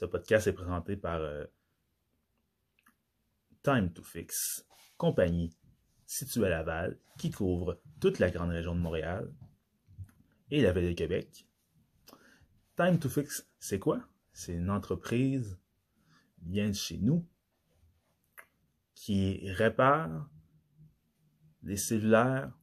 Ce 0.00 0.06
podcast 0.06 0.46
est 0.46 0.54
présenté 0.54 0.96
par 0.96 1.20
euh, 1.20 1.44
Time 3.62 3.92
to 3.92 4.02
Fix, 4.02 4.66
compagnie 4.96 5.54
située 6.06 6.46
à 6.46 6.48
Laval, 6.48 6.98
qui 7.18 7.30
couvre 7.30 7.82
toute 8.00 8.18
la 8.18 8.30
grande 8.30 8.48
région 8.48 8.74
de 8.74 8.80
Montréal 8.80 9.30
et 10.50 10.62
la 10.62 10.72
ville 10.72 10.88
de 10.88 10.94
Québec. 10.94 11.46
Time 12.76 12.98
to 12.98 13.10
Fix, 13.10 13.46
c'est 13.58 13.78
quoi? 13.78 14.02
C'est 14.32 14.54
une 14.54 14.70
entreprise 14.70 15.58
bien 16.38 16.68
de 16.68 16.74
chez 16.74 16.96
nous 16.96 17.28
qui 18.94 19.50
répare 19.50 20.30
les 21.62 21.76
cellulaires 21.76 22.58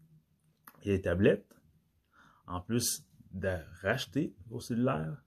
et 0.82 0.90
les 0.90 1.02
tablettes, 1.04 1.54
en 2.48 2.62
plus 2.62 3.06
de 3.30 3.60
racheter 3.84 4.36
vos 4.48 4.60
cellulaires 4.60 5.24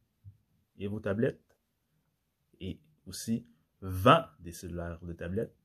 et 0.77 0.89
vos 0.89 0.99
tablettes, 0.99 1.50
et 2.61 2.79
aussi 3.07 3.47
vend 3.81 4.25
des 4.39 4.53
cellulaires 4.53 4.99
ou 5.03 5.07
des 5.07 5.17
tablettes. 5.17 5.57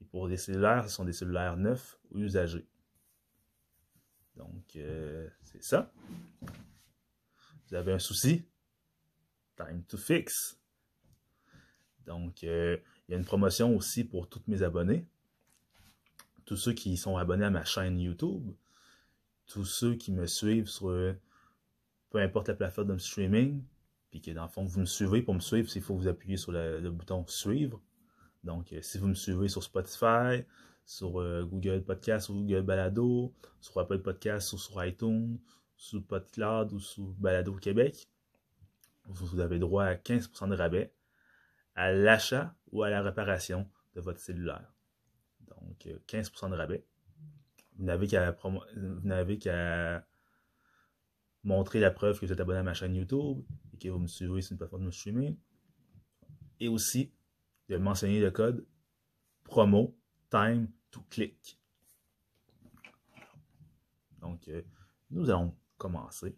Et 0.00 0.04
pour 0.04 0.28
des 0.28 0.36
cellulaires, 0.36 0.88
ce 0.88 0.94
sont 0.94 1.04
des 1.04 1.12
cellulaires 1.12 1.56
neufs 1.56 1.98
ou 2.10 2.18
usagés. 2.18 2.66
Donc, 4.36 4.76
euh, 4.76 5.28
c'est 5.42 5.62
ça. 5.62 5.92
Vous 7.68 7.74
avez 7.74 7.92
un 7.92 7.98
souci? 7.98 8.44
Time 9.56 9.84
to 9.84 9.96
fix. 9.96 10.58
Donc, 12.04 12.42
euh, 12.44 12.76
il 13.06 13.12
y 13.12 13.14
a 13.14 13.18
une 13.18 13.24
promotion 13.24 13.76
aussi 13.76 14.04
pour 14.04 14.28
tous 14.28 14.42
mes 14.48 14.62
abonnés. 14.62 15.06
Tous 16.44 16.56
ceux 16.56 16.72
qui 16.72 16.96
sont 16.96 17.16
abonnés 17.16 17.44
à 17.44 17.50
ma 17.50 17.64
chaîne 17.64 17.98
YouTube. 17.98 18.52
Tous 19.46 19.64
ceux 19.64 19.94
qui 19.94 20.12
me 20.12 20.26
suivent 20.26 20.68
sur 20.68 20.90
euh, 20.90 21.14
peu 22.10 22.18
importe 22.20 22.48
la 22.48 22.54
plateforme 22.54 22.88
de 22.88 22.98
streaming. 22.98 23.62
Puis 24.14 24.20
que 24.20 24.30
dans 24.30 24.44
le 24.44 24.48
fond, 24.48 24.62
vous 24.62 24.78
me 24.78 24.86
suivez. 24.86 25.22
Pour 25.22 25.34
me 25.34 25.40
suivre, 25.40 25.68
il 25.74 25.82
faut 25.82 25.96
vous 25.96 26.06
appuyer 26.06 26.36
sur 26.36 26.52
le, 26.52 26.88
bouton 26.88 27.26
suivre. 27.26 27.82
Donc, 28.44 28.72
euh, 28.72 28.80
si 28.80 28.96
vous 28.96 29.08
me 29.08 29.14
suivez 29.14 29.48
sur 29.48 29.64
Spotify, 29.64 30.44
sur 30.86 31.14
Google 31.46 31.82
Podcast 31.82 32.28
ou 32.28 32.34
Google 32.34 32.62
Balado, 32.62 33.34
sur 33.60 33.80
Apple 33.80 33.98
Podcast 33.98 34.52
ou 34.52 34.58
sur 34.58 34.84
iTunes, 34.84 35.40
sur 35.76 36.00
PodCloud 36.04 36.72
ou 36.72 36.78
sur 36.78 37.02
Balado 37.14 37.56
Québec, 37.56 38.06
vous 39.06 39.40
avez 39.40 39.58
droit 39.58 39.82
à 39.82 39.96
15% 39.96 40.48
de 40.48 40.54
rabais 40.54 40.94
à 41.74 41.90
l'achat 41.90 42.54
ou 42.70 42.84
à 42.84 42.90
la 42.90 43.02
réparation 43.02 43.68
de 43.96 44.00
votre 44.00 44.20
cellulaire. 44.20 44.72
Donc, 45.40 45.88
15% 46.06 46.50
de 46.50 46.54
rabais. 46.54 46.84
Vous 47.78 47.84
n'avez 47.84 48.06
qu'à 49.38 50.06
montrer 51.44 51.78
la 51.78 51.90
preuve 51.90 52.18
que 52.18 52.26
vous 52.26 52.32
êtes 52.32 52.40
abonné 52.40 52.58
à 52.58 52.62
ma 52.62 52.74
chaîne 52.74 52.94
YouTube 52.94 53.44
et 53.72 53.78
que 53.78 53.88
vous 53.88 53.98
me 53.98 54.06
suivez 54.06 54.40
sur 54.40 54.52
une 54.52 54.58
plateforme 54.58 54.86
de 54.86 54.90
streaming. 54.90 55.36
Et 56.58 56.68
aussi, 56.68 57.12
de 57.68 57.76
mentionner 57.76 58.20
le 58.20 58.30
code 58.30 58.66
promo 59.44 59.96
time 60.30 60.68
to 60.90 61.00
click. 61.10 61.60
Donc, 64.20 64.48
euh, 64.48 64.62
nous 65.10 65.28
allons 65.30 65.54
commencer. 65.76 66.36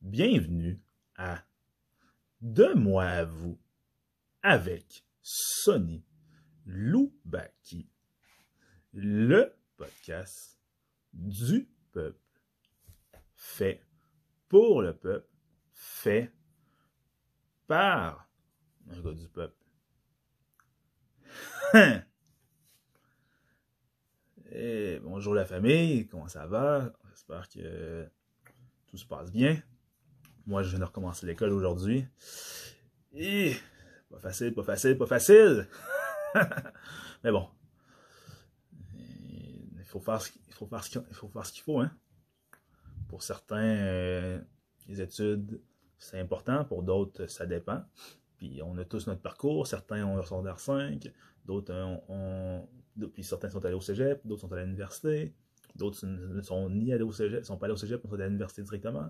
Bienvenue 0.00 0.80
à 1.16 1.44
De 2.40 2.74
moi 2.74 3.04
à 3.04 3.24
vous 3.24 3.58
avec 4.42 5.04
Sonny 5.22 6.04
Loubaki, 6.66 7.88
le 8.92 9.54
podcast 9.76 10.58
du 11.12 11.68
peuple, 11.92 12.23
fait 13.44 13.80
pour 14.48 14.80
le 14.82 14.96
peuple, 14.96 15.28
fait 15.72 16.32
par 17.66 18.28
un 18.90 19.00
gars 19.00 19.12
du 19.12 19.28
peuple. 19.28 19.54
Bonjour 25.02 25.34
la 25.34 25.44
famille, 25.44 26.06
comment 26.08 26.28
ça 26.28 26.46
va? 26.46 26.92
J'espère 27.10 27.48
que 27.48 28.08
tout 28.86 28.96
se 28.96 29.04
passe 29.04 29.30
bien. 29.30 29.60
Moi, 30.46 30.62
je 30.62 30.70
viens 30.70 30.78
de 30.78 30.84
recommencer 30.84 31.26
l'école 31.26 31.52
aujourd'hui. 31.52 32.06
Pas 34.10 34.20
facile, 34.20 34.54
pas 34.54 34.62
facile, 34.62 34.96
pas 34.96 35.06
facile. 35.06 35.68
Mais 37.24 37.30
bon. 37.30 37.48
Il 38.94 39.84
faut 39.84 40.00
faire 40.00 40.22
ce 40.22 40.30
qu'il 40.30 40.54
faut 40.54 40.66
faire 40.66 41.46
ce 41.46 41.52
qu'il. 41.52 41.90
Pour 43.14 43.22
certains, 43.22 43.76
euh, 43.76 44.40
les 44.88 45.00
études, 45.00 45.60
c'est 45.98 46.18
important. 46.18 46.64
Pour 46.64 46.82
d'autres, 46.82 47.28
ça 47.28 47.46
dépend. 47.46 47.84
Puis 48.38 48.60
on 48.60 48.76
a 48.76 48.84
tous 48.84 49.06
notre 49.06 49.20
parcours. 49.20 49.68
Certains 49.68 50.04
ont 50.04 50.16
leur 50.16 50.26
secondaire 50.26 50.58
5. 50.58 51.12
D'autres 51.44 51.72
ont, 52.08 52.68
Puis 53.12 53.22
certains 53.22 53.50
sont 53.50 53.64
allés 53.64 53.76
au 53.76 53.80
cégep. 53.80 54.20
D'autres 54.26 54.40
sont 54.40 54.52
allés 54.52 54.62
à 54.62 54.64
l'université. 54.64 55.32
D'autres 55.76 56.04
ne 56.04 56.42
sont 56.42 56.68
ni 56.68 56.92
allés 56.92 57.04
au 57.04 57.12
cégep, 57.12 57.44
sont 57.44 57.56
pas 57.56 57.66
allés 57.66 57.74
au 57.74 57.76
cégep, 57.76 58.00
mais 58.02 58.10
sont 58.10 58.16
allés 58.16 58.24
à 58.24 58.26
l'université 58.26 58.62
directement. 58.64 59.08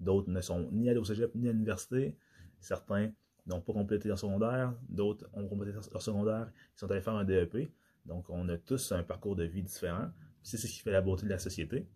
D'autres 0.00 0.30
ne 0.30 0.40
sont 0.40 0.70
ni 0.72 0.88
allés 0.88 1.00
au 1.00 1.04
cégep 1.04 1.34
ni 1.34 1.46
à 1.46 1.52
l'université. 1.52 2.16
Certains 2.58 3.10
n'ont 3.44 3.60
pas 3.60 3.74
complété 3.74 4.08
leur 4.08 4.18
secondaire. 4.18 4.72
D'autres 4.88 5.28
ont 5.34 5.46
complété 5.46 5.72
leur 5.74 6.00
secondaire. 6.00 6.50
Ils 6.74 6.78
sont 6.78 6.90
allés 6.90 7.02
faire 7.02 7.16
un 7.16 7.24
DEP. 7.24 7.70
Donc, 8.06 8.30
on 8.30 8.48
a 8.48 8.56
tous 8.56 8.92
un 8.92 9.02
parcours 9.02 9.36
de 9.36 9.44
vie 9.44 9.62
différent. 9.62 10.08
C'est 10.42 10.56
ce 10.56 10.66
qui 10.66 10.78
fait 10.78 10.90
la 10.90 11.02
beauté 11.02 11.24
de 11.24 11.30
la 11.30 11.38
société. 11.38 11.86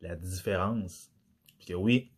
La 0.00 0.16
différence. 0.16 1.10
Puis 1.58 1.66
que 1.66 1.74
oui, 1.74 2.12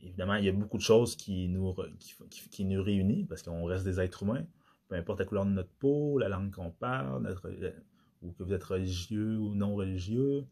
évidemment, 0.00 0.34
il 0.34 0.44
y 0.44 0.48
a 0.48 0.52
beaucoup 0.52 0.78
de 0.78 0.82
choses 0.82 1.16
qui 1.16 1.48
nous, 1.48 1.72
réunissent 1.72 3.26
parce 3.28 3.42
qu'on 3.42 3.64
reste 3.64 3.84
des 3.84 4.00
êtres 4.00 4.22
humains. 4.22 4.46
Peu 4.88 4.96
importe 4.96 5.20
la 5.20 5.24
couleur 5.24 5.46
de 5.46 5.50
notre 5.50 5.72
peau, 5.78 6.18
la 6.18 6.28
langue 6.28 6.50
qu'on 6.50 6.70
parle, 6.70 7.34
ou 8.20 8.32
que 8.32 8.42
vous 8.42 8.52
êtes 8.52 8.64
religieux 8.64 9.38
ou 9.38 9.54
non 9.54 9.74
religieux. 9.74 10.46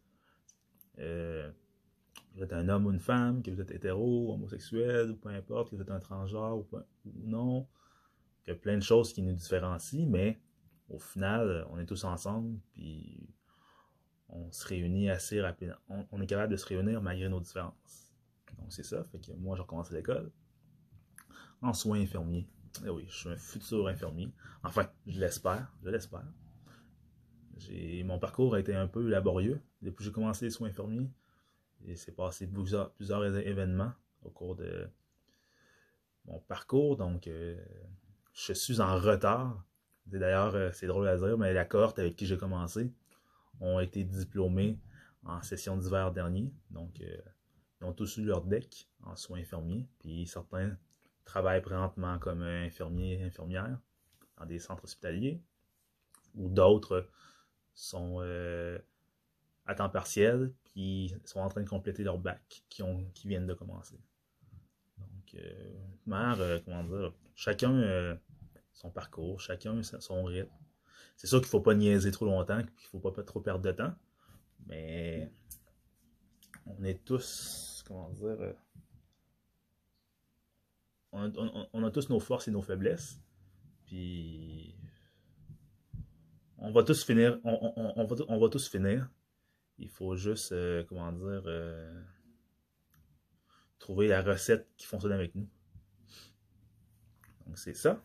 Euh, 0.99 1.51
vous 2.35 2.43
êtes 2.43 2.53
un 2.53 2.69
homme 2.69 2.87
ou 2.87 2.93
une 2.93 3.01
femme, 3.01 3.43
que 3.43 3.51
vous 3.51 3.61
êtes 3.61 3.71
hétéro, 3.71 4.33
homosexuel, 4.33 5.11
ou 5.11 5.17
peu 5.17 5.31
importe, 5.31 5.71
que 5.71 5.77
vous 5.77 5.83
êtes 5.83 5.91
un 5.91 6.01
transgenre 6.01 6.59
ou, 6.59 6.67
non. 7.25 7.67
Il 8.47 8.51
y 8.51 8.53
a 8.53 8.57
plein 8.57 8.77
de 8.77 8.83
choses 8.83 9.13
qui 9.13 9.23
nous 9.23 9.33
différencient, 9.33 10.09
mais 10.09 10.41
au 10.89 10.99
final, 10.99 11.67
on 11.71 11.79
est 11.79 11.87
tous 11.87 12.05
ensemble, 12.05 12.59
puis 12.73 13.29
on 14.33 14.51
se 14.53 14.67
réunit 14.67 15.11
assez 15.11 15.41
rapidement. 15.41 15.77
On, 15.89 16.21
est 16.21 16.27
capable 16.27 16.53
de 16.53 16.57
se 16.57 16.67
réunir 16.67 17.03
malgré 17.03 17.29
nos 17.29 17.41
différences. 17.41 18.13
Donc 18.59 18.73
c'est 18.73 18.85
ça, 18.85 19.05
fait 19.05 19.19
que 19.19 19.33
moi 19.33 19.57
j'ai 19.57 19.63
recommencé 19.63 19.95
l'école 19.95 20.31
en 21.63 21.73
soins 21.73 22.01
infirmiers. 22.01 22.49
Eh 22.85 22.89
oui, 22.89 23.05
je 23.09 23.15
suis 23.15 23.29
un 23.29 23.37
futur 23.37 23.89
infirmier. 23.89 24.33
Enfin, 24.63 24.89
je 25.07 25.19
l'espère, 25.19 25.73
je 25.83 25.91
l'espère. 25.91 26.25
Mon 28.05 28.19
parcours 28.19 28.55
a 28.55 28.61
été 28.61 28.75
un 28.75 28.87
peu 28.87 29.07
laborieux 29.07 29.61
depuis 29.83 29.99
que 29.99 30.05
j'ai 30.05 30.13
commencé 30.13 30.47
les 30.47 30.51
soins 30.51 30.69
infirmiers. 30.69 31.11
Il 31.85 31.99
s'est 31.99 32.13
passé 32.13 32.47
plusieurs, 32.47 32.93
événements 33.01 33.93
au 34.23 34.31
cours 34.31 34.57
de 34.57 34.89
mon 36.27 36.39
parcours, 36.41 36.97
donc 36.97 37.27
euh, 37.27 37.59
je 38.33 38.53
suis 38.53 38.81
en 38.81 38.97
retard. 38.99 39.65
D'ailleurs, 40.07 40.55
euh, 40.55 40.71
c'est 40.73 40.87
drôle 40.87 41.09
à 41.09 41.17
dire, 41.17 41.39
mais 41.39 41.53
la 41.53 41.65
cohorte 41.65 41.99
avec 41.99 42.17
qui 42.17 42.27
j'ai 42.27 42.37
commencé 42.37 42.93
ont 43.61 43.81
été 43.81 44.05
diplômés 44.05 44.79
en 45.25 45.43
session 45.43 45.77
d'hiver 45.77 46.13
dernier. 46.13 46.53
Donc, 46.71 47.01
euh, 47.01 47.17
ils 47.81 47.85
ont 47.85 47.93
tous 47.93 48.19
eu 48.19 48.25
leur 48.25 48.43
deck 48.43 48.89
en 49.05 49.17
soins 49.17 49.41
infirmiers. 49.41 49.87
Puis 49.99 50.27
certains 50.27 50.77
travaillent 51.25 51.63
présentement 51.63 52.19
comme 52.19 52.43
infirmiers 52.43 53.21
et 53.21 53.23
infirmières 53.23 53.79
dans 54.39 54.47
des 54.47 54.59
centres 54.59 54.85
hospitaliers. 54.85 55.41
Ou 56.35 56.49
d'autres 56.49 57.09
sont 57.75 58.21
à 59.71 59.75
temps 59.75 59.89
partiel, 59.89 60.53
puis 60.65 61.15
sont 61.25 61.41
en 61.41 61.49
train 61.49 61.63
de 61.63 61.69
compléter 61.69 62.03
leur 62.03 62.19
bac, 62.19 62.65
qui, 62.69 62.83
ont, 62.83 63.05
qui 63.15 63.29
viennent 63.29 63.47
de 63.47 63.55
commencer. 63.55 63.99
Donc, 64.99 65.35
euh, 65.35 65.75
euh 66.09 66.61
comment 66.65 66.85
dire, 66.85 67.13
chacun 67.35 67.73
euh, 67.73 68.17
son 68.73 68.91
parcours, 68.91 69.41
chacun 69.41 69.83
son 69.83 70.25
rythme. 70.25 70.51
C'est 71.17 71.27
sûr 71.27 71.39
qu'il 71.39 71.47
ne 71.47 71.51
faut 71.51 71.61
pas 71.61 71.75
niaiser 71.75 72.11
trop 72.11 72.25
longtemps, 72.25 72.59
qu'il 72.59 72.87
ne 72.95 73.01
faut 73.01 73.11
pas 73.11 73.23
trop 73.23 73.41
perdre 73.41 73.63
de 73.63 73.73
temps, 73.73 73.95
mais 74.67 75.31
on 76.67 76.83
est 76.85 77.05
tous, 77.05 77.85
comment 77.87 78.11
dire, 78.11 78.41
euh, 78.41 78.53
on, 81.13 81.85
a 81.85 81.91
tous 81.91 82.09
nos 82.09 82.21
forces 82.21 82.49
et 82.49 82.51
nos 82.51 82.63
faiblesses, 82.63 83.21
puis 83.85 84.77
on 86.59 86.71
va 86.71 86.83
tous 86.83 87.05
finir, 87.05 87.39
on, 87.45 88.05
va, 88.39 88.49
tous 88.49 88.69
finir, 88.69 89.11
il 89.79 89.89
faut 89.89 90.15
juste, 90.15 90.53
euh, 90.53 90.85
comment 90.85 91.11
dire, 91.13 91.43
euh, 91.47 92.03
trouver 93.79 94.09
la 94.09 94.23
recette 94.23 94.69
qui 94.77 94.87
fonctionne 94.87 95.13
avec 95.13 95.35
nous. 95.35 95.49
Donc 97.47 97.59
c'est 97.59 97.75
ça. 97.75 98.01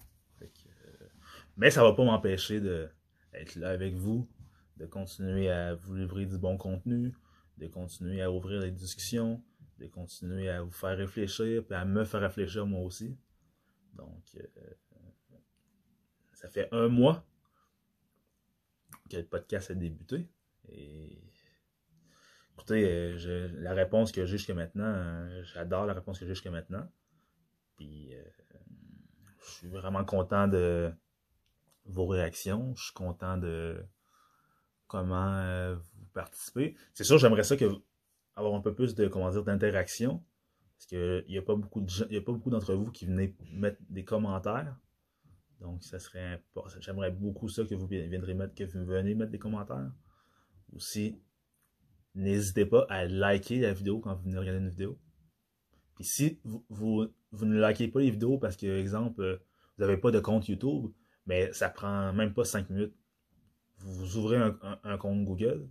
Mais 1.57 1.71
ça 1.71 1.83
va 1.83 1.93
pas 1.93 2.03
m'empêcher 2.03 2.59
d'être 2.59 3.55
là 3.55 3.69
avec 3.69 3.95
vous, 3.95 4.29
de 4.77 4.85
continuer 4.85 5.49
à 5.49 5.73
vous 5.73 5.95
livrer 5.95 6.25
du 6.25 6.37
bon 6.37 6.57
contenu, 6.57 7.13
de 7.57 7.67
continuer 7.67 8.21
à 8.21 8.31
ouvrir 8.31 8.61
les 8.61 8.71
discussions, 8.71 9.41
de 9.79 9.87
continuer 9.87 10.49
à 10.49 10.61
vous 10.61 10.71
faire 10.71 10.97
réfléchir, 10.97 11.63
et 11.69 11.73
à 11.73 11.85
me 11.85 12.03
faire 12.03 12.21
réfléchir 12.21 12.65
moi 12.65 12.81
aussi. 12.81 13.17
Donc, 13.93 14.23
euh, 14.35 14.45
ça 16.33 16.49
fait 16.49 16.67
un 16.73 16.89
mois 16.89 17.25
que 19.09 19.17
le 19.17 19.25
podcast 19.25 19.71
a 19.71 19.75
débuté. 19.75 20.27
Et 20.67 21.21
écoutez, 22.53 22.85
euh, 22.85 23.49
la 23.53 23.73
réponse 23.73 24.11
que 24.11 24.25
j'ai 24.25 24.37
jusqu'à 24.37 24.53
maintenant, 24.53 24.83
euh, 24.83 25.43
j'adore 25.43 25.85
la 25.85 25.93
réponse 25.93 26.19
que 26.19 26.25
j'ai 26.25 26.33
jusqu'à 26.33 26.51
maintenant. 26.51 26.89
Puis, 27.77 28.13
je 29.41 29.51
suis 29.51 29.67
vraiment 29.67 30.03
content 30.05 30.47
de 30.47 30.91
vos 31.85 32.07
réactions. 32.07 32.73
Je 32.75 32.85
suis 32.85 32.93
content 32.93 33.37
de 33.37 33.83
comment 34.87 35.75
vous 35.75 36.05
participez. 36.13 36.75
C'est 36.93 37.03
sûr, 37.03 37.17
j'aimerais 37.17 37.43
ça 37.43 37.57
que 37.57 37.65
avoir 38.35 38.53
un 38.55 38.61
peu 38.61 38.73
plus 38.73 38.95
de 38.95 39.07
comment 39.07 39.31
dire 39.31 39.43
d'interaction. 39.43 40.23
Parce 40.77 40.87
qu'il 40.87 41.25
n'y 41.29 41.37
a 41.37 41.41
pas 41.41 41.55
beaucoup 41.55 41.85
y 42.09 42.17
a 42.17 42.21
pas 42.21 42.33
beaucoup 42.33 42.49
d'entre 42.49 42.73
vous 42.73 42.91
qui 42.91 43.05
venez 43.05 43.35
mettre 43.53 43.79
des 43.89 44.03
commentaires. 44.03 44.77
Donc, 45.61 45.83
ça 45.83 45.99
serait 45.99 46.43
J'aimerais 46.79 47.11
beaucoup 47.11 47.47
ça 47.47 47.63
que 47.63 47.75
vous 47.75 47.87
viendrez 47.87 48.33
mettre, 48.33 48.53
que 48.55 48.65
vous 48.65 48.85
venez 48.85 49.15
mettre 49.15 49.31
des 49.31 49.39
commentaires. 49.39 49.89
Aussi, 50.73 51.17
n'hésitez 52.13 52.65
pas 52.65 52.85
à 52.89 53.05
liker 53.05 53.59
la 53.59 53.73
vidéo 53.73 53.99
quand 53.99 54.13
vous 54.15 54.23
venez 54.23 54.37
regarder 54.37 54.59
une 54.59 54.69
vidéo. 54.69 54.99
Puis 55.95 56.03
si 56.03 56.39
vous, 56.43 56.65
vous, 56.69 57.45
ne 57.45 57.59
likez 57.59 57.87
pas 57.87 58.01
les 58.01 58.11
vidéos 58.11 58.37
parce 58.37 58.57
que, 58.57 58.67
exemple, 58.67 59.41
vous 59.77 59.83
n'avez 59.85 59.97
pas 59.97 60.11
de 60.11 60.19
compte 60.19 60.47
YouTube, 60.49 60.91
mais 61.25 61.51
ça 61.53 61.69
prend 61.69 62.13
même 62.13 62.33
pas 62.33 62.45
5 62.45 62.69
minutes. 62.69 62.93
Vous, 63.79 64.17
ouvrez 64.17 64.37
un 64.37 64.97
compte 64.97 65.25
Google, 65.25 65.67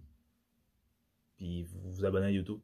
puis 1.36 1.62
vous 1.64 1.90
vous 1.90 2.04
abonnez 2.04 2.26
à 2.26 2.30
YouTube. 2.30 2.60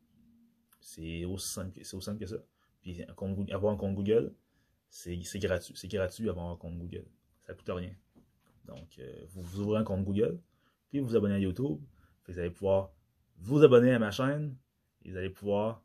C'est 0.80 1.24
aussi 1.24 1.48
simple, 1.48 1.80
aussi 1.80 2.00
simple 2.00 2.20
que 2.20 2.26
ça. 2.26 2.36
Puis 2.82 3.02
avoir 3.50 3.74
un 3.74 3.76
compte 3.76 3.94
Google, 3.94 4.32
c'est 4.88 5.16
gratuit. 5.36 5.74
C'est 5.76 5.88
gratuit 5.88 6.28
avoir 6.28 6.50
un 6.50 6.56
compte 6.56 6.78
Google. 6.78 7.06
Ça 7.46 7.54
coûte 7.54 7.68
rien. 7.68 7.94
Donc, 8.64 8.98
euh, 8.98 9.24
vous, 9.28 9.60
ouvrez 9.60 9.80
un 9.80 9.84
compte 9.84 10.04
Google, 10.04 10.40
puis 10.88 11.00
vous 11.00 11.08
vous 11.08 11.16
abonnez 11.16 11.34
à 11.34 11.38
YouTube. 11.38 11.80
vous 12.26 12.38
allez 12.38 12.50
pouvoir 12.50 12.92
vous 13.38 13.62
abonner 13.64 13.92
à 13.92 13.98
ma 13.98 14.10
chaîne, 14.10 14.56
vous 15.04 15.16
allez 15.16 15.30
pouvoir 15.30 15.82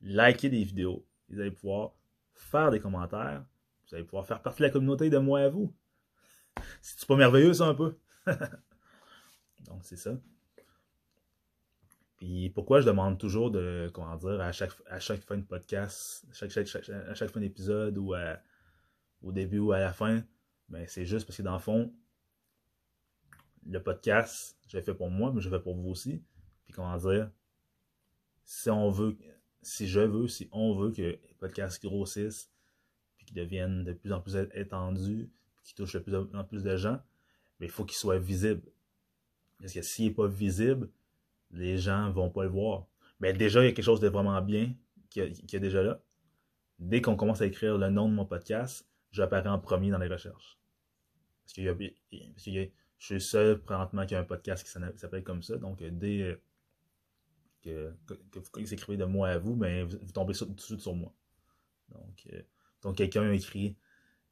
liker 0.00 0.48
des 0.48 0.64
vidéos, 0.64 1.06
vous 1.28 1.40
allez 1.40 1.50
pouvoir 1.50 1.92
faire 2.32 2.70
des 2.70 2.80
commentaires, 2.80 3.44
vous 3.86 3.94
allez 3.94 4.04
pouvoir 4.04 4.26
faire 4.26 4.42
partie 4.42 4.62
de 4.62 4.66
la 4.66 4.72
communauté 4.72 5.10
de 5.10 5.18
moi 5.18 5.40
à 5.40 5.48
vous. 5.48 5.74
C'est 6.94 7.08
pas 7.08 7.16
merveilleux 7.16 7.52
ça 7.52 7.66
un 7.66 7.74
peu? 7.74 7.96
Donc 9.66 9.80
c'est 9.82 9.96
ça. 9.96 10.16
Puis 12.16 12.48
pourquoi 12.50 12.80
je 12.80 12.86
demande 12.86 13.18
toujours 13.18 13.50
de, 13.50 13.90
comment 13.92 14.16
dire, 14.16 14.40
à 14.40 14.52
chaque, 14.52 14.70
à 14.86 15.00
chaque 15.00 15.22
fin 15.22 15.36
de 15.36 15.42
podcast, 15.42 16.24
à 16.30 17.14
chaque, 17.14 17.30
fin 17.30 17.40
d'épisode 17.40 17.98
ou 17.98 18.14
au 19.22 19.32
début 19.32 19.58
ou 19.58 19.72
à 19.72 19.80
la 19.80 19.92
fin, 19.92 20.22
ben 20.68 20.86
c'est 20.86 21.04
juste 21.04 21.26
parce 21.26 21.36
que 21.36 21.42
dans 21.42 21.54
le 21.54 21.58
fond, 21.58 21.92
le 23.66 23.82
podcast, 23.82 24.56
je 24.68 24.76
l'ai 24.76 24.82
fait 24.82 24.94
pour 24.94 25.10
moi, 25.10 25.32
mais 25.34 25.40
je 25.40 25.48
l'ai 25.48 25.56
fait 25.56 25.62
pour 25.62 25.74
vous 25.74 25.90
aussi. 25.90 26.22
Puis 26.66 26.72
comment 26.72 26.96
dire, 26.98 27.32
si 28.44 28.70
on 28.70 28.90
veut, 28.90 29.18
si 29.60 29.88
je 29.88 30.00
veux, 30.00 30.28
si 30.28 30.48
on 30.52 30.72
veut 30.72 30.92
que 30.92 31.02
les 31.02 31.36
podcasts 31.40 31.82
grossissent, 31.82 32.48
puis 33.16 33.26
qu'ils 33.26 33.36
deviennent 33.36 33.82
de 33.82 33.92
plus 33.92 34.12
en 34.12 34.20
plus 34.20 34.36
étendus, 34.54 35.28
puis 35.66 35.74
qu'ils 35.74 35.84
touchent 35.84 35.94
de 35.94 35.98
plus 35.98 36.14
en 36.14 36.44
plus 36.44 36.62
de 36.62 36.76
gens, 36.76 37.00
mais 37.58 37.66
il 37.66 37.72
faut 37.72 37.84
qu'ils 37.84 37.98
soient 37.98 38.18
visibles. 38.18 38.70
Parce 39.58 39.72
que 39.72 39.82
s'il 39.82 40.06
n'est 40.06 40.14
pas 40.14 40.28
visible, 40.28 40.88
les 41.50 41.76
gens 41.76 42.10
vont 42.12 42.30
pas 42.30 42.44
le 42.44 42.50
voir. 42.50 42.86
Mais 43.18 43.32
déjà, 43.32 43.62
il 43.62 43.64
y 43.64 43.68
a 43.68 43.72
quelque 43.72 43.84
chose 43.84 43.98
de 43.98 44.08
vraiment 44.08 44.40
bien 44.42 44.74
qui 45.10 45.20
est, 45.20 45.58
déjà 45.58 45.82
là. 45.82 46.00
Dès 46.78 47.00
qu'on 47.00 47.16
commence 47.16 47.40
à 47.40 47.46
écrire 47.46 47.78
le 47.78 47.88
nom 47.88 48.08
de 48.08 48.14
mon 48.14 48.26
podcast, 48.26 48.86
j'apparais 49.10 49.48
en 49.48 49.58
premier 49.58 49.90
dans 49.90 49.98
les 49.98 50.08
recherches. 50.08 50.58
Parce 51.44 51.54
que 51.54 51.62
je 51.62 52.70
suis 52.98 53.14
le 53.14 53.20
seul 53.20 53.60
présentement 53.60 54.06
qui 54.06 54.14
a 54.14 54.20
un 54.20 54.24
podcast 54.24 54.64
qui 54.64 54.70
s'appelle 54.70 55.24
comme 55.24 55.42
ça. 55.42 55.56
Donc, 55.56 55.82
dès 55.82 56.38
que, 57.62 57.92
vous 58.34 58.74
écrivez 58.74 58.98
de 58.98 59.04
moi 59.04 59.30
à 59.30 59.38
vous, 59.38 59.56
ben, 59.56 59.84
vous, 59.84 60.12
tombez 60.12 60.34
tout 60.34 60.44
de 60.44 60.60
suite 60.60 60.80
sur 60.80 60.94
moi. 60.94 61.12
Donc, 61.88 62.28
euh, 62.32 62.42
donc 62.82 62.96
quelqu'un 62.96 63.32
écrit, 63.32 63.76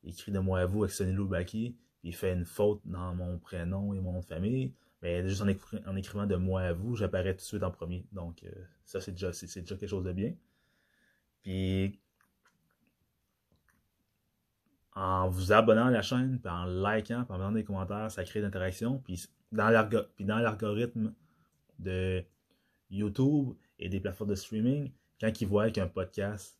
écrit 0.04 0.32
de 0.32 0.38
moi 0.38 0.60
à 0.60 0.66
vous 0.66 0.84
avec 0.84 0.94
Sonny 0.94 1.12
Loubaki, 1.12 1.76
il 2.02 2.14
fait 2.14 2.32
une 2.32 2.44
faute 2.44 2.80
dans 2.84 3.14
mon 3.14 3.38
prénom 3.38 3.94
et 3.94 4.00
mon 4.00 4.12
nom 4.12 4.20
de 4.20 4.24
famille 4.24 4.72
mais 5.04 5.28
juste 5.28 5.42
en, 5.86 5.96
écrivant 5.96 6.24
de 6.24 6.36
moi 6.36 6.62
à 6.62 6.72
vous, 6.72 6.96
j'apparais 6.96 7.34
tout 7.34 7.40
de 7.40 7.42
suite 7.42 7.62
en 7.62 7.70
premier. 7.70 8.06
Donc, 8.12 8.42
euh, 8.42 8.50
ça, 8.86 9.02
c'est 9.02 9.12
déjà, 9.12 9.32
quelque 9.32 9.86
chose 9.86 10.02
de 10.02 10.12
bien. 10.12 10.32
Puis, 11.42 12.00
en 14.94 15.28
vous 15.28 15.52
abonnant 15.52 15.88
à 15.88 15.90
la 15.90 16.00
chaîne, 16.00 16.40
puis 16.40 16.50
en 16.50 16.64
likant, 16.64 17.24
puis 17.24 17.34
en 17.34 17.36
faisant 17.36 17.52
des 17.52 17.64
commentaires, 17.64 18.10
ça 18.10 18.24
crée 18.24 18.40
d'interaction. 18.40 19.02
Puis, 19.04 19.28
dans, 19.52 19.68
l'algorithme 19.68 21.12
de 21.78 22.24
YouTube 22.88 23.52
et 23.78 23.90
des 23.90 24.00
plateformes 24.00 24.30
de 24.30 24.36
streaming, 24.36 24.90
quand 25.20 25.38
ils 25.38 25.46
voient 25.46 25.70
qu'un 25.70 25.86
podcast 25.86 26.58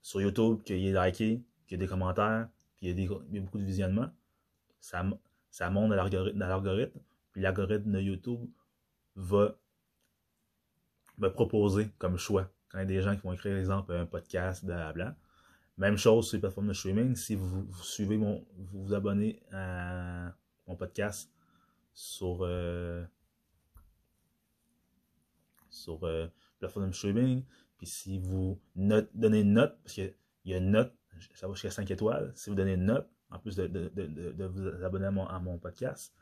sur 0.00 0.20
YouTube, 0.20 0.62
qu'il 0.62 0.86
est 0.86 0.92
liké, 0.92 1.42
qu'il 1.68 1.78
y 1.78 1.80
a 1.80 1.84
des 1.84 1.88
commentaires, 1.88 2.48
puis 2.76 2.88
il 2.88 3.00
y 3.00 3.04
a, 3.04 3.40
beaucoup 3.40 3.58
de 3.58 3.64
visionnements, 3.64 4.10
ça, 4.80 5.02
monte 5.02 5.20
dans 5.90 5.96
l'algorithme 5.96 7.00
l'algorithme 7.34 7.92
de 7.92 8.00
YouTube 8.00 8.48
va 9.16 9.56
me 11.18 11.28
proposer 11.28 11.90
comme 11.98 12.16
choix. 12.16 12.50
Quand 12.68 12.78
il 12.78 12.82
y 12.82 12.84
a 12.84 12.86
des 12.86 13.02
gens 13.02 13.14
qui 13.16 13.22
vont 13.22 13.32
écrire, 13.32 13.52
par 13.52 13.60
exemple, 13.60 13.92
un 13.92 14.06
podcast, 14.06 14.64
blablabla. 14.64 15.16
Même 15.78 15.96
chose 15.96 16.28
sur 16.28 16.36
les 16.36 16.40
plateformes 16.40 16.68
de 16.68 16.72
streaming. 16.72 17.14
Si 17.14 17.34
vous, 17.34 17.72
suivez 17.82 18.16
mon, 18.16 18.44
vous 18.56 18.84
vous 18.84 18.94
abonnez 18.94 19.40
à 19.52 20.32
mon 20.66 20.76
podcast 20.76 21.30
sur, 21.92 22.38
euh, 22.42 23.04
sur 25.70 26.04
euh, 26.04 26.26
plateforme 26.58 26.88
de 26.88 26.94
streaming, 26.94 27.44
puis 27.78 27.86
si 27.86 28.18
vous 28.18 28.60
donnez 28.74 29.40
une 29.40 29.54
note, 29.54 29.78
parce 29.82 29.94
qu'il 29.94 30.14
y 30.44 30.54
a 30.54 30.58
une 30.58 30.72
note, 30.72 30.92
ça 31.34 31.46
va 31.46 31.54
jusqu'à 31.54 31.70
5 31.70 31.90
étoiles, 31.90 32.32
si 32.34 32.50
vous 32.50 32.56
donnez 32.56 32.74
une 32.74 32.86
note, 32.86 33.08
en 33.30 33.38
plus 33.38 33.56
de, 33.56 34.46
vous 34.46 34.84
abonner 34.84 35.06
à 35.06 35.38
mon 35.38 35.58
podcast, 35.58 36.14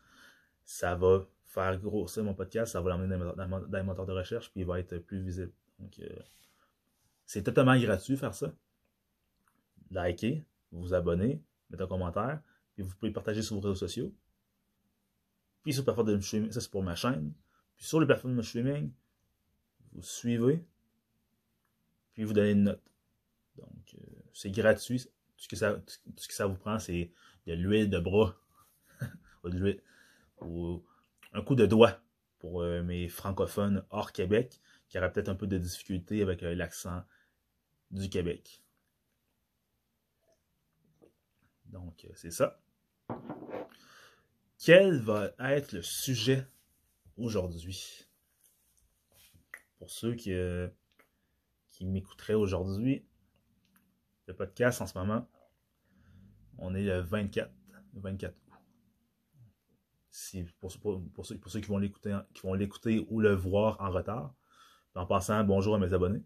ça 0.64 0.94
va 0.94 1.26
faire 1.46 1.78
grossir 1.78 2.24
mon 2.24 2.34
podcast, 2.34 2.72
ça 2.72 2.80
va 2.80 2.90
l'emmener 2.90 3.16
dans, 3.16 3.58
les 3.72 3.82
moteurs 3.82 4.06
de 4.06 4.12
recherche, 4.12 4.50
puis 4.50 4.60
il 4.60 4.66
va 4.66 4.78
être 4.80 4.98
plus 4.98 5.22
visible. 5.22 5.52
Donc, 5.78 5.98
euh, 6.00 6.08
c'est 7.24 7.42
totalement 7.42 7.78
gratuit 7.78 8.16
faire 8.16 8.34
ça. 8.34 8.52
Likez, 9.90 10.44
vous 10.72 10.92
abonnez, 10.92 11.42
mettez 11.70 11.82
un 11.82 11.86
commentaire, 11.86 12.40
puis 12.74 12.82
vous 12.82 12.94
pouvez 12.96 13.12
partager 13.12 13.42
sur 13.42 13.56
vos 13.56 13.62
réseaux 13.62 13.74
sociaux. 13.74 14.12
Puis 15.62 15.72
sur 15.72 15.82
les 15.82 15.84
plateformes 15.84 16.12
de 16.14 16.20
streaming, 16.20 16.50
ça 16.50 16.60
c'est 16.60 16.70
pour 16.70 16.82
ma 16.82 16.94
chaîne. 16.94 17.32
Puis 17.76 17.86
sur 17.86 18.00
les 18.00 18.06
plateformes 18.06 18.36
de 18.36 18.42
streaming, 18.42 18.92
vous 19.92 20.02
suivez, 20.02 20.64
puis 22.12 22.24
vous 22.24 22.32
donnez 22.32 22.50
une 22.52 22.64
note. 22.64 22.82
C'est 24.37 24.50
gratuit. 24.50 25.02
Tout 25.02 25.11
ce, 25.38 25.49
que 25.49 26.35
ça, 26.35 26.47
vous 26.47 26.57
prend, 26.57 26.78
c'est 26.78 27.11
de 27.47 27.55
l'huile 27.55 27.88
de 27.88 27.99
bras. 27.99 28.37
de 29.45 29.57
l'huile 29.59 29.83
ou 30.43 30.85
un 31.33 31.40
coup 31.40 31.55
de 31.55 31.64
doigt 31.64 32.02
pour 32.38 32.61
euh, 32.61 32.83
mes 32.83 33.09
francophones 33.09 33.87
hors 33.88 34.12
Québec 34.12 34.61
qui 34.90 34.99
auraient 34.99 35.11
peut-être 35.11 35.31
un 35.31 35.35
peu 35.35 35.47
de 35.47 35.57
difficulté 35.57 36.21
avec 36.21 36.43
euh, 36.43 36.55
l'accent 36.55 37.02
du 37.90 38.11
Québec. 38.11 38.62
Donc, 41.64 42.05
euh, 42.05 42.12
c'est 42.14 42.31
ça. 42.31 42.61
Quel 44.59 45.00
va 45.00 45.33
être 45.38 45.73
le 45.73 45.81
sujet 45.81 46.47
aujourd'hui? 47.16 48.07
Pour 49.78 49.90
ceux 49.90 50.14
qui 50.14 50.35
m'écouteraient 51.81 52.35
aujourd'hui, 52.35 53.07
le 54.26 54.35
podcast 54.35 54.80
en 54.80 54.87
ce 54.87 54.99
moment, 54.99 55.28
on 56.59 56.75
est 56.75 56.85
le 56.85 57.00
24, 57.00 57.50
24 57.95 58.35
pour, 60.61 60.73
pour, 61.12 61.26
ceux, 61.26 61.61
qui 61.61 61.68
vont 61.68 61.78
l'écouter 61.78 62.18
qui 62.35 62.42
vont 62.42 62.54
l'écouter 62.54 63.06
ou 63.11 63.21
le 63.21 63.35
voir 63.35 63.80
en 63.80 63.90
retard. 63.90 64.35
En 64.95 65.04
passant, 65.04 65.45
bonjour 65.45 65.75
à 65.75 65.78
mes 65.78 65.92
abonnés. 65.92 66.23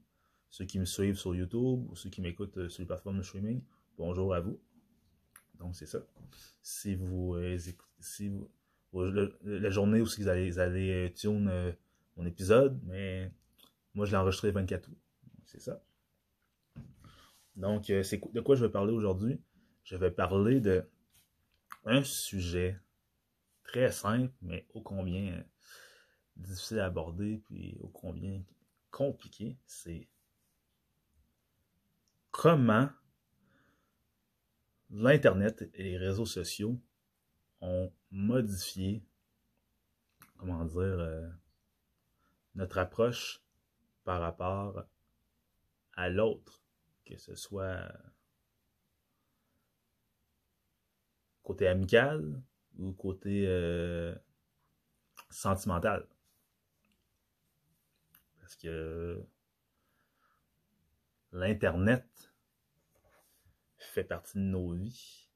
Ceux 0.48 0.64
qui 0.64 0.78
me 0.78 0.84
suivent 0.84 1.16
sur 1.16 1.34
YouTube 1.34 1.86
ou 1.88 1.96
ceux 1.96 2.08
qui 2.08 2.20
m'écoutent 2.20 2.56
euh, 2.58 2.68
sur 2.68 2.82
les 2.82 2.86
plateformes 2.86 3.18
de 3.18 3.22
streaming, 3.22 3.62
bonjour 3.98 4.32
à 4.32 4.40
vous. 4.40 4.60
Donc 5.58 5.74
c'est 5.74 5.86
ça. 5.86 5.98
Si 6.62 6.94
vous 6.94 7.34
euh, 7.34 7.58
si 7.98 8.32
la 8.92 9.70
journée 9.70 10.00
où 10.00 10.04
vous 10.04 10.28
allez, 10.28 10.56
euh, 10.56 11.08
tune 11.10 11.74
mon 12.16 12.26
épisode, 12.26 12.80
mais 12.84 13.32
moi 13.94 14.06
je 14.06 14.12
l'ai 14.12 14.16
enregistré 14.18 14.48
le 14.48 14.54
24 14.54 14.88
août. 14.88 14.98
C'est 15.46 15.60
ça. 15.60 15.82
Donc, 17.56 17.86
c'est 17.86 18.20
de 18.32 18.40
quoi 18.40 18.56
je 18.56 18.64
vais 18.64 18.72
parler 18.72 18.92
aujourd'hui? 18.92 19.40
Je 19.84 19.96
vais 19.96 20.10
parler 20.10 20.60
de 20.60 20.88
un 21.84 22.02
sujet 22.04 22.78
très 23.64 23.90
simple, 23.92 24.32
mais 24.42 24.66
ô 24.74 24.82
combien 24.82 25.32
euh, 25.32 25.42
difficile 26.36 26.80
à 26.80 26.86
aborder, 26.86 27.42
puis 27.46 27.76
ô 27.80 27.88
combien 27.88 28.42
compliqué, 28.90 29.56
c'est 29.66 30.08
comment 32.30 32.90
l'Internet 34.90 35.70
et 35.74 35.84
les 35.84 35.98
réseaux 35.98 36.26
sociaux 36.26 36.80
ont 37.60 37.92
modifié, 38.10 39.04
comment 40.36 40.64
dire, 40.64 40.78
euh, 40.78 41.28
notre 42.54 42.78
approche 42.78 43.42
par 44.04 44.20
rapport 44.20 44.84
à 45.94 46.08
l'autre, 46.08 46.59
que 47.10 47.18
ce 47.18 47.34
soit 47.34 47.92
côté 51.42 51.66
amical 51.66 52.40
ou 52.78 52.92
côté 52.92 53.44
euh, 53.48 54.14
sentimental. 55.30 56.06
Parce 58.38 58.54
que 58.54 59.20
l'Internet 61.32 62.06
fait 63.78 64.04
partie 64.04 64.38
de 64.38 64.44
nos 64.44 64.72
vies. 64.72 65.28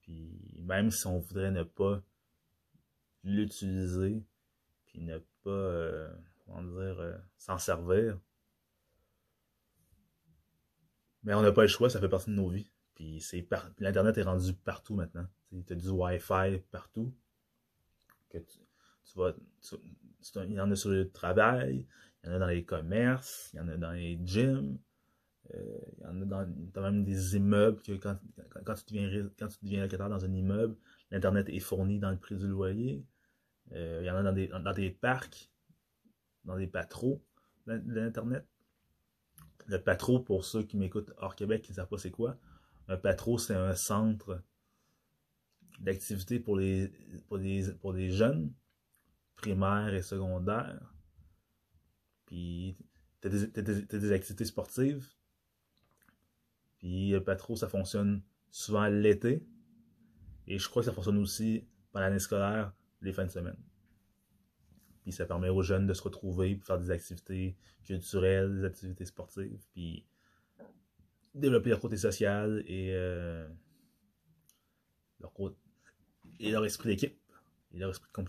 Puis 0.00 0.60
même 0.60 0.90
si 0.90 1.06
on 1.06 1.18
voudrait 1.18 1.50
ne 1.50 1.62
pas 1.62 2.02
l'utiliser, 3.24 4.22
puis 4.84 5.00
ne 5.00 5.18
pas, 5.42 5.50
euh, 5.50 6.14
comment 6.44 6.62
dire, 6.62 7.00
euh, 7.00 7.16
s'en 7.38 7.58
servir, 7.58 8.18
mais 11.24 11.34
on 11.34 11.42
n'a 11.42 11.52
pas 11.52 11.62
le 11.62 11.68
choix, 11.68 11.90
ça 11.90 12.00
fait 12.00 12.08
partie 12.08 12.30
de 12.30 12.36
nos 12.36 12.48
vies. 12.48 12.70
Puis 12.94 13.20
c'est 13.20 13.46
l'Internet 13.78 14.18
est 14.18 14.22
rendu 14.22 14.52
partout 14.52 14.94
maintenant. 14.94 15.26
Tu 15.50 15.72
as 15.72 15.76
du 15.76 15.88
Wi-Fi 15.88 16.62
partout. 16.70 17.14
Que 18.28 18.38
tu, 18.38 18.58
il 20.36 20.52
y 20.52 20.60
en 20.60 20.70
a 20.70 20.76
sur 20.76 20.90
le 20.90 21.10
travail, 21.10 21.86
il 22.22 22.28
y 22.28 22.32
en 22.32 22.36
a 22.36 22.38
dans 22.38 22.46
les 22.46 22.64
commerces, 22.64 23.50
il 23.52 23.56
y 23.56 23.60
en 23.60 23.68
a 23.68 23.76
dans 23.76 23.92
les 23.92 24.18
gyms, 24.24 24.78
euh, 25.54 25.78
il 25.98 26.04
y 26.04 26.06
en 26.06 26.22
a 26.22 26.24
dans 26.24 26.82
même 26.82 27.04
des 27.04 27.36
immeubles 27.36 27.80
que 27.80 27.92
quand, 27.92 28.18
quand, 28.64 28.74
tu 28.74 28.94
deviens, 28.94 29.30
quand 29.38 29.48
tu 29.48 29.58
locataire 29.64 30.10
dans 30.10 30.24
un 30.24 30.32
immeuble, 30.32 30.76
l'Internet 31.10 31.48
est 31.48 31.60
fourni 31.60 31.98
dans 31.98 32.10
le 32.10 32.18
prix 32.18 32.36
du 32.36 32.46
loyer. 32.46 33.04
Euh, 33.72 34.00
il 34.02 34.06
y 34.06 34.10
en 34.10 34.16
a 34.16 34.22
dans 34.22 34.32
des, 34.32 34.48
dans 34.48 34.72
des 34.72 34.90
parcs, 34.90 35.50
dans 36.44 36.56
des 36.56 36.66
patros 36.66 37.20
l'Internet. 37.66 38.44
Le 39.68 39.80
patro, 39.80 40.20
pour 40.20 40.44
ceux 40.44 40.62
qui 40.62 40.76
m'écoutent 40.76 41.12
hors 41.18 41.36
Québec, 41.36 41.62
qui 41.62 41.72
ne 41.72 41.76
savent 41.76 41.88
pas 41.88 41.98
c'est 41.98 42.10
quoi, 42.10 42.36
un 42.88 42.96
patro, 42.96 43.38
c'est 43.38 43.54
un 43.54 43.74
centre 43.74 44.42
d'activité 45.78 46.40
pour 46.40 46.56
les, 46.56 46.88
pour, 47.28 47.38
pour 47.80 47.96
jeunes, 47.96 48.52
primaires 49.36 49.94
et 49.94 50.02
secondaires. 50.02 50.92
Puis, 52.26 52.76
tu 53.20 53.28
as, 53.28 53.30
des 53.30 54.12
activités 54.12 54.44
sportives, 54.44 55.06
puis 56.78 57.18
pas 57.20 57.36
trop, 57.36 57.56
ça 57.56 57.68
fonctionne 57.68 58.22
souvent 58.50 58.86
l'été. 58.86 59.46
Et 60.46 60.58
je 60.58 60.68
crois 60.68 60.82
que 60.82 60.86
ça 60.86 60.92
fonctionne 60.92 61.18
aussi 61.18 61.66
pendant 61.92 62.06
l'année 62.06 62.18
scolaire, 62.18 62.72
les 63.02 63.12
fins 63.12 63.26
de 63.26 63.30
semaine. 63.30 63.56
Puis 65.08 65.14
ça 65.14 65.24
permet 65.24 65.48
aux 65.48 65.62
jeunes 65.62 65.86
de 65.86 65.94
se 65.94 66.02
retrouver 66.02 66.54
pour 66.54 66.66
faire 66.66 66.78
des 66.78 66.90
activités 66.90 67.56
culturelles, 67.82 68.58
des 68.58 68.64
activités 68.66 69.06
sportives, 69.06 69.64
puis 69.72 70.04
développer 71.34 71.70
leur 71.70 71.80
côté 71.80 71.96
social 71.96 72.62
et, 72.66 72.90
euh, 72.92 73.48
leur, 75.18 75.32
et 76.40 76.50
leur 76.50 76.62
esprit 76.66 76.90
d'équipe 76.90 77.18
et 77.72 77.78
leur 77.78 77.88
esprit 77.88 78.10
de 78.18 78.28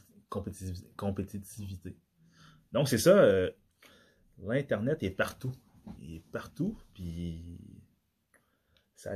compétitivité. 0.95 1.98
Donc 2.71 2.88
c'est 2.88 2.98
ça, 2.98 3.17
euh, 3.17 3.51
l'Internet 4.38 5.03
est 5.03 5.12
partout. 5.12 5.51
Il 6.00 6.15
est 6.15 6.25
partout, 6.31 6.77
puis 6.93 7.59
ça 8.95 9.15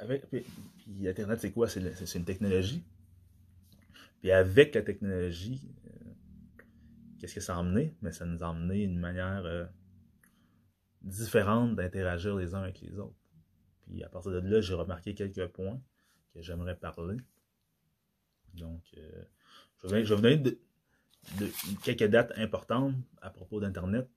avec, 0.00 0.26
puis, 0.28 1.06
Internet, 1.06 1.38
c'est 1.38 1.52
quoi? 1.52 1.68
C'est 1.68 2.18
une 2.18 2.24
technologie. 2.24 2.82
Puis 4.18 4.32
avec 4.32 4.74
la 4.74 4.82
technologie, 4.82 5.62
qu'est-ce 7.20 7.34
que 7.34 7.40
ça 7.40 7.54
a 7.54 7.58
emmené? 7.58 7.94
Mais 8.02 8.12
ça 8.12 8.24
nous 8.24 8.42
a 8.42 8.48
emmené 8.48 8.82
une 8.82 8.98
manière 8.98 9.44
euh, 9.44 9.66
différente 11.02 11.76
d'interagir 11.76 12.34
les 12.36 12.54
uns 12.54 12.62
avec 12.62 12.80
les 12.80 12.98
autres. 12.98 13.14
Puis 13.82 14.02
à 14.02 14.08
partir 14.08 14.32
de 14.32 14.38
là, 14.38 14.60
j'ai 14.60 14.74
remarqué 14.74 15.14
quelques 15.14 15.46
points 15.48 15.80
que 16.32 16.40
j'aimerais 16.40 16.76
parler. 16.76 17.18
Donc, 18.54 18.82
euh, 18.96 19.24
je, 19.82 19.88
vais, 19.88 20.02
vous 20.02 20.16
donner 20.16 20.38
de, 20.38 20.58
quelques 21.84 22.06
dates 22.06 22.32
importantes 22.36 22.94
à 23.20 23.30
propos 23.30 23.60
d'Internet. 23.60 24.08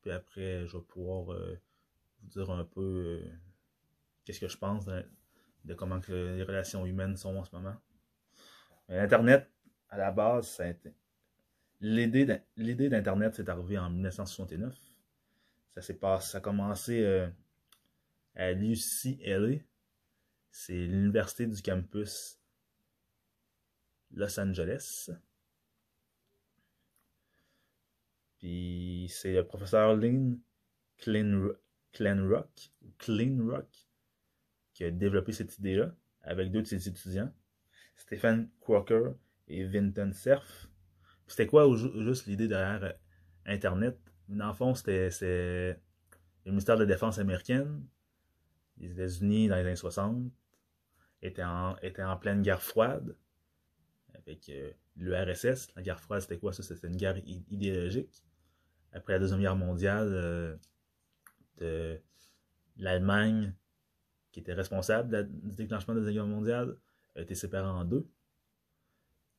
Puis 0.00 0.10
après, 0.10 0.66
je 0.66 0.76
vais 0.76 0.82
pouvoir 0.82 1.24
vous 1.24 2.28
dire 2.28 2.50
un 2.50 2.64
peu 2.64 3.22
qu'est-ce 4.24 4.40
que 4.40 4.48
je 4.48 4.56
pense 4.56 4.84
de, 4.84 5.74
comment 5.74 6.00
les 6.08 6.42
relations 6.42 6.86
humaines 6.86 7.16
sont 7.16 7.36
en 7.36 7.44
ce 7.44 7.54
moment. 7.54 7.76
Internet, 8.88 9.48
à 9.88 9.96
la 9.96 10.10
base, 10.10 10.48
l'idée 11.82 12.88
d'Internet 12.88 13.34
s'est 13.34 13.50
arrivée 13.50 13.78
en 13.78 13.90
1969. 13.90 14.74
Ça 15.74 15.82
ça 16.20 16.38
a 16.38 16.40
commencé 16.40 17.02
euh, 17.02 17.28
à 18.34 18.52
l'UCLA. 18.52 19.58
C'est 20.50 20.86
l'université 20.86 21.46
du 21.46 21.60
campus 21.60 22.38
Los 24.12 24.38
Angeles. 24.38 25.10
Puis 28.38 29.06
c'est 29.08 29.34
le 29.34 29.46
professeur 29.46 29.96
Lynn 29.96 30.38
Clenrock, 30.98 31.58
Rock 33.10 33.88
qui 34.72 34.84
a 34.84 34.90
développé 34.90 35.32
cette 35.32 35.58
idée-là 35.58 35.94
avec 36.22 36.50
deux 36.50 36.62
de 36.62 36.66
ses 36.66 36.88
étudiants, 36.88 37.32
Stephen 37.96 38.48
Crocker 38.60 39.12
et 39.48 39.64
Vinton 39.64 40.12
Cerf. 40.12 40.71
C'était 41.32 41.46
quoi 41.46 41.66
juste 41.74 42.26
l'idée 42.26 42.46
derrière 42.46 42.84
euh, 42.84 42.92
Internet? 43.46 43.98
Dans 44.28 44.48
le 44.48 44.52
fond, 44.52 44.74
c'était 44.74 45.08
le 46.44 46.50
ministère 46.50 46.76
de 46.76 46.82
la 46.82 46.86
Défense 46.86 47.18
américaine, 47.18 47.86
les 48.76 48.92
États-Unis 48.92 49.48
dans 49.48 49.54
les 49.54 49.62
années 49.62 49.74
60, 49.74 50.30
étaient 51.22 51.42
en, 51.42 51.74
pleine 52.20 52.42
guerre 52.42 52.60
froide 52.60 53.16
avec 54.14 54.50
euh, 54.50 54.72
l'URSS. 54.96 55.74
La 55.74 55.80
guerre 55.80 56.00
froide, 56.00 56.20
c'était 56.20 56.36
quoi 56.36 56.52
ça? 56.52 56.62
C'était 56.62 56.86
une 56.86 56.96
guerre 56.96 57.16
idéologique. 57.26 58.22
Après 58.92 59.14
la 59.14 59.18
Deuxième 59.18 59.40
Guerre 59.40 59.56
mondiale, 59.56 60.58
euh, 61.62 61.96
l'Allemagne 62.76 63.54
qui 64.32 64.40
était 64.40 64.52
responsable 64.52 65.30
du 65.30 65.56
déclenchement 65.56 65.94
de 65.94 66.00
la 66.00 66.04
Deuxième 66.04 66.26
Guerre 66.26 66.36
mondiale, 66.36 66.76
a 67.16 67.22
été 67.22 67.34
séparé 67.34 67.66
en 67.66 67.86
deux. 67.86 68.06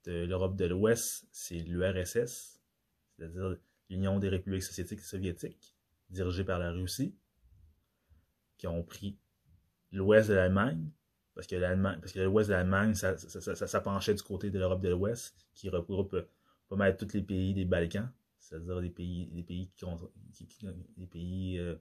L'Europe 0.05 0.55
de 0.55 0.65
l'Ouest, 0.65 1.27
c'est 1.31 1.59
l'URSS, 1.59 2.61
c'est-à-dire 3.15 3.57
l'Union 3.89 4.19
des 4.19 4.29
républiques 4.29 4.63
soviétiques 4.63 5.75
dirigée 6.09 6.43
par 6.43 6.59
la 6.59 6.71
Russie, 6.71 7.15
qui 8.57 8.67
ont 8.67 8.83
pris 8.83 9.17
l'ouest 9.91 10.29
de 10.29 10.33
l'Allemagne, 10.35 10.89
parce 11.33 11.47
que 11.47 11.55
l'ouest 12.19 12.49
de 12.49 12.53
l'Allemagne, 12.53 12.95
ça, 12.95 13.17
ça, 13.17 13.81
penchait 13.81 14.13
du 14.13 14.23
côté 14.23 14.51
de 14.51 14.59
l'Europe 14.59 14.81
de 14.81 14.89
l'Ouest, 14.89 15.47
qui 15.53 15.69
regroupe 15.69 16.15
pas 16.69 16.75
mal 16.75 16.97
tous 16.97 17.13
les 17.13 17.21
pays 17.21 17.53
des 17.53 17.65
Balkans, 17.65 18.11
c'est-à-dire 18.39 18.81
des 18.81 18.89
pays, 18.89 19.27
des 19.27 19.43
pays 19.43 19.69
qui 19.75 19.85
ont, 19.85 19.97
des 20.97 21.07
pays 21.07 21.57
euh, 21.59 21.75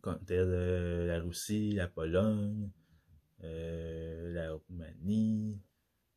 comme 0.00 0.20
euh, 0.30 1.06
la 1.06 1.20
Russie, 1.20 1.72
la 1.72 1.88
Pologne, 1.88 2.70
la 4.32 4.52
Roumanie, 4.52 5.60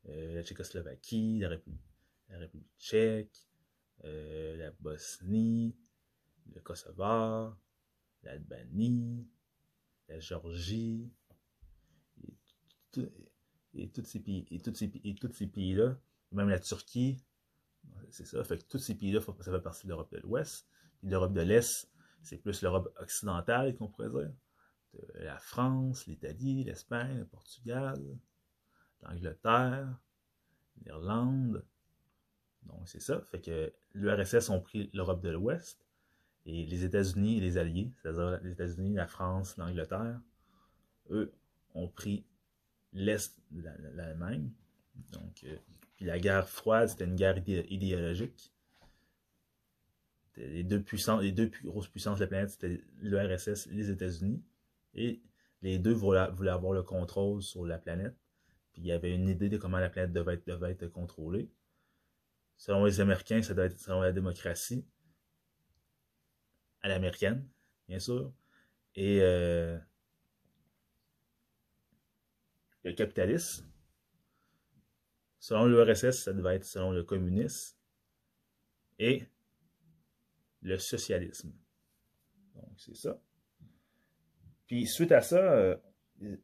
euh, 0.10 0.36
la 0.36 0.44
Tchécoslovaquie, 0.44 1.40
la 1.40 1.50
République, 1.50 2.72
tchèque, 2.78 3.48
la 4.04 4.72
Bosnie, 4.80 5.76
le 6.54 6.62
Kosovo, 6.62 7.56
l'Albanie, 8.24 9.28
la 10.08 10.20
Géorgie, 10.20 11.12
et, 13.74 13.90
tous 13.90 14.04
ces 14.06 14.20
pays, 14.20 14.46
pays-là, 15.54 16.00
même 16.32 16.50
la 16.50 16.60
Turquie, 16.60 17.18
c'est 18.10 18.26
ça, 18.26 18.44
fait 18.44 18.58
que 18.58 18.68
tous 18.68 18.80
ces 18.80 18.96
pays-là, 18.96 19.22
ça 19.22 19.52
fait 19.52 19.62
partie 19.62 19.84
de 19.84 19.90
l'Europe 19.90 20.12
de 20.12 20.18
l'Ouest, 20.20 20.68
et 21.04 21.08
l'Europe 21.08 21.34
de 21.34 21.42
l'Est, 21.42 21.90
c'est 22.24 22.38
plus 22.38 22.62
l'Europe 22.62 22.94
occidentale 23.00 23.76
qu'on 23.76 23.88
pourrait 23.88 24.10
dire. 24.10 24.34
La 25.16 25.38
France, 25.38 26.08
l'Italie, 26.08 26.64
l'Espagne, 26.64 27.18
le 27.18 27.26
Portugal, 27.26 28.02
l'Angleterre, 29.04 29.98
l'Irlande. 30.84 31.66
Donc 32.64 32.88
c'est 32.88 33.02
ça. 33.02 33.22
Fait 33.22 33.42
que 33.42 33.74
l'URSS 33.94 34.50
ont 34.50 34.62
pris 34.62 34.90
l'Europe 34.94 35.22
de 35.22 35.30
l'Ouest 35.30 35.86
et 36.46 36.66
les 36.66 36.84
États-Unis 36.84 37.38
et 37.38 37.42
les 37.42 37.58
alliés, 37.58 37.92
c'est-à-dire 38.02 38.40
les 38.44 38.52
États-Unis, 38.52 38.94
la 38.94 39.08
France, 39.08 39.58
l'Angleterre, 39.58 40.20
eux 41.10 41.34
ont 41.74 41.88
pris 41.88 42.26
l'Est 42.94 43.38
de 43.52 43.62
l'Allemagne. 43.94 44.50
Donc, 45.12 45.44
euh, 45.44 45.58
puis 45.96 46.06
la 46.06 46.20
guerre 46.20 46.48
froide, 46.48 46.90
c'était 46.90 47.06
une 47.06 47.16
guerre 47.16 47.38
idéologique 47.48 48.54
les 50.38 50.64
deux 50.64 50.82
puissances, 50.82 51.22
les 51.22 51.32
deux 51.32 51.52
grosses 51.64 51.88
puissances 51.88 52.20
de 52.20 52.24
la 52.24 52.28
planète, 52.28 52.52
c'était 52.52 52.82
l'URSS 53.02 53.68
et 53.68 53.74
les 53.74 53.90
États-Unis. 53.90 54.42
Et 54.98 55.22
les 55.62 55.80
deux 55.80 55.94
voulaient, 55.94 56.20
avoir 56.50 56.74
le 56.74 56.84
contrôle 56.84 57.42
sur 57.42 57.66
la 57.66 57.78
planète. 57.78 58.16
Puis 58.74 58.82
il 58.82 58.88
y 58.88 58.92
avait 58.92 59.14
une 59.14 59.30
idée 59.30 59.50
de 59.50 59.58
comment 59.58 59.80
la 59.80 59.90
planète 59.90 60.14
devait 60.14 60.36
être, 60.72 60.88
contrôlée. 60.88 61.50
Selon 62.58 62.86
les 62.86 63.00
Américains, 63.00 63.42
ça 63.42 63.54
devait 63.54 63.68
être 63.68 63.80
selon 63.80 64.02
la 64.02 64.12
démocratie 64.12 64.86
à 66.82 66.90
l'américaine, 66.90 67.48
bien 67.88 68.00
sûr. 68.00 68.34
Et 68.96 69.22
euh, 69.22 69.78
le 72.84 72.94
capitalisme, 72.94 73.66
selon 75.40 75.66
l'URSS, 75.66 76.24
ça 76.24 76.34
devait 76.34 76.56
être 76.56 76.66
selon 76.66 76.92
le 76.92 77.04
communisme. 77.04 77.78
Et 79.00 79.24
le 80.62 80.78
socialisme. 80.80 81.54
Donc, 82.56 82.74
c'est 82.78 82.96
ça. 82.96 83.22
Puis, 84.68 84.86
suite 84.86 85.12
à 85.12 85.22
ça, 85.22 85.38
euh, 85.38 85.76
le 86.22 86.38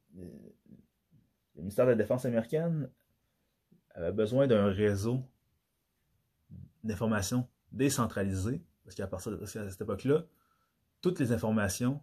ministère 1.56 1.86
de 1.86 1.92
la 1.92 1.98
Défense 1.98 2.26
américaine 2.26 2.90
avait 3.92 4.12
besoin 4.12 4.48
d'un 4.48 4.72
réseau 4.72 5.24
d'informations 6.84 7.48
décentralisé, 7.72 8.62
parce 8.84 8.96
qu'à 8.96 9.08
partir 9.08 9.38
de 9.38 9.46
cette 9.46 9.82
époque-là, 9.82 10.26
toutes 11.02 11.20
les 11.20 11.32
informations 11.32 12.02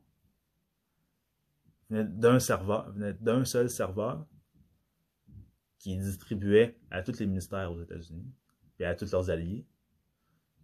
venaient 1.89 2.05
d'un 2.05 2.39
serveur, 2.39 2.91
venaient 2.93 3.15
d'un 3.15 3.45
seul 3.45 3.71
serveur 3.71 4.27
qui 5.79 5.97
distribuait 5.97 6.79
à 6.91 7.03
tous 7.03 7.19
les 7.19 7.27
ministères 7.27 7.73
aux 7.73 7.83
États-Unis 7.83 8.33
et 8.79 8.85
à 8.85 8.95
tous 8.95 9.13
leurs 9.13 9.31
alliés. 9.31 9.67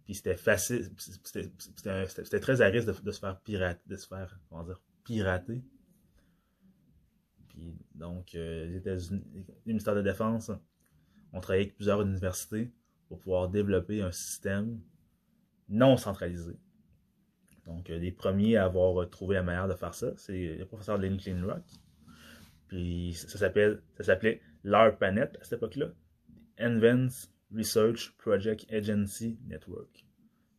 Puis 0.05 0.15
c'était 0.15 0.37
facile, 0.37 0.89
c'était 0.97 2.39
très 2.39 2.61
à 2.61 2.67
risque 2.67 3.01
de, 3.01 3.11
se 3.11 3.19
faire 3.19 3.39
pirater, 3.41 3.81
de 3.87 3.97
se 3.97 4.07
faire, 4.07 4.39
comment 4.49 4.63
dire, 4.63 4.79
pirater. 5.07 5.63
Puis 7.47 7.73
donc, 7.95 8.35
euh, 8.35 8.65
les 8.65 8.75
États-Unis, 8.75 9.23
le 9.33 9.53
ministère 9.65 9.95
de 9.95 10.01
la 10.01 10.11
Défense 10.11 10.51
ont 11.31 11.39
travaillé 11.39 11.63
avec 11.63 11.75
plusieurs 11.75 12.01
universités 12.01 12.71
pour 13.07 13.19
pouvoir 13.19 13.49
développer 13.49 14.01
un 14.01 14.11
système 14.11 14.81
non 15.69 15.95
centralisé. 15.95 16.59
Donc, 17.65 17.89
euh, 17.89 17.97
les 17.97 18.11
premiers 18.11 18.57
à 18.57 18.65
avoir 18.65 19.09
trouvé 19.09 19.35
la 19.35 19.43
manière 19.43 19.67
de 19.67 19.75
faire 19.75 19.93
ça, 19.93 20.11
c'est 20.17 20.57
le 20.57 20.65
professeur 20.65 20.97
Lincoln 20.97 21.41
Rock. 21.45 21.63
Puis 22.67 23.13
ça 23.13 23.37
s'appelait 23.37 24.41
l'ARPANET 24.65 25.37
à 25.39 25.43
cette 25.43 25.53
époque-là, 25.53 25.87
Advanced 26.57 27.31
Research 27.55 28.13
Project 28.17 28.65
Agency 28.71 29.39
Network. 29.47 30.05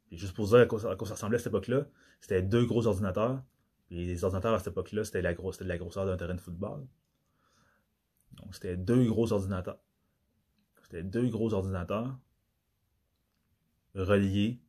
Puis 0.07 0.17
juste 0.17 0.35
pour 0.35 0.49
dire 0.49 0.61
à 0.61 0.67
quoi, 0.67 0.79
ça 0.81 0.95
ressemblait 0.95 1.37
à 1.37 1.39
cette 1.39 1.49
époque-là, 1.49 1.87
c'était 2.21 2.43
deux 2.43 2.65
gros 2.65 2.87
ordinateurs. 2.87 3.43
Les 3.91 4.25
ordinateurs 4.25 4.55
à 4.55 4.59
cette 4.59 4.69
époque-là, 4.69 5.05
c'était 5.05 5.23
la, 5.23 5.35
grosse, 5.35 5.61
la 5.61 5.79
grosseur 5.79 6.07
d'un 6.07 6.17
terrain 6.17 6.35
de 6.35 6.41
football. 6.41 6.87
Donc 8.33 8.55
c'était 8.55 8.77
deux 8.77 9.07
gros 9.07 9.33
ordinateurs. 9.33 9.79
C'était 10.83 11.03
deux 11.03 11.29
gros 11.29 11.53
ordinateurs 11.53 12.19
reliés 13.95 14.61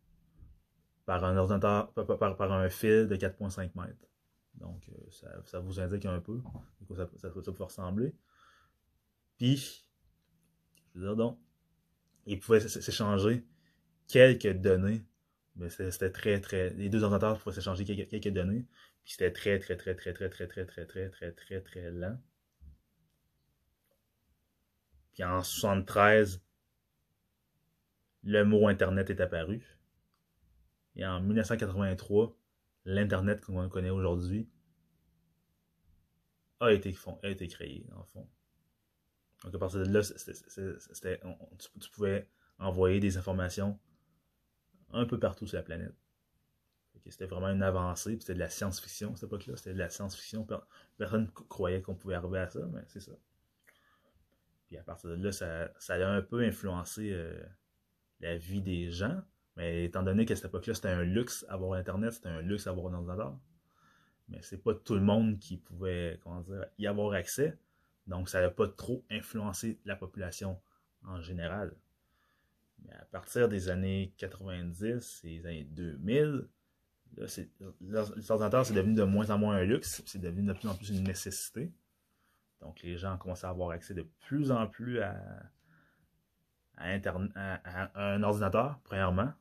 par 1.05 1.23
un 1.23 1.37
ordinateur, 1.37 1.91
par, 1.93 2.37
par, 2.37 2.51
un 2.51 2.69
fil 2.69 3.07
de 3.07 3.15
4.5 3.15 3.71
mètres. 3.75 4.07
Donc, 4.55 4.87
euh, 4.89 5.09
ça, 5.09 5.27
ça, 5.45 5.59
vous 5.59 5.79
indique 5.79 6.05
un 6.05 6.19
peu 6.19 6.39
quoi 6.39 6.63
ça, 6.95 7.09
ça, 7.17 7.29
ça 7.33 7.51
peut 7.51 7.63
ressembler. 7.63 8.13
Puis, 9.37 9.85
je 10.93 10.99
veux 10.99 11.07
dire 11.07 11.15
donc, 11.15 11.39
ils 12.25 12.39
pouvaient 12.39 12.59
s'échanger 12.59 13.45
quelques 14.07 14.53
données, 14.59 15.03
mais 15.55 15.69
c'était 15.69 16.11
très, 16.11 16.39
très. 16.41 16.71
Les 16.71 16.89
deux 16.89 17.03
ordinateurs 17.03 17.39
pouvaient 17.39 17.55
s'échanger 17.55 17.85
quelques, 17.85 18.09
quelques 18.09 18.33
données, 18.33 18.67
c'était 19.09 19.33
très, 19.33 19.57
très, 19.57 19.75
très, 19.75 19.95
très, 19.95 20.13
très, 20.13 20.29
très, 20.29 20.47
très, 20.47 20.65
très, 20.65 20.85
très, 20.85 21.09
très, 21.09 21.31
très, 21.31 21.61
très 21.61 21.91
lent. 21.91 22.21
Puis 25.13 25.23
en 25.23 25.41
73, 25.41 26.43
le 28.23 28.43
mot 28.43 28.67
Internet 28.67 29.09
est 29.09 29.19
apparu. 29.19 29.65
Et 30.95 31.03
en 31.07 31.21
1983, 31.21 32.37
l'Internet 32.85 33.41
qu'on 33.41 33.67
connaît 33.67 33.89
aujourd'hui 33.89 34.47
a 36.59 36.71
été, 36.71 36.95
a 37.23 37.29
été 37.29 37.47
créé, 37.47 37.87
en 37.95 38.03
fond. 38.03 38.29
Donc, 39.43 39.55
à 39.55 39.57
partir 39.57 39.79
de 39.79 39.91
là, 39.91 40.01
tu, 41.79 41.89
pouvais 41.89 42.29
envoyer 42.59 42.99
des 42.99 43.17
informations 43.17 43.79
un 44.91 45.05
peu 45.05 45.17
partout 45.17 45.47
sur 45.47 45.57
la 45.57 45.63
planète. 45.63 45.95
C'était 47.11 47.25
vraiment 47.25 47.49
une 47.49 47.63
avancée, 47.63 48.11
puis 48.11 48.21
c'était 48.21 48.35
de 48.35 48.39
la 48.39 48.49
science-fiction 48.49 49.13
à 49.13 49.15
cette 49.15 49.27
époque-là. 49.27 49.55
C'était 49.55 49.73
de 49.73 49.79
la 49.79 49.89
science-fiction. 49.89 50.47
Personne 50.97 51.23
ne 51.23 51.27
croyait 51.27 51.81
qu'on 51.81 51.95
pouvait 51.95 52.15
arriver 52.15 52.39
à 52.39 52.49
ça, 52.49 52.59
mais 52.71 52.81
c'est 52.87 52.99
ça. 52.99 53.13
Puis 54.67 54.77
à 54.77 54.83
partir 54.83 55.09
de 55.09 55.15
là, 55.15 55.31
ça, 55.31 55.71
ça 55.79 55.95
a 55.95 56.07
un 56.07 56.21
peu 56.21 56.41
influencé 56.41 57.11
euh, 57.11 57.41
la 58.19 58.37
vie 58.37 58.61
des 58.61 58.91
gens. 58.91 59.21
Mais 59.55 59.85
étant 59.85 60.03
donné 60.03 60.25
qu'à 60.25 60.35
cette 60.35 60.45
époque-là, 60.45 60.73
c'était 60.73 60.89
un 60.89 61.03
luxe 61.03 61.45
avoir 61.49 61.73
Internet, 61.73 62.13
c'était 62.13 62.29
un 62.29 62.41
luxe 62.41 62.67
avoir 62.67 62.93
un 62.93 62.97
ordinateur. 62.97 63.37
Mais 64.29 64.39
c'est 64.41 64.61
pas 64.63 64.73
tout 64.73 64.93
le 64.93 65.01
monde 65.01 65.39
qui 65.39 65.57
pouvait, 65.57 66.19
comment 66.23 66.41
dire, 66.41 66.65
y 66.77 66.87
avoir 66.87 67.13
accès. 67.13 67.57
Donc, 68.07 68.29
ça 68.29 68.41
n'a 68.41 68.49
pas 68.49 68.67
trop 68.67 69.03
influencé 69.09 69.79
la 69.85 69.95
population 69.95 70.59
en 71.03 71.19
général. 71.21 71.75
Mais 72.85 72.93
à 72.93 73.05
partir 73.05 73.49
des 73.49 73.69
années 73.69 74.13
90 74.17 75.21
et 75.23 75.39
des 75.39 75.45
années 75.45 75.63
2000, 75.63 76.47
l'ordinateur, 77.17 78.65
c'est 78.65 78.73
devenu 78.73 78.95
de 78.95 79.03
moins 79.03 79.29
en 79.29 79.37
moins 79.37 79.55
un 79.55 79.63
luxe, 79.63 80.01
c'est 80.05 80.19
devenu 80.19 80.47
de 80.47 80.53
plus 80.53 80.67
en 80.67 80.75
plus 80.75 80.89
une 80.89 81.03
nécessité. 81.03 81.71
Donc, 82.61 82.81
les 82.81 82.97
gens 82.97 83.15
ont 83.15 83.17
commencé 83.17 83.45
à 83.45 83.49
avoir 83.49 83.71
accès 83.71 83.93
de 83.93 84.03
plus 84.19 84.51
en 84.51 84.67
plus 84.67 85.01
à, 85.01 85.15
un 86.77 88.23
ordinateur, 88.23 88.79
premièrement. 88.83 89.33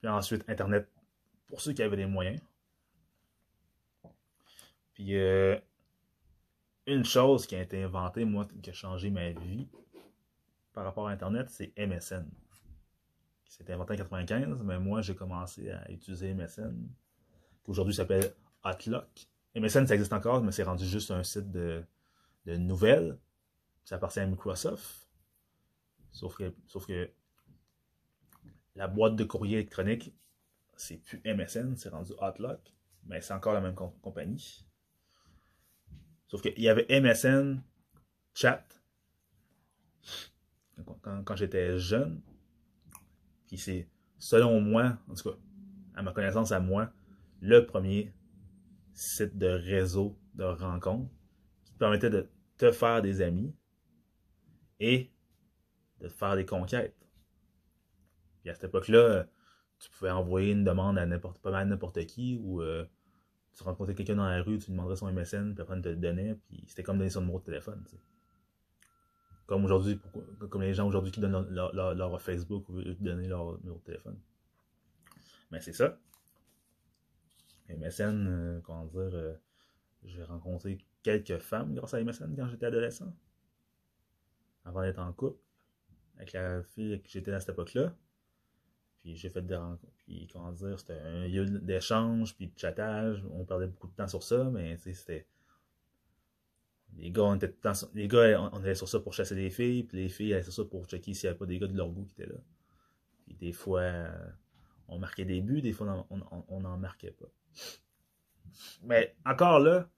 Puis 0.00 0.08
ensuite, 0.08 0.44
Internet 0.48 0.88
pour 1.46 1.60
ceux 1.60 1.72
qui 1.72 1.82
avaient 1.82 1.96
les 1.96 2.06
moyens. 2.06 2.40
Puis, 4.94 5.16
euh, 5.16 5.58
une 6.86 7.04
chose 7.04 7.46
qui 7.46 7.56
a 7.56 7.62
été 7.62 7.82
inventée, 7.82 8.24
moi, 8.24 8.46
qui 8.62 8.70
a 8.70 8.72
changé 8.72 9.10
ma 9.10 9.30
vie 9.30 9.68
par 10.72 10.84
rapport 10.84 11.08
à 11.08 11.12
Internet, 11.12 11.48
c'est 11.50 11.72
MSN. 11.78 12.28
C'était 13.56 13.72
inventé 13.72 13.92
en 13.94 13.96
95, 13.98 14.64
mais 14.64 14.80
moi, 14.80 15.00
j'ai 15.00 15.14
commencé 15.14 15.70
à 15.70 15.88
utiliser 15.88 16.34
MSN, 16.34 16.88
qui 17.62 17.70
aujourd'hui 17.70 17.94
s'appelle 17.94 18.34
Outlook. 18.64 19.28
MSN, 19.54 19.86
ça 19.86 19.94
existe 19.94 20.12
encore, 20.12 20.42
mais 20.42 20.50
c'est 20.50 20.64
rendu 20.64 20.84
juste 20.84 21.12
un 21.12 21.22
site 21.22 21.52
de, 21.52 21.84
nouvelles. 22.46 23.16
Ça 23.84 23.94
appartient 23.94 24.18
à 24.18 24.26
Microsoft. 24.26 25.08
Sauf 26.10 26.36
que, 26.36 26.52
sauf 26.66 26.84
que 26.86 27.08
la 28.74 28.88
boîte 28.88 29.14
de 29.14 29.22
courrier 29.22 29.58
électronique, 29.58 30.12
c'est 30.76 30.96
plus 30.96 31.22
MSN, 31.24 31.76
c'est 31.76 31.90
rendu 31.90 32.10
Outlook, 32.20 32.58
mais 33.06 33.20
c'est 33.20 33.34
encore 33.34 33.54
la 33.54 33.60
même 33.60 33.76
compagnie. 33.76 34.66
Sauf 36.26 36.42
qu'il 36.42 36.60
y 36.60 36.68
avait 36.68 36.86
MSN, 37.00 37.62
chat, 38.34 38.64
quand, 41.24 41.36
j'étais 41.36 41.78
jeune. 41.78 42.20
Puis 43.46 43.58
c'est, 43.58 43.88
selon 44.18 44.60
moi, 44.60 44.98
en 45.08 45.14
tout 45.14 45.30
cas, 45.30 45.36
à 45.94 46.02
ma 46.02 46.12
connaissance, 46.12 46.52
à 46.52 46.60
moi, 46.60 46.92
le 47.40 47.66
premier 47.66 48.12
site 48.92 49.36
de 49.36 49.48
réseau 49.48 50.18
de 50.34 50.44
rencontre 50.44 51.10
qui 51.64 51.72
te 51.72 51.78
permettait 51.78 52.10
de 52.10 52.28
te 52.56 52.72
faire 52.72 53.02
des 53.02 53.20
amis 53.20 53.54
et 54.80 55.10
de 56.00 56.08
faire 56.08 56.36
des 56.36 56.46
conquêtes. 56.46 56.96
Puis 58.40 58.50
à 58.50 58.54
cette 58.54 58.64
époque-là, 58.64 59.26
tu 59.78 59.90
pouvais 59.90 60.10
envoyer 60.10 60.52
une 60.52 60.64
demande 60.64 60.98
à 60.98 61.06
n'importe 61.06 61.38
pas 61.40 61.50
mal 61.50 61.68
n'importe 61.68 62.04
qui 62.06 62.36
ou 62.36 62.62
euh, 62.62 62.84
tu 63.56 63.62
rencontrais 63.62 63.94
quelqu'un 63.94 64.16
dans 64.16 64.28
la 64.28 64.42
rue, 64.42 64.58
tu 64.58 64.70
demanderais 64.70 64.96
son 64.96 65.10
MSN, 65.12 65.54
puis 65.54 65.62
après, 65.62 65.80
te 65.80 65.88
le 65.88 65.96
donnait, 65.96 66.34
puis 66.46 66.64
c'était 66.66 66.82
comme 66.82 66.98
donner 66.98 67.10
son 67.10 67.20
numéro 67.20 67.38
de 67.38 67.44
téléphone. 67.44 67.84
Comme 69.46 69.64
aujourd'hui, 69.64 70.00
comme 70.48 70.62
les 70.62 70.74
gens 70.74 70.86
aujourd'hui 70.86 71.12
qui 71.12 71.20
donnent 71.20 71.46
leur, 71.50 72.22
Facebook 72.22 72.68
ou 72.68 72.82
donner 73.00 73.28
leur 73.28 73.58
numéro 73.60 73.78
de 73.78 73.84
téléphone. 73.84 74.18
Mais 75.50 75.60
c'est 75.60 75.72
ça. 75.72 75.98
MSN, 77.68 78.26
euh, 78.26 78.60
comment 78.62 78.86
dire, 78.86 79.10
euh, 79.14 79.34
j'ai 80.04 80.22
rencontré 80.22 80.78
quelques 81.02 81.38
femmes 81.38 81.74
grâce 81.74 81.94
à 81.94 82.02
MSN 82.02 82.34
quand 82.36 82.48
j'étais 82.48 82.66
adolescent. 82.66 83.14
Avant 84.64 84.82
d'être 84.82 84.98
en 84.98 85.12
couple. 85.12 85.38
Avec 86.16 86.32
la 86.32 86.62
fille 86.62 87.00
qui 87.02 87.12
j'étais 87.12 87.32
à 87.32 87.40
cette 87.40 87.50
époque-là. 87.50 87.94
Puis 89.00 89.16
j'ai 89.16 89.28
fait 89.28 89.42
des 89.42 89.56
rencontres. 89.56 89.92
Puis 89.98 90.28
comment 90.32 90.52
dire, 90.52 90.78
c'était 90.78 90.98
un 90.98 91.26
lieu 91.26 91.44
d'échange, 91.60 92.34
puis 92.34 92.46
de 92.46 92.58
chattage. 92.58 93.22
On 93.30 93.44
perdait 93.44 93.66
beaucoup 93.66 93.88
de 93.88 93.94
temps 93.94 94.08
sur 94.08 94.22
ça, 94.22 94.44
mais 94.44 94.76
c'était. 94.78 95.26
Les 96.96 97.10
gars, 97.10 97.22
on 97.22 97.38
les 97.94 98.08
gars, 98.08 98.40
on, 98.52 98.62
allait 98.62 98.74
sur 98.74 98.88
ça 98.88 99.00
pour 99.00 99.14
chasser 99.14 99.34
des 99.34 99.50
filles, 99.50 99.84
puis 99.84 99.98
les 99.98 100.08
filles 100.08 100.34
allaient 100.34 100.42
sur 100.42 100.52
ça 100.52 100.64
pour 100.64 100.86
checker 100.86 101.12
s'il 101.12 101.26
n'y 101.26 101.30
avait 101.30 101.38
pas 101.38 101.46
des 101.46 101.58
gars 101.58 101.66
de 101.66 101.76
leur 101.76 101.90
goût 101.90 102.04
qui 102.04 102.12
étaient 102.12 102.32
là. 102.32 102.38
Puis 103.26 103.34
des 103.34 103.52
fois, 103.52 104.06
on 104.88 104.98
marquait 104.98 105.24
des 105.24 105.40
buts, 105.40 105.60
des 105.60 105.72
fois 105.72 106.06
on 106.10 106.60
n'en 106.60 106.78
marquait 106.78 107.10
pas. 107.10 107.26
Mais 108.82 109.16
encore 109.24 109.58
là, 109.58 109.88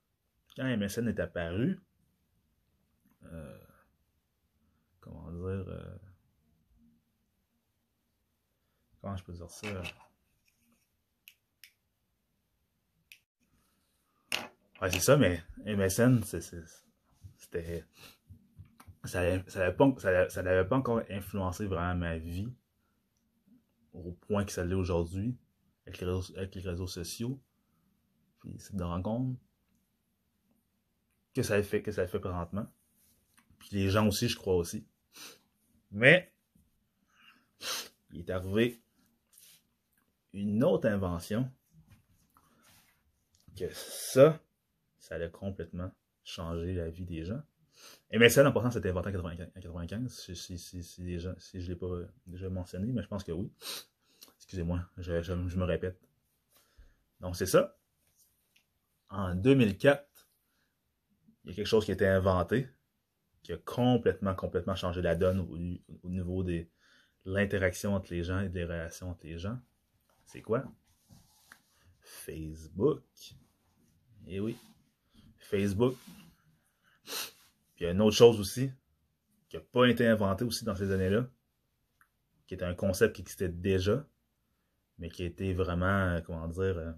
quand 0.56 0.64
MSN 0.64 1.08
est 1.08 1.20
apparu, 1.20 1.80
euh, 3.24 3.58
comment 5.00 5.30
dire, 5.30 5.68
euh, 5.68 5.98
comment 9.00 9.16
je 9.16 9.24
peux 9.24 9.32
dire 9.32 9.50
ça? 9.50 9.68
Ouais, 14.80 14.90
c'est 14.90 15.00
ça, 15.00 15.16
mais 15.16 15.42
MSN, 15.64 16.22
c'était. 17.50 17.84
Ça 19.04 19.20
n'avait 19.22 19.76
pas, 19.76 19.92
pas, 19.92 20.76
encore 20.76 21.02
influencé 21.10 21.66
vraiment 21.66 21.94
ma 21.94 22.18
vie 22.18 22.52
au 23.92 24.12
point 24.12 24.44
que 24.44 24.50
ça 24.50 24.64
l'est 24.64 24.74
aujourd'hui 24.74 25.36
avec, 25.86 26.54
les 26.54 26.60
réseaux 26.60 26.88
sociaux. 26.88 27.40
Puis 28.40 28.56
c'est 28.58 28.74
de 28.74 28.82
rencontre 28.82 29.38
que 31.34 31.42
ça 31.42 31.62
fait, 31.62 31.82
que 31.82 31.92
ça 31.92 32.06
fait 32.08 32.18
présentement. 32.18 32.66
Puis 33.58 33.68
les 33.72 33.90
gens 33.90 34.08
aussi, 34.08 34.28
je 34.28 34.36
crois 34.36 34.56
aussi. 34.56 34.86
Mais 35.92 36.32
il 38.10 38.20
est 38.20 38.30
arrivé 38.30 38.82
une 40.32 40.64
autre 40.64 40.88
invention 40.88 41.50
que 43.56 43.72
ça, 43.72 44.42
ça 44.98 45.14
allait 45.14 45.30
complètement 45.30 45.90
changer 46.26 46.74
la 46.74 46.90
vie 46.90 47.06
des 47.06 47.24
gens. 47.24 47.40
Et 48.10 48.18
mais 48.18 48.28
ça, 48.28 48.46
en 48.46 48.52
passant, 48.52 48.70
c'était 48.70 48.90
inventé 48.90 49.08
en 49.08 49.12
1995, 49.12 50.12
si, 50.12 50.36
si, 50.36 50.58
si, 50.58 50.82
si, 50.82 51.18
je 51.18 51.28
ne 51.28 51.66
l'ai 51.68 51.76
pas 51.76 51.86
déjà 52.26 52.50
mentionné, 52.50 52.92
mais 52.92 53.02
je 53.02 53.08
pense 53.08 53.24
que 53.24 53.32
oui. 53.32 53.50
Excusez-moi, 54.36 54.80
je, 54.98 55.22
je, 55.22 55.32
me 55.32 55.64
répète. 55.64 55.98
Donc, 57.20 57.36
c'est 57.36 57.46
ça. 57.46 57.76
En 59.08 59.34
2004, 59.34 60.04
il 61.44 61.50
y 61.50 61.52
a 61.52 61.56
quelque 61.56 61.66
chose 61.66 61.84
qui 61.84 61.92
a 61.92 61.94
été 61.94 62.06
inventé, 62.06 62.68
qui 63.42 63.52
a 63.52 63.56
complètement, 63.58 64.34
complètement 64.34 64.74
changé 64.74 65.02
la 65.02 65.14
donne 65.14 65.40
au, 65.40 66.08
niveau 66.08 66.42
de 66.42 66.66
l'interaction 67.24 67.94
entre 67.94 68.12
les 68.12 68.24
gens 68.24 68.40
et 68.40 68.48
des 68.48 68.64
relations 68.64 69.10
entre 69.10 69.26
les 69.26 69.38
gens. 69.38 69.58
C'est 70.24 70.42
quoi? 70.42 70.64
Facebook. 72.00 73.02
Eh 74.26 74.40
oui, 74.40 74.56
Facebook. 75.46 75.96
Puis 77.04 77.80
il 77.80 77.84
y 77.84 77.86
a 77.86 77.90
une 77.92 78.00
autre 78.00 78.16
chose 78.16 78.40
aussi, 78.40 78.70
qui 79.48 79.56
n'a 79.56 79.62
pas 79.62 79.86
été 79.86 80.06
inventée 80.06 80.44
aussi 80.44 80.64
dans 80.64 80.74
ces 80.74 80.90
années-là, 80.90 81.28
qui 82.46 82.54
était 82.54 82.64
un 82.64 82.74
concept 82.74 83.16
qui 83.16 83.22
existait 83.22 83.48
déjà, 83.48 84.06
mais 84.98 85.08
qui 85.08 85.24
été 85.24 85.52
vraiment, 85.52 85.86
euh, 85.86 86.20
comment 86.20 86.48
dire, 86.48 86.78
euh, 86.78 86.92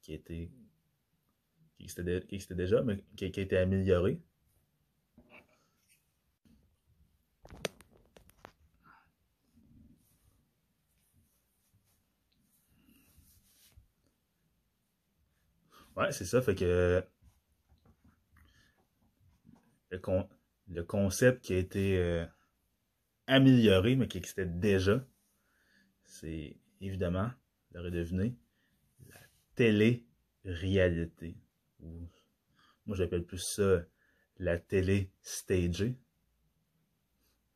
qui, 0.00 0.14
était, 0.14 0.50
qui, 1.76 1.84
existait, 1.84 2.54
déjà, 2.54 2.82
mais 2.82 3.02
qui, 3.16 3.24
a 3.24 3.28
été 3.28 3.58
amélioré. 3.58 4.20
Ouais, 15.96 16.12
c'est 16.12 16.24
ça. 16.24 16.42
Fait 16.42 16.54
que 16.54 17.02
le, 19.90 20.82
concept 20.82 21.44
qui 21.44 21.54
a 21.54 21.58
été 21.58 21.98
euh, 21.98 22.24
amélioré, 23.26 23.96
mais 23.96 24.08
qui 24.08 24.18
existait 24.18 24.46
déjà, 24.46 25.04
c'est 26.04 26.56
évidemment, 26.80 27.30
le 27.72 27.80
redevenir 27.80 28.32
télé-réalité. 29.56 31.36
Moi, 32.86 32.96
j'appelle 32.96 33.24
plus 33.24 33.38
ça 33.38 33.84
la 34.38 34.58
télé 34.58 35.10
stagée. 35.22 35.96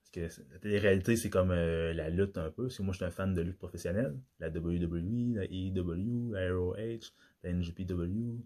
Parce 0.00 0.10
que 0.10 0.42
la 0.50 0.58
télé-réalité, 0.58 1.14
c'est 1.16 1.30
comme 1.30 1.52
euh, 1.52 1.92
la 1.92 2.10
lutte 2.10 2.36
un 2.38 2.50
peu. 2.50 2.64
Parce 2.64 2.78
que 2.78 2.82
moi, 2.82 2.92
je 2.92 2.96
suis 2.96 3.04
un 3.04 3.12
fan 3.12 3.32
de 3.32 3.42
lutte 3.42 3.58
professionnelle. 3.58 4.18
La 4.40 4.48
WWE, 4.48 5.36
la 5.36 5.44
AEW, 5.44 6.32
la 6.32 6.52
ROH, 6.52 7.12
la 7.42 7.52
NGPW, 7.52 8.42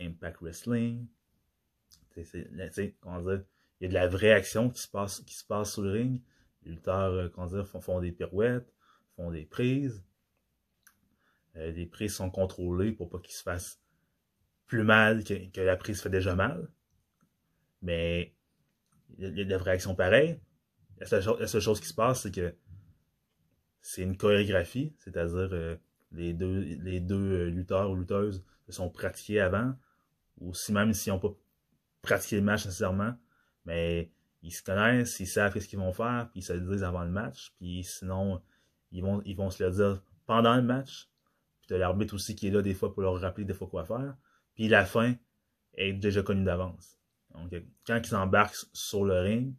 Impact 0.00 0.40
Wrestling. 0.40 1.06
il 2.16 2.24
y 3.80 3.84
a 3.84 3.88
de 3.88 3.94
la 3.94 4.08
vraie 4.08 4.32
action 4.32 4.70
qui 4.70 4.80
se 4.80 4.88
passe, 4.88 5.20
qui 5.20 5.34
se 5.34 5.44
passe 5.44 5.72
sur 5.72 5.82
le 5.82 5.92
ring. 5.92 6.22
Les 6.62 6.72
lutteurs, 6.72 7.12
euh, 7.12 7.28
comment 7.28 7.46
dire, 7.46 7.66
font, 7.66 8.00
des 8.00 8.12
pirouettes, 8.12 8.72
font 9.16 9.30
des 9.30 9.44
prises. 9.44 10.04
Euh, 11.56 11.70
les 11.72 11.86
prises 11.86 12.14
sont 12.14 12.30
contrôlées 12.30 12.92
pour 12.92 13.10
pas 13.10 13.18
qu'ils 13.18 13.34
se 13.34 13.42
fassent 13.42 13.80
plus 14.66 14.82
mal 14.82 15.24
que, 15.24 15.60
la 15.60 15.76
prise 15.76 16.00
fait 16.00 16.10
déjà 16.10 16.34
mal. 16.34 16.68
Mais 17.82 18.34
il 19.18 19.38
y 19.38 19.42
a 19.42 19.44
de 19.44 19.54
réactions 19.54 19.94
pareilles. 19.94 20.40
La 20.98 21.06
seule, 21.06 21.60
chose 21.60 21.80
qui 21.80 21.88
se 21.88 21.94
passe, 21.94 22.22
c'est 22.22 22.34
que 22.34 22.56
c'est 23.80 24.02
une 24.02 24.16
chorégraphie, 24.16 24.94
c'est-à-dire 24.98 25.52
euh, 25.52 25.76
les 26.14 26.32
deux, 26.32 26.60
les 26.60 27.00
deux 27.00 27.32
euh, 27.32 27.50
lutteurs 27.50 27.90
ou 27.90 27.96
lutteuses 27.96 28.44
se 28.66 28.72
sont 28.72 28.88
pratiqués 28.88 29.40
avant, 29.40 29.74
ou 30.38 30.54
si 30.54 30.72
même 30.72 30.92
s'ils 30.92 31.12
n'ont 31.12 31.18
pas 31.18 31.34
pratiqué 32.02 32.36
le 32.36 32.42
match 32.42 32.64
nécessairement, 32.64 33.14
mais 33.64 34.10
ils 34.42 34.52
se 34.52 34.62
connaissent, 34.62 35.20
ils 35.20 35.26
savent 35.26 35.58
ce 35.58 35.66
qu'ils 35.66 35.78
vont 35.78 35.92
faire, 35.92 36.28
puis 36.30 36.40
ils 36.40 36.44
se 36.44 36.52
le 36.52 36.60
disent 36.60 36.84
avant 36.84 37.04
le 37.04 37.10
match, 37.10 37.54
puis 37.58 37.82
sinon, 37.84 38.42
ils 38.92 39.02
vont, 39.02 39.22
ils 39.24 39.36
vont 39.36 39.50
se 39.50 39.62
le 39.62 39.70
dire 39.70 40.02
pendant 40.26 40.56
le 40.56 40.62
match, 40.62 41.08
puis 41.60 41.68
t'as 41.68 41.78
l'arbitre 41.78 42.14
aussi 42.14 42.34
qui 42.36 42.48
est 42.48 42.50
là 42.50 42.62
des 42.62 42.74
fois 42.74 42.92
pour 42.92 43.02
leur 43.02 43.20
rappeler 43.20 43.44
des 43.44 43.54
fois 43.54 43.68
quoi 43.68 43.84
faire. 43.84 44.16
Puis 44.54 44.68
la 44.68 44.84
fin 44.84 45.14
est 45.74 45.92
déjà 45.94 46.22
connue 46.22 46.44
d'avance. 46.44 46.98
Donc, 47.34 47.52
quand 47.86 48.00
ils 48.06 48.14
embarquent 48.14 48.66
sur 48.72 49.04
le 49.04 49.18
ring, 49.20 49.54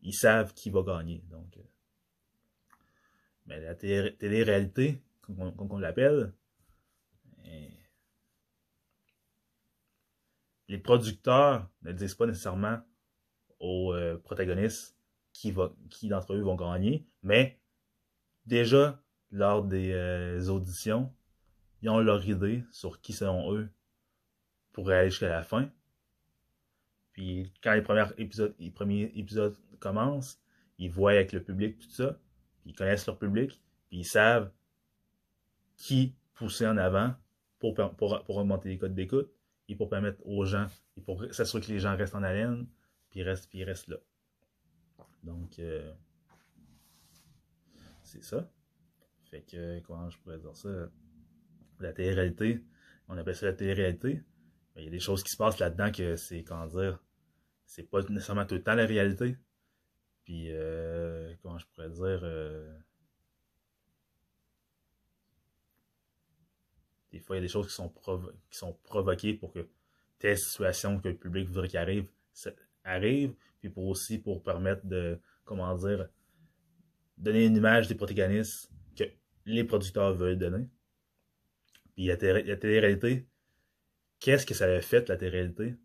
ils 0.00 0.14
savent 0.14 0.52
qui 0.54 0.70
va 0.70 0.82
gagner. 0.82 1.22
Donc, 1.30 1.56
euh, 1.56 1.60
mais 3.46 3.60
la 3.60 3.74
télé-réalité, 3.74 5.02
comme, 5.26 5.70
on, 5.70 5.78
l'appelle, 5.78 6.32
les 10.68 10.78
producteurs 10.78 11.68
ne 11.82 11.92
disent 11.92 12.14
pas 12.14 12.26
nécessairement 12.26 12.80
aux 13.60 13.92
euh, 13.92 14.18
protagonistes 14.18 14.96
qui, 15.32 15.52
d'entre 15.52 16.34
eux 16.34 16.40
vont 16.40 16.56
gagner, 16.56 17.06
mais 17.22 17.60
déjà, 18.46 19.02
lors 19.30 19.64
des 19.64 19.92
euh, 19.92 20.48
auditions, 20.48 21.12
ils 21.82 21.90
ont 21.90 22.00
leur 22.00 22.26
idée 22.26 22.64
sur 22.70 23.00
qui 23.00 23.12
selon 23.12 23.52
eux 23.54 23.68
pourraient 24.72 24.98
aller 24.98 25.10
jusqu'à 25.10 25.28
la 25.28 25.42
fin. 25.42 25.70
Puis 27.12 27.52
quand 27.62 27.74
les 27.74 27.82
premiers 27.82 28.06
épisodes, 28.18 28.54
les 28.58 28.70
premiers 28.70 29.12
épisodes 29.14 29.56
commencent, 29.78 30.40
ils 30.78 30.90
voient 30.90 31.12
avec 31.12 31.32
le 31.32 31.42
public 31.42 31.78
tout 31.78 31.90
ça, 31.90 32.18
ils 32.64 32.74
connaissent 32.74 33.06
leur 33.06 33.18
public, 33.18 33.60
puis 33.88 33.98
ils 33.98 34.04
savent 34.04 34.50
qui 35.76 36.14
pousser 36.34 36.66
en 36.66 36.76
avant 36.76 37.14
pour, 37.58 37.74
pour, 37.74 38.22
pour 38.24 38.36
augmenter 38.36 38.68
les 38.68 38.78
codes 38.78 38.94
d'écoute 38.94 39.32
et 39.68 39.76
pour 39.76 39.88
permettre 39.88 40.24
aux 40.26 40.44
gens, 40.44 40.66
et 40.96 41.00
pour 41.00 41.24
s'assurer 41.32 41.62
que 41.62 41.72
les 41.72 41.78
gens 41.78 41.96
restent 41.96 42.14
en 42.14 42.22
haleine, 42.22 42.68
puis 43.10 43.22
restent, 43.22 43.48
puis 43.48 43.64
restent 43.64 43.88
là. 43.88 43.96
Donc, 45.22 45.58
euh, 45.58 45.92
c'est 48.02 48.22
ça. 48.22 48.48
Fait 49.30 49.42
que, 49.42 49.80
comment 49.80 50.08
je 50.08 50.18
pourrais 50.18 50.38
dire 50.38 50.54
ça? 50.54 50.68
La 51.80 51.92
télé-réalité, 51.92 52.64
on 53.08 53.18
appelle 53.18 53.34
ça 53.34 53.46
la 53.46 53.52
télé-réalité. 53.52 54.22
Il 54.76 54.84
y 54.84 54.86
a 54.86 54.90
des 54.90 55.00
choses 55.00 55.22
qui 55.24 55.30
se 55.30 55.36
passent 55.36 55.58
là-dedans 55.58 55.90
que 55.90 56.16
c'est, 56.16 56.44
comment 56.44 56.66
dire, 56.66 57.02
c'est 57.64 57.90
pas 57.90 58.02
nécessairement 58.02 58.46
tout 58.46 58.54
le 58.54 58.62
temps 58.62 58.74
la 58.74 58.86
réalité. 58.86 59.36
Puis, 60.24 60.48
euh, 60.50 61.34
comment 61.42 61.58
je 61.58 61.66
pourrais 61.66 61.90
dire, 61.90 62.20
euh, 62.22 62.78
des 67.16 67.22
fois, 67.22 67.36
il 67.36 67.40
y 67.40 67.42
a 67.42 67.46
des 67.46 67.52
choses 67.52 67.66
qui 67.66 67.74
sont, 67.74 67.92
qui 68.50 68.58
sont 68.58 68.72
provoquées 68.84 69.34
pour 69.34 69.52
que 69.52 69.68
telle 70.18 70.38
situation 70.38 70.98
que 71.00 71.08
le 71.08 71.16
public 71.16 71.48
voudrait 71.48 71.68
qu'il 71.68 71.78
arrive, 71.78 72.06
arrive, 72.84 73.34
puis 73.60 73.68
pour 73.68 73.86
aussi 73.86 74.18
pour 74.18 74.42
permettre 74.42 74.86
de, 74.86 75.18
comment 75.44 75.74
dire, 75.76 76.08
donner 77.18 77.46
une 77.46 77.56
image 77.56 77.88
des 77.88 77.94
protagonistes 77.94 78.70
les 79.46 79.64
producteurs 79.64 80.12
veulent 80.12 80.38
donner. 80.38 80.68
Puis 81.94 82.06
la, 82.06 82.16
télé-réalité, 82.16 83.26
qu'est-ce 84.18 84.44
que 84.44 84.54
ça 84.54 84.66
a 84.66 84.80
fait, 84.80 85.08
la 85.08 85.16
télé-réalité? 85.16 85.76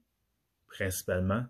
Principalement, 0.68 1.46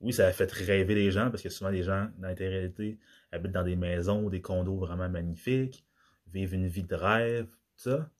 oui, 0.00 0.12
ça 0.12 0.26
a 0.26 0.32
fait 0.32 0.50
rêver 0.52 0.94
les 0.94 1.10
gens, 1.10 1.30
parce 1.30 1.42
que 1.42 1.48
souvent 1.48 1.70
les 1.70 1.82
gens 1.82 2.08
dans 2.18 2.28
la 2.28 2.34
télé-réalité 2.34 2.98
habitent 3.32 3.52
dans 3.52 3.64
des 3.64 3.76
maisons, 3.76 4.28
des 4.28 4.42
condos 4.42 4.76
vraiment 4.76 5.08
magnifiques, 5.08 5.84
vivent 6.32 6.54
une 6.54 6.66
vie 6.66 6.84
de 6.84 6.94
rêve, 6.94 7.46
tout 7.46 7.90
ça. 7.90 8.10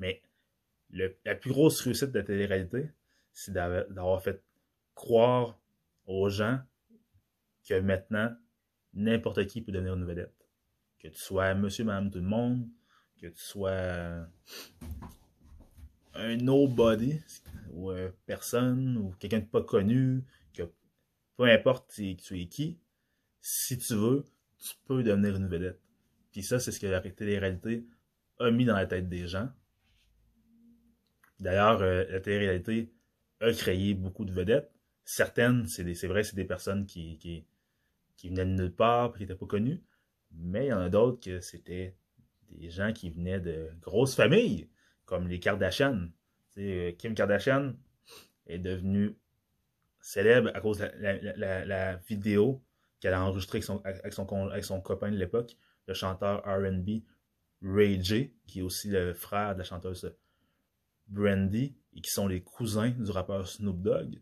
Mais 0.00 0.20
la 0.90 1.34
plus 1.36 1.50
grosse 1.50 1.80
réussite 1.82 2.10
de 2.10 2.18
la 2.18 2.24
télé-réalité, 2.24 2.90
c'est 3.32 3.52
d'avoir 3.52 4.20
fait 4.22 4.42
croire 4.94 5.60
aux 6.06 6.28
gens 6.28 6.58
que 7.68 7.78
maintenant, 7.78 8.34
n'importe 8.94 9.46
qui 9.46 9.62
peut 9.62 9.70
devenir 9.70 9.94
une 9.94 10.04
vedette. 10.04 10.48
Que 10.98 11.08
tu 11.08 11.18
sois 11.18 11.54
monsieur, 11.54 11.84
madame, 11.84 12.10
tout 12.10 12.18
le 12.18 12.24
monde, 12.24 12.66
que 13.20 13.28
tu 13.28 13.40
sois 13.40 14.26
un 16.14 16.36
nobody, 16.36 17.20
ou 17.72 17.92
personne, 18.26 18.96
ou 18.96 19.12
quelqu'un 19.20 19.38
de 19.38 19.44
pas 19.44 19.62
connu, 19.62 20.24
que 20.52 20.62
peu 21.36 21.44
importe 21.44 21.92
tu 21.92 22.10
es 22.10 22.46
qui, 22.46 22.80
si 23.40 23.78
tu 23.78 23.94
veux, 23.94 24.24
tu 24.58 24.74
peux 24.86 25.02
devenir 25.02 25.36
une 25.36 25.46
vedette. 25.46 25.80
Puis 26.32 26.42
ça, 26.42 26.58
c'est 26.58 26.72
ce 26.72 26.80
que 26.80 26.86
la 26.86 27.00
télé-réalité 27.00 27.86
a 28.38 28.50
mis 28.50 28.64
dans 28.64 28.76
la 28.76 28.86
tête 28.86 29.08
des 29.08 29.28
gens. 29.28 29.50
D'ailleurs, 31.40 31.80
euh, 31.80 32.04
la 32.10 32.20
télé-réalité 32.20 32.92
a 33.40 33.52
créé 33.52 33.94
beaucoup 33.94 34.24
de 34.24 34.32
vedettes. 34.32 34.70
Certaines, 35.04 35.66
c'est 35.66 36.06
vrai, 36.06 36.22
c'est 36.22 36.36
des 36.36 36.44
personnes 36.44 36.86
qui, 36.86 37.46
venaient 38.22 38.44
de 38.44 38.50
nulle 38.50 38.74
part, 38.74 39.14
qui 39.14 39.20
n'étaient 39.20 39.34
pas 39.34 39.46
connues. 39.46 39.82
Mais 40.32 40.66
il 40.66 40.68
y 40.68 40.72
en 40.72 40.80
a 40.80 40.90
d'autres 40.90 41.18
que 41.20 41.40
c'était 41.40 41.96
des 42.50 42.70
gens 42.70 42.92
qui 42.92 43.10
venaient 43.10 43.40
de 43.40 43.70
grosses 43.80 44.14
familles, 44.14 44.68
comme 45.06 45.26
les 45.26 45.40
Kardashian. 45.40 46.08
Euh, 46.58 46.92
Kim 46.92 47.14
Kardashian 47.14 47.72
est 48.46 48.58
devenue 48.58 49.16
célèbre 50.00 50.50
à 50.54 50.60
cause 50.60 50.78
de 50.78 50.90
la, 50.94 51.96
vidéo 51.96 52.62
qu'elle 53.00 53.14
a 53.14 53.24
enregistrée 53.24 53.58
avec 53.58 53.64
son, 53.64 53.80
avec 53.84 54.12
son, 54.12 54.48
avec 54.48 54.64
son 54.64 54.80
copain 54.80 55.10
de 55.10 55.16
l'époque, 55.16 55.56
le 55.86 55.94
chanteur 55.94 56.42
RB 56.44 57.02
Ray 57.62 58.02
J, 58.02 58.32
qui 58.46 58.60
est 58.60 58.62
aussi 58.62 58.88
le 58.88 59.14
frère 59.14 59.54
de 59.54 59.58
la 59.58 59.64
chanteuse 59.64 60.14
Brandy, 61.10 61.76
et 61.94 62.00
qui 62.00 62.10
sont 62.10 62.26
les 62.26 62.42
cousins 62.42 62.90
du 62.90 63.10
rappeur 63.10 63.46
Snoop 63.46 63.82
Dogg. 63.82 64.20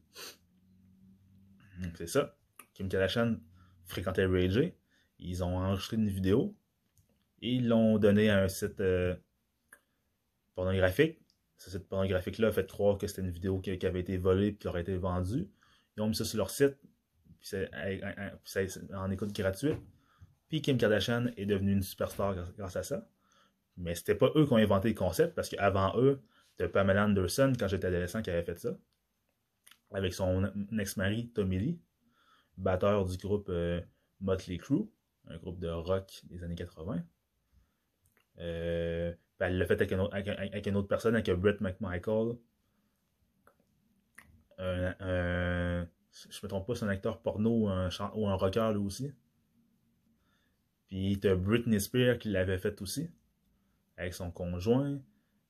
c'est 1.95 2.09
ça. 2.09 2.37
Kim 2.75 2.89
Kardashian 2.89 3.37
fréquentait 3.85 4.27
Ray 4.27 4.51
J. 4.51 4.73
Ils 5.19 5.45
ont 5.45 5.57
enregistré 5.59 5.97
une 5.97 6.09
vidéo 6.09 6.57
ils 7.41 7.69
l'ont 7.69 7.99
donné 7.99 8.31
à 8.31 8.43
un 8.43 8.49
site 8.49 8.81
euh, 8.81 9.15
pornographique. 10.55 11.21
Ce 11.57 11.71
site 11.71 11.89
pornographique-là 11.89 12.49
a 12.49 12.53
fait 12.53 12.67
croire 12.67 12.99
que 12.99 13.07
c'était 13.07 13.23
une 13.23 13.31
vidéo 13.31 13.61
qui, 13.61 13.71
avait 13.85 14.01
été 14.01 14.17
volée 14.17 14.49
et 14.49 14.57
qui 14.57 14.69
aurait 14.69 14.83
été 14.83 14.97
vendue. 14.97 15.49
Ils 15.97 16.03
ont 16.03 16.09
mis 16.09 16.15
ça 16.15 16.25
sur 16.25 16.39
leur 16.39 16.51
site, 16.51 16.77
puis 17.41 17.51
c'est 18.45 18.71
en 18.95 19.11
écoute 19.11 19.33
gratuite. 19.33 19.79
Puis 20.49 20.63
Kim 20.63 20.79
Kardashian 20.79 21.27
est 21.37 21.47
devenue 21.47 21.73
une 21.73 21.83
superstar 21.83 22.35
grâce 22.57 22.77
à 22.77 22.83
ça. 22.83 23.09
Mais 23.77 23.95
c'était 23.95 24.15
pas 24.15 24.31
eux 24.35 24.47
qui 24.47 24.53
ont 24.53 24.57
inventé 24.57 24.89
le 24.89 24.95
concept, 24.95 25.35
parce 25.35 25.49
qu'avant 25.49 25.93
eux, 26.01 26.21
c'était 26.59 26.73
Pamela 26.73 27.05
Anderson, 27.05 27.53
quand 27.57 27.69
j'étais 27.69 27.87
adolescent, 27.87 28.21
qui 28.21 28.31
avait 28.31 28.43
fait 28.43 28.59
ça. 28.59 28.77
Avec 29.93 30.13
son 30.13 30.51
ex-mari, 30.77 31.31
Tommy 31.31 31.59
Lee, 31.59 31.81
batteur 32.57 33.05
du 33.05 33.17
groupe 33.17 33.49
euh, 33.49 33.81
Motley 34.21 34.59
Crue, 34.59 34.91
un 35.29 35.37
groupe 35.37 35.61
de 35.61 35.69
rock 35.69 36.23
des 36.25 36.43
années 36.43 36.57
80. 36.57 37.05
Euh, 38.41 39.15
elle 39.39 39.59
l'a 39.59 39.67
fait 39.67 39.75
avec, 39.75 40.67
une 40.67 40.77
autre 40.77 40.89
personne, 40.89 41.15
avec 41.15 41.31
Brett 41.31 41.61
McMichael. 41.61 42.37
Un, 44.59 45.87
je 46.29 46.41
me 46.43 46.49
trompe 46.49 46.67
pas, 46.67 46.75
c'est 46.75 46.85
un 46.85 46.89
acteur 46.89 47.23
porno 47.23 47.51
ou 47.51 47.69
un, 47.69 47.89
ou 48.15 48.27
un 48.27 48.35
rocker 48.35 48.73
lui 48.73 48.81
aussi. 48.81 49.13
Puis 50.89 51.21
t'as 51.21 51.37
Britney 51.37 51.79
Spears 51.81 52.19
qui 52.19 52.31
l'avait 52.31 52.59
fait 52.59 52.83
aussi, 52.83 53.09
avec 53.97 54.13
son 54.13 54.33
conjoint. 54.33 55.01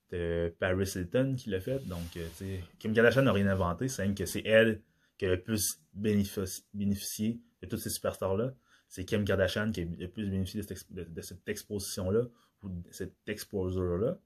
T'as 0.09 0.51
Paris 0.59 0.90
Hilton 0.94 1.35
qui 1.37 1.51
l'a 1.51 1.61
fait. 1.61 1.87
Donc, 1.87 2.16
euh, 2.16 2.59
Kim 2.79 2.94
Kardashian 2.94 3.23
n'a 3.23 3.33
rien 3.33 3.47
inventé, 3.47 3.88
c'est 3.88 4.14
que 4.14 4.25
c'est 4.25 4.42
elle 4.47 4.83
qui 5.18 5.27
a 5.27 5.31
le 5.31 5.42
plus 5.42 5.83
bénéficié 5.92 7.40
de 7.61 7.66
toutes 7.66 7.81
ces 7.81 7.90
superstars-là. 7.90 8.55
C'est 8.88 9.05
Kim 9.05 9.25
Kardashian 9.25 9.71
qui 9.71 9.83
a 9.83 9.85
le 9.85 10.09
plus 10.09 10.31
bénéficié 10.31 10.62
de 10.62 11.21
cette, 11.21 11.47
exposition-là, 11.47 12.23
ou 12.62 12.68
de 12.71 12.90
cet 12.90 13.14
exposure-là. 13.27 14.18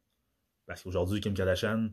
Parce 0.66 0.83
qu'aujourd'hui, 0.83 1.21
Kim 1.21 1.35
Kardashian 1.35 1.90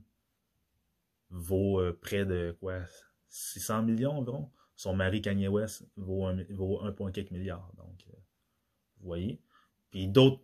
vaut 1.31 1.79
euh, 1.79 1.97
près 1.99 2.25
de 2.25 2.55
quoi? 2.59 2.81
600 3.29 3.83
millions 3.83 4.11
environ. 4.11 4.51
Son 4.75 4.95
mari 4.95 5.21
Kanye 5.21 5.47
West 5.47 5.87
vaut 5.95 6.27
1,4 6.27 7.33
milliard. 7.33 7.71
Donc, 7.75 8.05
euh, 8.09 8.17
vous 8.99 9.07
voyez. 9.07 9.41
Puis 9.89 10.07
d'autres 10.07 10.41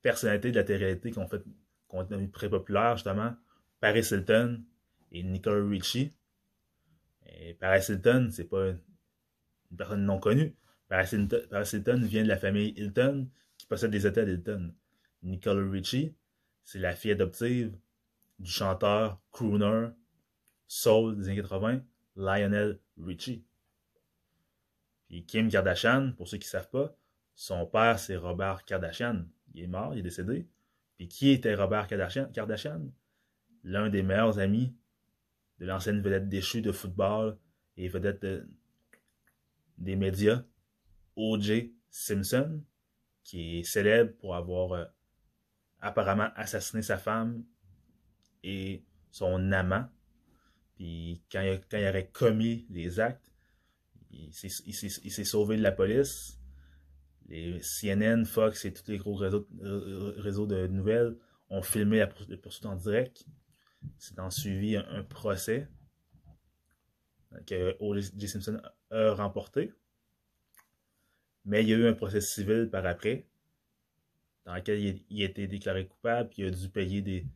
personnalités 0.00 0.50
de 0.50 0.56
la 0.56 0.64
télé-réalité 0.64 1.10
qui 1.10 1.18
ont 1.18 1.28
fait 1.28 1.42
ont 1.96 2.02
été 2.02 2.30
très 2.30 2.48
populaires, 2.48 2.96
justement, 2.96 3.34
Paris 3.80 4.06
Hilton 4.10 4.62
et 5.12 5.22
Nicole 5.22 5.68
Richie. 5.68 6.12
Et 7.26 7.54
Paris 7.54 7.84
Hilton, 7.88 8.28
c'est 8.30 8.44
pas 8.44 8.68
une 8.68 9.76
personne 9.76 10.04
non 10.04 10.18
connue. 10.18 10.54
Paris 10.88 11.08
Hilton, 11.12 12.00
vient 12.02 12.22
de 12.22 12.28
la 12.28 12.36
famille 12.36 12.74
Hilton 12.76 13.28
qui 13.58 13.66
possède 13.66 13.90
des 13.90 14.06
hôtels 14.06 14.28
Hilton. 14.28 14.74
Nicole 15.22 15.68
Richie, 15.70 16.14
c'est 16.62 16.78
la 16.78 16.94
fille 16.94 17.12
adoptive 17.12 17.76
du 18.38 18.50
chanteur, 18.50 19.20
crooner, 19.32 19.88
soul 20.68 21.16
des 21.16 21.28
années 21.28 21.42
80, 21.42 21.82
Lionel 22.16 22.78
Richie. 22.98 23.44
Puis 25.08 25.24
Kim 25.24 25.48
Kardashian, 25.48 26.12
pour 26.16 26.28
ceux 26.28 26.38
qui 26.38 26.46
ne 26.46 26.50
savent 26.50 26.70
pas, 26.70 26.96
son 27.34 27.66
père, 27.66 27.98
c'est 27.98 28.16
Robert 28.16 28.64
Kardashian. 28.64 29.24
Il 29.54 29.64
est 29.64 29.68
mort, 29.68 29.94
il 29.94 30.00
est 30.00 30.02
décédé. 30.02 30.48
Puis 30.96 31.08
qui 31.08 31.30
était 31.30 31.54
Robert 31.54 31.86
Kardashian? 31.86 32.90
L'un 33.64 33.90
des 33.90 34.02
meilleurs 34.02 34.38
amis 34.38 34.74
de 35.58 35.66
l'ancienne 35.66 36.00
vedette 36.00 36.28
déchue 36.28 36.62
de 36.62 36.72
football 36.72 37.38
et 37.76 37.88
vedette 37.88 38.26
des 39.78 39.96
médias, 39.96 40.42
O.J. 41.16 41.74
Simpson, 41.90 42.62
qui 43.24 43.58
est 43.58 43.62
célèbre 43.64 44.16
pour 44.18 44.36
avoir 44.36 44.72
euh, 44.72 44.84
apparemment 45.80 46.30
assassiné 46.36 46.82
sa 46.82 46.96
femme 46.96 47.44
et 48.42 48.84
son 49.10 49.52
amant. 49.52 49.88
Puis 50.76 51.22
quand 51.30 51.40
il, 51.40 51.60
quand 51.68 51.78
il 51.78 51.88
aurait 51.88 52.08
commis 52.08 52.66
les 52.70 53.00
actes, 53.00 53.32
il 54.10 54.32
s'est 54.32 55.24
sauvé 55.24 55.56
de 55.56 55.62
la 55.62 55.72
police 55.72 56.35
les 57.28 57.60
CNN, 57.60 58.24
Fox 58.24 58.64
et 58.64 58.72
tous 58.72 58.90
les 58.90 58.98
gros 58.98 59.14
réseaux, 59.14 59.46
réseaux 59.60 60.46
de 60.46 60.66
nouvelles 60.66 61.16
ont 61.50 61.62
filmé 61.62 61.98
la 61.98 62.06
poursuite 62.36 62.66
en 62.66 62.76
direct. 62.76 63.24
C'est 63.98 64.18
en 64.18 64.30
suivi 64.30 64.76
un, 64.76 65.02
procès 65.04 65.68
que 67.46 67.76
O.J. 67.80 68.28
Simpson 68.28 68.60
a 68.90 69.12
remporté. 69.14 69.72
Mais 71.44 71.62
il 71.62 71.68
y 71.68 71.74
a 71.74 71.76
eu 71.76 71.86
un 71.86 71.92
procès 71.92 72.20
civil 72.20 72.68
par 72.70 72.84
après, 72.86 73.26
dans 74.44 74.54
lequel 74.54 75.02
il, 75.08 75.22
a 75.22 75.26
été 75.26 75.46
déclaré 75.46 75.86
coupable, 75.86 76.28
puis 76.28 76.42
il 76.42 76.48
a 76.48 76.50
dû 76.50 76.68
payer 76.68 77.02
des. 77.02 77.26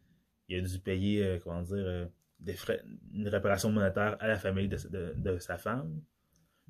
Il 0.48 0.56
a 0.56 1.22
euh, 1.22 1.38
euh, 1.46 2.54
frais, 2.56 2.82
une 3.14 3.28
réparation 3.28 3.70
monétaire 3.70 4.16
à 4.18 4.26
la 4.26 4.36
famille 4.36 4.68
de, 4.68 5.14
de 5.16 5.38
sa 5.38 5.58
femme. 5.58 6.02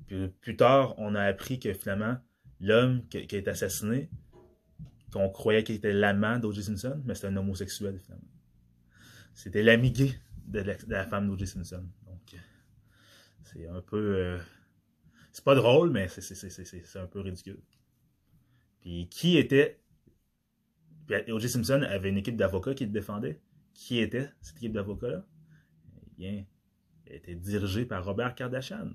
Puis 0.05 0.27
plus 0.27 0.55
tard, 0.55 0.93
on 0.99 1.15
a 1.15 1.23
appris 1.23 1.59
que 1.59 1.73
finalement, 1.73 2.17
l'homme 2.61 3.05
qui, 3.09 3.17
a 3.17 3.21
été 3.21 3.49
assassiné, 3.49 4.09
qu'on 5.11 5.29
croyait 5.29 5.63
qu'il 5.63 5.75
était 5.75 5.93
l'amant 5.93 6.39
d'O.J. 6.39 6.63
Simpson, 6.63 7.01
mais 7.05 7.15
c'était 7.15 7.27
un 7.27 7.37
homosexuel 7.37 7.99
finalement. 7.99 8.27
C'était 9.33 9.63
l'amigué 9.63 10.13
de, 10.47 10.59
la, 10.87 11.05
femme 11.05 11.27
d'O.J. 11.27 11.47
Simpson. 11.47 11.83
Donc, 12.05 12.35
c'est 13.43 13.67
un 13.67 13.81
peu. 13.81 14.15
Euh, 14.15 14.39
c'est 15.31 15.43
pas 15.43 15.55
drôle, 15.55 15.89
mais 15.89 16.07
c'est 16.07 16.99
un 16.99 17.07
peu 17.07 17.19
ridicule. 17.21 17.59
Puis, 18.81 19.07
qui 19.09 19.37
était. 19.37 19.79
O.J. 21.29 21.49
Simpson 21.49 21.81
avait 21.81 22.09
une 22.09 22.17
équipe 22.17 22.37
d'avocats 22.37 22.73
qui 22.73 22.85
le 22.85 22.91
défendait. 22.91 23.41
Qui 23.73 23.99
était 23.99 24.29
cette 24.41 24.57
équipe 24.57 24.73
d'avocats-là? 24.73 25.25
Eh 26.05 26.15
bien, 26.17 26.45
elle 27.05 27.15
était 27.15 27.35
dirigée 27.35 27.85
par 27.85 28.05
Robert 28.05 28.35
Kardashian. 28.35 28.91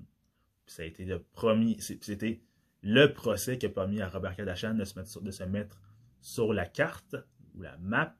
Puis 0.65 0.75
ça 0.75 0.83
a 0.83 0.85
été 0.85 1.05
le 1.05 1.21
premier. 1.21 1.77
C'était 1.79 2.41
le 2.81 3.07
procès 3.13 3.57
qui 3.57 3.65
a 3.65 3.69
permis 3.69 4.01
à 4.01 4.09
Robert 4.09 4.35
Kardashian 4.35 4.73
de 4.73 4.83
se, 4.85 5.43
mettre 5.43 5.81
sur, 6.21 6.53
la 6.53 6.65
carte 6.65 7.15
ou 7.55 7.61
la 7.61 7.77
map. 7.77 8.15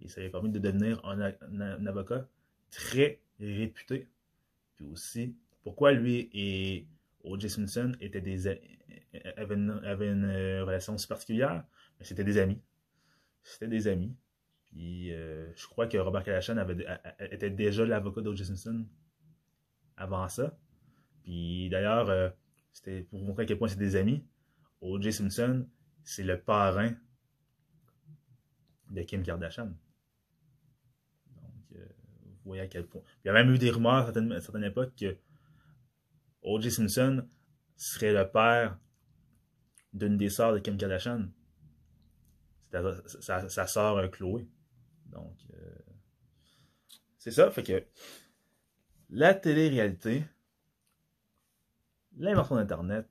Et 0.00 0.08
ça 0.08 0.20
lui 0.20 0.28
a 0.28 0.30
permis 0.30 0.50
de 0.50 0.58
devenir 0.58 1.04
un, 1.04 1.86
avocat 1.86 2.28
très 2.70 3.20
réputé. 3.38 4.08
Puis 4.76 4.86
aussi, 4.86 5.36
pourquoi 5.62 5.92
lui 5.92 6.30
et 6.32 6.86
O.J. 7.24 7.50
Simpson 7.50 7.92
étaient 8.00 8.20
des, 8.20 8.48
avaient, 8.48 9.54
une, 9.54 10.24
euh, 10.24 10.64
relation 10.64 10.96
si 10.96 11.06
particulière? 11.06 11.64
C'était 12.00 12.24
des 12.24 12.38
amis. 12.38 12.60
C'était 13.42 13.68
des 13.68 13.88
amis. 13.88 14.16
Puis 14.70 15.12
euh, 15.12 15.52
je 15.54 15.66
crois 15.66 15.86
que 15.86 15.98
Robert 15.98 16.22
Kardashian 16.22 16.56
avait, 16.56 16.86
était 17.30 17.50
déjà 17.50 17.84
l'avocat 17.84 18.20
d'O.J. 18.20 18.46
Simpson 18.46 18.86
avant 19.96 20.28
ça. 20.28 20.56
Puis 21.22 21.68
d'ailleurs, 21.68 22.08
euh, 22.08 22.30
c'était 22.72 23.02
pour 23.02 23.18
vous 23.18 23.26
montrer 23.26 23.44
à 23.44 23.46
quel 23.46 23.58
point 23.58 23.68
c'est 23.68 23.78
des 23.78 23.96
amis. 23.96 24.24
O.J. 24.80 25.12
Simpson, 25.12 25.66
c'est 26.04 26.22
le 26.22 26.40
parrain 26.40 26.94
de 28.90 29.02
Kim 29.02 29.22
Kardashian. 29.22 29.66
Donc, 29.66 31.76
euh, 31.76 31.86
vous 32.24 32.38
voyez 32.44 32.62
à 32.62 32.66
quel 32.66 32.86
point. 32.86 33.02
Il 33.24 33.28
y 33.28 33.30
a 33.30 33.32
même 33.32 33.50
eu 33.50 33.58
des 33.58 33.70
rumeurs 33.70 34.08
à 34.08 34.40
certaines, 34.40 34.64
époques 34.64 34.94
que 34.96 35.16
O.J. 36.42 36.70
Simpson 36.70 37.26
serait 37.76 38.12
le 38.12 38.30
père 38.30 38.78
d'une 39.92 40.16
des 40.16 40.30
sœurs 40.30 40.54
de 40.54 40.58
Kim 40.58 40.76
Kardashian. 40.76 41.28
Sa, 43.20 43.48
sa, 43.48 43.66
sœur 43.66 43.96
euh, 43.96 44.08
Chloé. 44.08 44.48
Donc, 45.06 45.36
euh, 45.52 45.78
c'est 47.18 47.32
ça. 47.32 47.50
Fait 47.50 47.64
que 47.64 47.84
la 49.10 49.34
télé-réalité, 49.34 50.24
l'invention 52.16 52.56
d'Internet, 52.56 53.08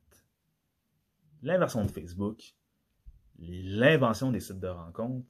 l'invention 1.42 1.86
de 1.86 1.92
Facebook, 1.92 2.56
l'invention 3.38 4.32
des 4.32 4.40
sites 4.40 4.60
de 4.60 4.68
rencontres 4.68 5.28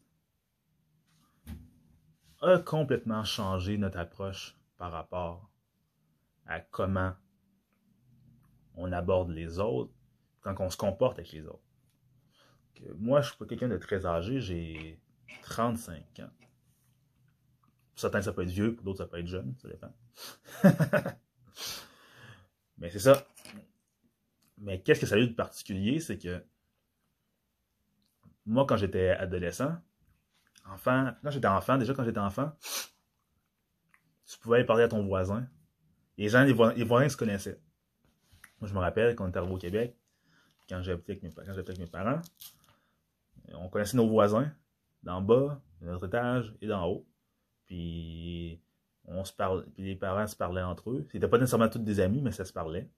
a 2.41 2.57
complètement 2.59 3.23
changé 3.23 3.77
notre 3.77 3.99
approche 3.99 4.57
par 4.77 4.91
rapport 4.91 5.49
à 6.45 6.59
comment 6.61 7.13
on 8.75 8.91
aborde 8.91 9.29
les 9.31 9.59
autres 9.59 9.93
quand 10.41 10.55
on 10.59 10.69
se 10.69 10.77
comporte 10.77 11.19
avec 11.19 11.31
les 11.31 11.45
autres. 11.45 11.63
moi, 12.97 13.21
je 13.21 13.29
suis 13.29 13.37
pas 13.37 13.45
quelqu'un 13.45 13.67
de 13.67 13.77
très 13.77 14.05
âgé, 14.05 14.39
j'ai 14.39 15.01
35 15.43 16.19
ans. 16.19 16.29
Pour 17.91 17.99
certains, 17.99 18.21
ça 18.21 18.31
peut 18.31 18.43
être 18.43 18.49
vieux, 18.49 18.73
pour 18.73 18.85
d'autres, 18.85 18.99
ça 18.99 19.07
peut 19.07 19.19
être 19.19 19.27
jeune, 19.27 19.53
ça 19.61 19.67
dépend. 19.67 19.93
Mais 22.77 22.89
c'est 22.89 22.99
ça. 22.99 23.27
Mais 24.59 24.81
qu'est-ce 24.81 24.99
que 24.99 25.05
ça 25.05 25.15
a 25.15 25.19
eu 25.19 25.27
de 25.27 25.33
particulier, 25.33 25.99
c'est 25.99 26.17
que 26.17 26.43
moi, 28.45 28.65
quand 28.67 28.77
j'étais 28.77 29.11
adolescent, 29.11 29.75
enfant, 30.69 31.11
quand 31.23 31.31
j'étais 31.31 31.47
enfant, 31.47 31.77
déjà 31.77 31.93
quand 31.93 32.03
j'étais 32.03 32.19
enfant, 32.19 32.51
tu 34.25 34.37
pouvais 34.39 34.57
aller 34.57 34.65
parler 34.65 34.83
à 34.83 34.87
ton 34.87 35.05
voisin. 35.05 35.47
Les 36.17 36.29
gens, 36.29 36.43
les 36.43 36.83
voisins, 36.83 37.09
se 37.09 37.17
connaissaient. 37.17 37.59
Moi, 38.59 38.67
je 38.67 38.73
me 38.73 38.79
rappelle 38.79 39.15
quand 39.15 39.25
on 39.25 39.29
était 39.29 39.37
arrivé 39.37 39.53
au 39.53 39.57
Québec, 39.57 39.95
quand 40.67 40.81
j'habitais 40.81 41.13
avec, 41.13 41.79
mes 41.79 41.87
parents, 41.87 42.21
on 43.53 43.69
connaissait 43.69 43.97
nos 43.97 44.07
voisins 44.07 44.51
d'en 45.01 45.21
bas, 45.21 45.61
de 45.81 45.87
notre 45.87 46.07
étage 46.07 46.53
et 46.61 46.67
d'en 46.67 46.85
haut. 46.85 47.07
Puis 47.65 48.61
on 49.05 49.23
se 49.23 49.33
parle, 49.33 49.65
puis 49.73 49.83
les 49.83 49.95
parents 49.95 50.27
se 50.27 50.35
parlaient 50.35 50.61
entre 50.61 50.91
eux. 50.91 51.07
C'était 51.11 51.27
pas 51.27 51.37
nécessairement 51.37 51.69
tous 51.69 51.79
des 51.79 51.99
amis, 51.99 52.21
mais 52.21 52.31
ça 52.31 52.45
se 52.45 52.53
parlait. 52.53 52.89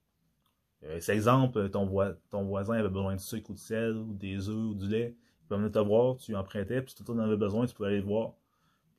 Euh, 0.83 0.99
c'est 0.99 1.13
exemple, 1.13 1.69
ton, 1.69 1.85
voisin 1.85 2.73
avait 2.73 2.89
besoin 2.89 3.15
de 3.15 3.19
sucre 3.19 3.51
ou 3.51 3.53
de 3.53 3.59
sel, 3.59 3.95
ou 3.95 4.13
des 4.13 4.49
œufs 4.49 4.55
ou 4.55 4.73
du 4.73 4.87
lait. 4.87 5.15
Il 5.43 5.47
pouvait 5.47 5.59
venir 5.59 5.71
te 5.71 5.79
voir, 5.79 6.17
tu 6.17 6.35
en 6.35 6.43
prêtais, 6.43 6.81
puis 6.81 6.93
si 6.95 7.03
tu 7.03 7.11
en 7.11 7.19
avais 7.19 7.37
besoin, 7.37 7.65
tu 7.65 7.73
pouvais 7.73 7.89
aller 7.89 7.99
le 7.99 8.05
voir. 8.05 8.33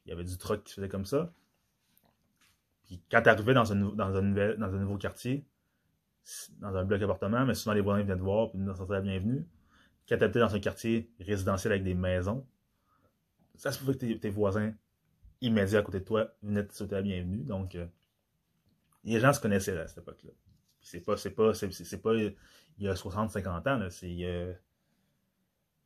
il 0.06 0.10
y 0.10 0.12
avait 0.12 0.24
du 0.24 0.36
truc 0.38 0.64
qui 0.64 0.74
faisait 0.74 0.88
comme 0.88 1.06
ça. 1.06 1.32
Puis 2.84 3.00
quand 3.10 3.22
tu 3.22 3.28
arrivais 3.28 3.54
dans 3.54 3.72
un, 3.72 3.76
dans, 3.76 4.14
un 4.16 4.70
nouveau 4.78 4.96
quartier, 4.96 5.44
dans 6.60 6.76
un 6.76 6.84
bloc 6.84 7.02
appartement, 7.02 7.44
mais 7.44 7.54
souvent 7.54 7.74
les 7.74 7.80
voisins 7.80 8.02
venaient 8.02 8.16
te 8.16 8.22
voir, 8.22 8.50
puis 8.50 8.58
nous 8.58 8.74
sentir 8.74 8.94
la 8.94 9.00
bienvenue. 9.00 9.46
Quand 10.08 10.18
tu 10.18 10.38
dans 10.38 10.54
un 10.54 10.60
quartier 10.60 11.10
résidentiel 11.20 11.72
avec 11.72 11.84
des 11.84 11.94
maisons, 11.94 12.46
ça 13.56 13.72
se 13.72 13.78
pouvait 13.78 13.96
que 13.96 14.14
tes 14.14 14.30
voisins 14.30 14.72
immédiat 15.40 15.80
à 15.80 15.82
côté 15.82 16.00
de 16.00 16.04
toi 16.04 16.32
venait 16.42 16.64
te 16.64 16.74
souhaiter 16.74 16.94
la 16.96 17.02
bienvenue. 17.02 17.44
Donc, 17.44 17.74
euh, 17.74 17.86
les 19.04 19.20
gens 19.20 19.32
se 19.32 19.40
connaissaient 19.40 19.76
à 19.78 19.86
cette 19.86 19.98
époque-là. 19.98 20.30
C'est 20.82 21.00
pas, 21.00 21.16
c'est 21.16 21.30
pas, 21.30 21.54
c'est, 21.54 22.02
pas 22.02 22.14
il 22.14 22.34
y 22.78 22.88
a 22.88 22.96
60, 22.96 23.30
50 23.30 23.66
ans, 23.68 23.86
c'est 23.90 24.10
une 24.10 24.56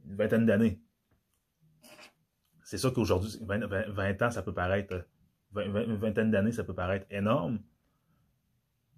vingtaine 0.04 0.46
d'années. 0.46 0.80
C'est 2.64 2.78
sûr 2.78 2.92
qu'aujourd'hui, 2.92 3.30
20, 3.42 4.22
ans, 4.22 4.30
ça 4.30 4.42
peut 4.42 4.54
paraître, 4.54 5.06
une 5.54 5.96
vingtaine 5.96 6.30
d'années, 6.30 6.52
ça 6.52 6.64
peut 6.64 6.74
paraître 6.74 7.06
énorme. 7.10 7.60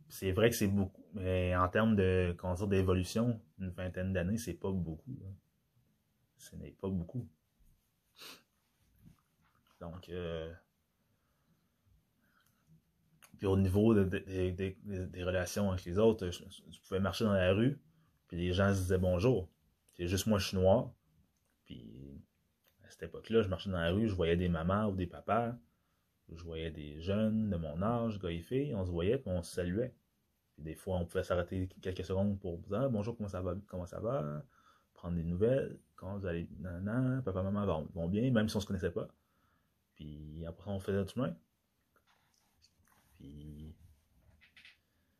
C'est 0.08 0.32
vrai 0.32 0.48
que 0.48 0.56
c'est 0.56 0.68
beaucoup, 0.68 1.04
mais 1.12 1.54
en 1.54 1.68
termes 1.68 1.94
de, 1.94 2.34
comment 2.38 2.54
d'évolution, 2.66 3.42
une 3.58 3.70
vingtaine 3.70 4.12
d'années, 4.14 4.38
c'est 4.38 4.54
pas 4.54 4.70
beaucoup. 4.70 5.18
Ce 6.38 6.56
n'est 6.56 6.70
pas 6.70 6.88
beaucoup. 6.88 7.28
Donc, 9.80 10.08
euh, 10.08 10.50
puis 13.38 13.46
au 13.46 13.56
niveau 13.56 13.94
des 13.94 15.24
relations 15.24 15.70
avec 15.70 15.84
les 15.84 15.98
autres, 15.98 16.30
je, 16.30 16.40
pouvais 16.86 17.00
marcher 17.00 17.24
dans 17.24 17.32
la 17.32 17.52
rue, 17.52 17.80
puis 18.26 18.36
les 18.36 18.52
gens 18.52 18.74
se 18.74 18.80
disaient 18.80 18.98
bonjour. 18.98 19.48
C'est 19.94 20.08
juste 20.08 20.26
moi, 20.26 20.38
je 20.38 20.48
suis 20.48 20.56
noir. 20.56 20.90
Puis 21.64 22.20
à 22.84 22.90
cette 22.90 23.04
époque-là, 23.04 23.42
je 23.42 23.48
marchais 23.48 23.70
dans 23.70 23.78
la 23.78 23.90
rue, 23.90 24.08
je 24.08 24.14
voyais 24.14 24.36
des 24.36 24.48
mamans 24.48 24.86
ou 24.86 24.96
des 24.96 25.06
papas, 25.06 25.54
je 26.32 26.42
voyais 26.42 26.70
des 26.70 27.00
jeunes 27.00 27.48
de 27.50 27.56
mon 27.56 27.80
âge, 27.80 28.18
gars 28.18 28.30
et 28.30 28.40
filles, 28.40 28.74
on 28.74 28.84
se 28.84 28.90
voyait, 28.90 29.18
puis 29.18 29.30
on 29.30 29.42
se 29.42 29.54
saluait. 29.54 29.94
Puis 30.54 30.64
des 30.64 30.74
fois, 30.74 30.96
on 30.96 31.04
pouvait 31.04 31.22
s'arrêter 31.22 31.68
quelques 31.80 32.04
secondes 32.04 32.40
pour 32.40 32.58
dire 32.58 32.90
bonjour, 32.90 33.16
comment 33.16 33.28
ça 33.28 33.40
va, 33.40 33.54
comment 33.68 33.86
ça 33.86 34.00
va, 34.00 34.44
prendre 34.94 35.16
des 35.16 35.22
nouvelles, 35.22 35.78
comment 35.94 36.18
vous 36.18 36.26
allez, 36.26 36.48
nan, 36.58 37.22
papa, 37.24 37.42
maman 37.44 37.64
vont, 37.66 37.88
vont 37.94 38.08
bien, 38.08 38.28
même 38.32 38.48
si 38.48 38.56
on 38.56 38.60
se 38.60 38.66
connaissait 38.66 38.90
pas. 38.90 39.08
Puis 39.94 40.44
après 40.44 40.72
on 40.72 40.80
faisait 40.80 41.04
du 41.04 41.12
chemin. 41.12 41.36
Puis 43.18 43.74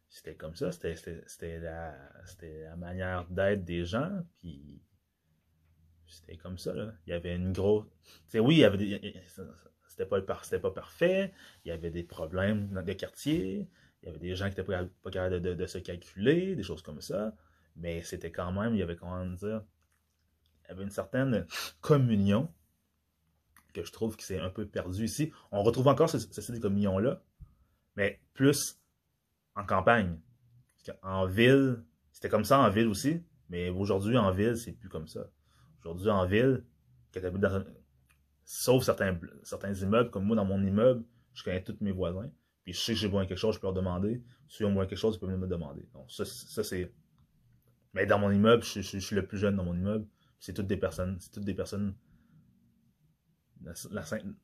c'était 0.09 0.35
comme 0.35 0.55
ça, 0.55 0.73
c'était 0.73 1.59
la, 1.61 1.97
la 2.43 2.77
manière 2.77 3.27
d'être 3.29 3.65
des 3.65 3.85
gens. 3.85 4.23
Puis 4.39 4.81
c'était 6.07 6.37
comme 6.37 6.59
ça. 6.59 6.75
Là. 6.75 6.93
Il 7.07 7.11
y 7.11 7.13
avait 7.13 7.35
une 7.35 7.53
grosse. 7.53 7.87
oui, 8.35 8.57
il 8.57 8.59
y 8.59 8.65
avait. 8.65 9.25
C'était 9.87 10.07
pas, 10.07 10.21
pas 10.21 10.71
parfait. 10.71 11.33
Il 11.65 11.69
y 11.69 11.71
avait 11.71 11.91
des 11.91 12.03
problèmes 12.03 12.69
dans 12.71 12.81
les 12.81 12.97
quartiers. 12.97 13.69
Il 14.03 14.07
y 14.07 14.09
avait 14.09 14.19
des 14.19 14.35
gens 14.35 14.47
qui 14.47 14.51
n'étaient 14.51 14.65
pas, 14.65 14.85
capables 15.11 15.41
de, 15.41 15.67
se 15.67 15.79
calculer, 15.79 16.55
des 16.55 16.63
choses 16.63 16.83
comme 16.83 17.01
ça. 17.01 17.35
Mais 17.77 18.03
c'était 18.03 18.31
quand 18.31 18.53
même, 18.53 18.75
il 18.75 18.79
y 18.79 18.83
avait 18.83 18.97
comment 18.97 19.25
dire, 19.25 19.63
il 20.65 20.69
y 20.69 20.71
avait 20.73 20.83
une 20.83 20.91
certaine 20.91 21.47
communion 21.81 22.53
que 23.73 23.85
je 23.85 23.93
trouve 23.93 24.17
que 24.17 24.23
c'est 24.23 24.39
un 24.39 24.51
peu 24.51 24.67
perdu 24.67 25.05
ici. 25.05 25.33
On 25.53 25.63
retrouve 25.63 25.89
encore 25.89 26.11
ce, 26.11 26.19
ce 26.19 26.41
style 26.41 26.61
de 26.61 27.01
là 27.01 27.23
mais 27.99 28.21
plus 28.33 28.81
en 29.57 29.67
campagne. 29.67 30.21
En 31.03 31.27
ville, 31.27 31.85
c'était 32.13 32.29
comme 32.29 32.45
ça 32.45 32.61
en 32.61 32.71
ville 32.71 32.87
aussi, 32.87 33.25
mais 33.49 33.71
aujourd'hui 33.71 34.17
en 34.17 34.31
ville, 34.31 34.57
c'est 34.57 34.73
plus 34.73 34.89
comme 34.89 35.09
ça. 35.09 35.29
Aujourd'hui 35.81 36.09
en 36.09 36.25
ville, 36.25 36.65
sauf 38.45 38.85
certains, 38.85 39.19
certains 39.43 39.75
immeubles, 39.75 40.11
comme 40.11 40.25
moi 40.27 40.37
dans 40.37 40.45
mon 40.45 40.65
immeuble, 40.65 41.05
je 41.35 41.43
connais 41.43 41.63
tous 41.65 41.77
mes 41.81 41.91
voisins, 41.91 42.31
puis 42.63 42.73
je 42.73 42.79
sais 42.79 42.93
que 42.93 43.01
j'ai 43.01 43.09
besoin 43.09 43.25
de 43.25 43.29
quelque 43.29 43.39
chose, 43.39 43.57
je 43.57 43.61
peux 43.61 43.67
leur 43.67 43.75
demander. 43.75 44.23
Si 44.47 44.65
ont 44.65 44.69
besoin 44.69 44.85
de 44.85 44.91
quelque 44.91 44.99
chose, 44.99 45.17
ils 45.17 45.19
peuvent 45.19 45.37
me 45.37 45.49
demander. 45.49 45.89
Donc 45.93 46.09
ça, 46.11 46.25
ça 46.25 46.63
c'est. 46.63 46.93
Mais 47.95 48.07
dans 48.07 48.21
mon 48.21 48.31
immeuble, 48.31 48.63
je, 48.63 48.81
je, 48.81 48.99
suis 48.99 49.17
le 49.17 49.27
plus 49.27 49.39
jeune 49.39 49.57
dans 49.57 49.65
mon 49.65 49.75
immeuble. 49.75 50.07
C'est 50.39 50.55
toutes 50.55 50.69
des 50.69 50.77
personnes, 50.77 51.19
c'est 51.19 51.33
toutes 51.33 51.45
des 51.45 51.55
personnes 51.55 51.97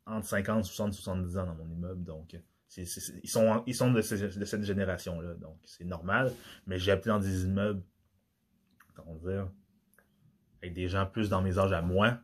entre 0.06 0.26
50, 0.26 0.64
60, 0.64 0.92
70 0.92 1.38
ans 1.38 1.46
dans 1.46 1.54
mon 1.54 1.70
immeuble. 1.70 2.02
Donc, 2.02 2.36
ils 2.76 3.28
sont, 3.28 3.62
ils 3.66 3.74
sont 3.74 3.92
de, 3.92 4.00
cette 4.00 4.62
génération-là. 4.62 5.34
Donc, 5.34 5.58
c'est 5.64 5.84
normal. 5.84 6.32
Mais 6.66 6.78
j'ai 6.78 6.92
habité 6.92 7.10
dans 7.10 7.20
des 7.20 7.44
immeubles, 7.44 7.82
comment 8.94 9.14
dire, 9.16 9.50
avec 10.62 10.74
des 10.74 10.88
gens 10.88 11.06
plus 11.06 11.28
dans 11.28 11.42
mes 11.42 11.58
âges 11.58 11.72
à 11.72 11.82
moi. 11.82 12.18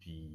Puis, 0.00 0.30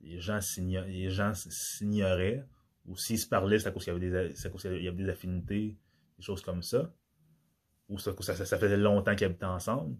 les 0.00 0.20
gens 0.20 0.40
s'ignoraient. 0.40 2.44
Ou 2.84 2.96
s'ils 2.96 3.18
se 3.18 3.28
parlaient, 3.28 3.58
c'est 3.58 3.68
à 3.68 3.70
cause 3.70 3.84
qu'il 3.84 3.92
y, 3.92 3.96
avait 3.96 4.92
des, 4.92 5.08
affinités, 5.08 5.78
des 6.18 6.22
choses 6.22 6.42
comme 6.42 6.62
ça. 6.62 6.92
Ou 7.88 7.98
ça 7.98 8.12
faisait 8.12 8.76
longtemps 8.76 9.14
qu'ils 9.14 9.26
habitaient 9.26 9.44
ensemble. 9.44 9.96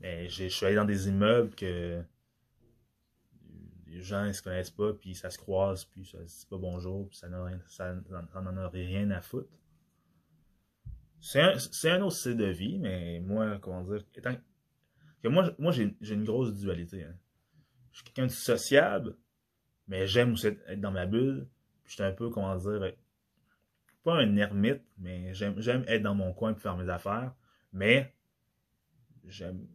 Mais 0.00 0.28
je 0.28 0.48
suis 0.48 0.64
allé 0.64 0.76
dans 0.76 0.84
des 0.84 1.08
immeubles 1.08 1.54
que 1.54 2.02
les 3.88 4.02
gens 4.02 4.24
ne 4.24 4.32
se 4.32 4.42
connaissent 4.42 4.70
pas, 4.70 4.92
puis 4.92 5.14
ça 5.14 5.30
se 5.30 5.38
croise, 5.38 5.84
puis 5.84 6.04
ça 6.04 6.18
se 6.26 6.40
dit 6.40 6.46
pas 6.48 6.58
bonjour, 6.58 7.08
puis 7.08 7.18
ça 7.18 7.28
n'en 7.28 7.46
a 7.46 8.68
rien 8.68 9.10
à 9.10 9.20
foutre. 9.20 9.48
C'est 11.20 11.40
un, 11.90 12.02
autre 12.02 12.16
style 12.16 12.36
de 12.36 12.46
vie, 12.46 12.78
mais 12.78 13.20
moi, 13.20 13.58
comment 13.58 13.82
dire, 13.82 14.04
étant 14.14 14.36
que 15.22 15.28
moi, 15.28 15.52
moi 15.58 15.72
j'ai 15.72 15.96
une 16.00 16.24
grosse 16.24 16.54
dualité. 16.54 17.04
Hein. 17.04 17.16
Je 17.90 17.98
suis 17.98 18.04
quelqu'un 18.04 18.26
de 18.26 18.32
sociable, 18.32 19.16
mais 19.88 20.06
j'aime 20.06 20.34
aussi 20.34 20.46
être 20.46 20.80
dans 20.80 20.92
ma 20.92 21.06
bulle. 21.06 21.48
Puis 21.82 21.90
je 21.90 21.94
suis 21.94 22.04
un 22.04 22.12
peu, 22.12 22.30
comment 22.30 22.54
dire, 22.56 22.92
pas 24.04 24.14
un 24.14 24.36
ermite, 24.36 24.82
mais 24.98 25.34
j'aime 25.34 25.84
être 25.88 26.02
dans 26.02 26.14
mon 26.14 26.32
coin 26.32 26.52
pour 26.52 26.62
faire 26.62 26.76
mes 26.76 26.88
affaires. 26.88 27.34
Mais 27.72 28.14
j'aime 29.24 29.66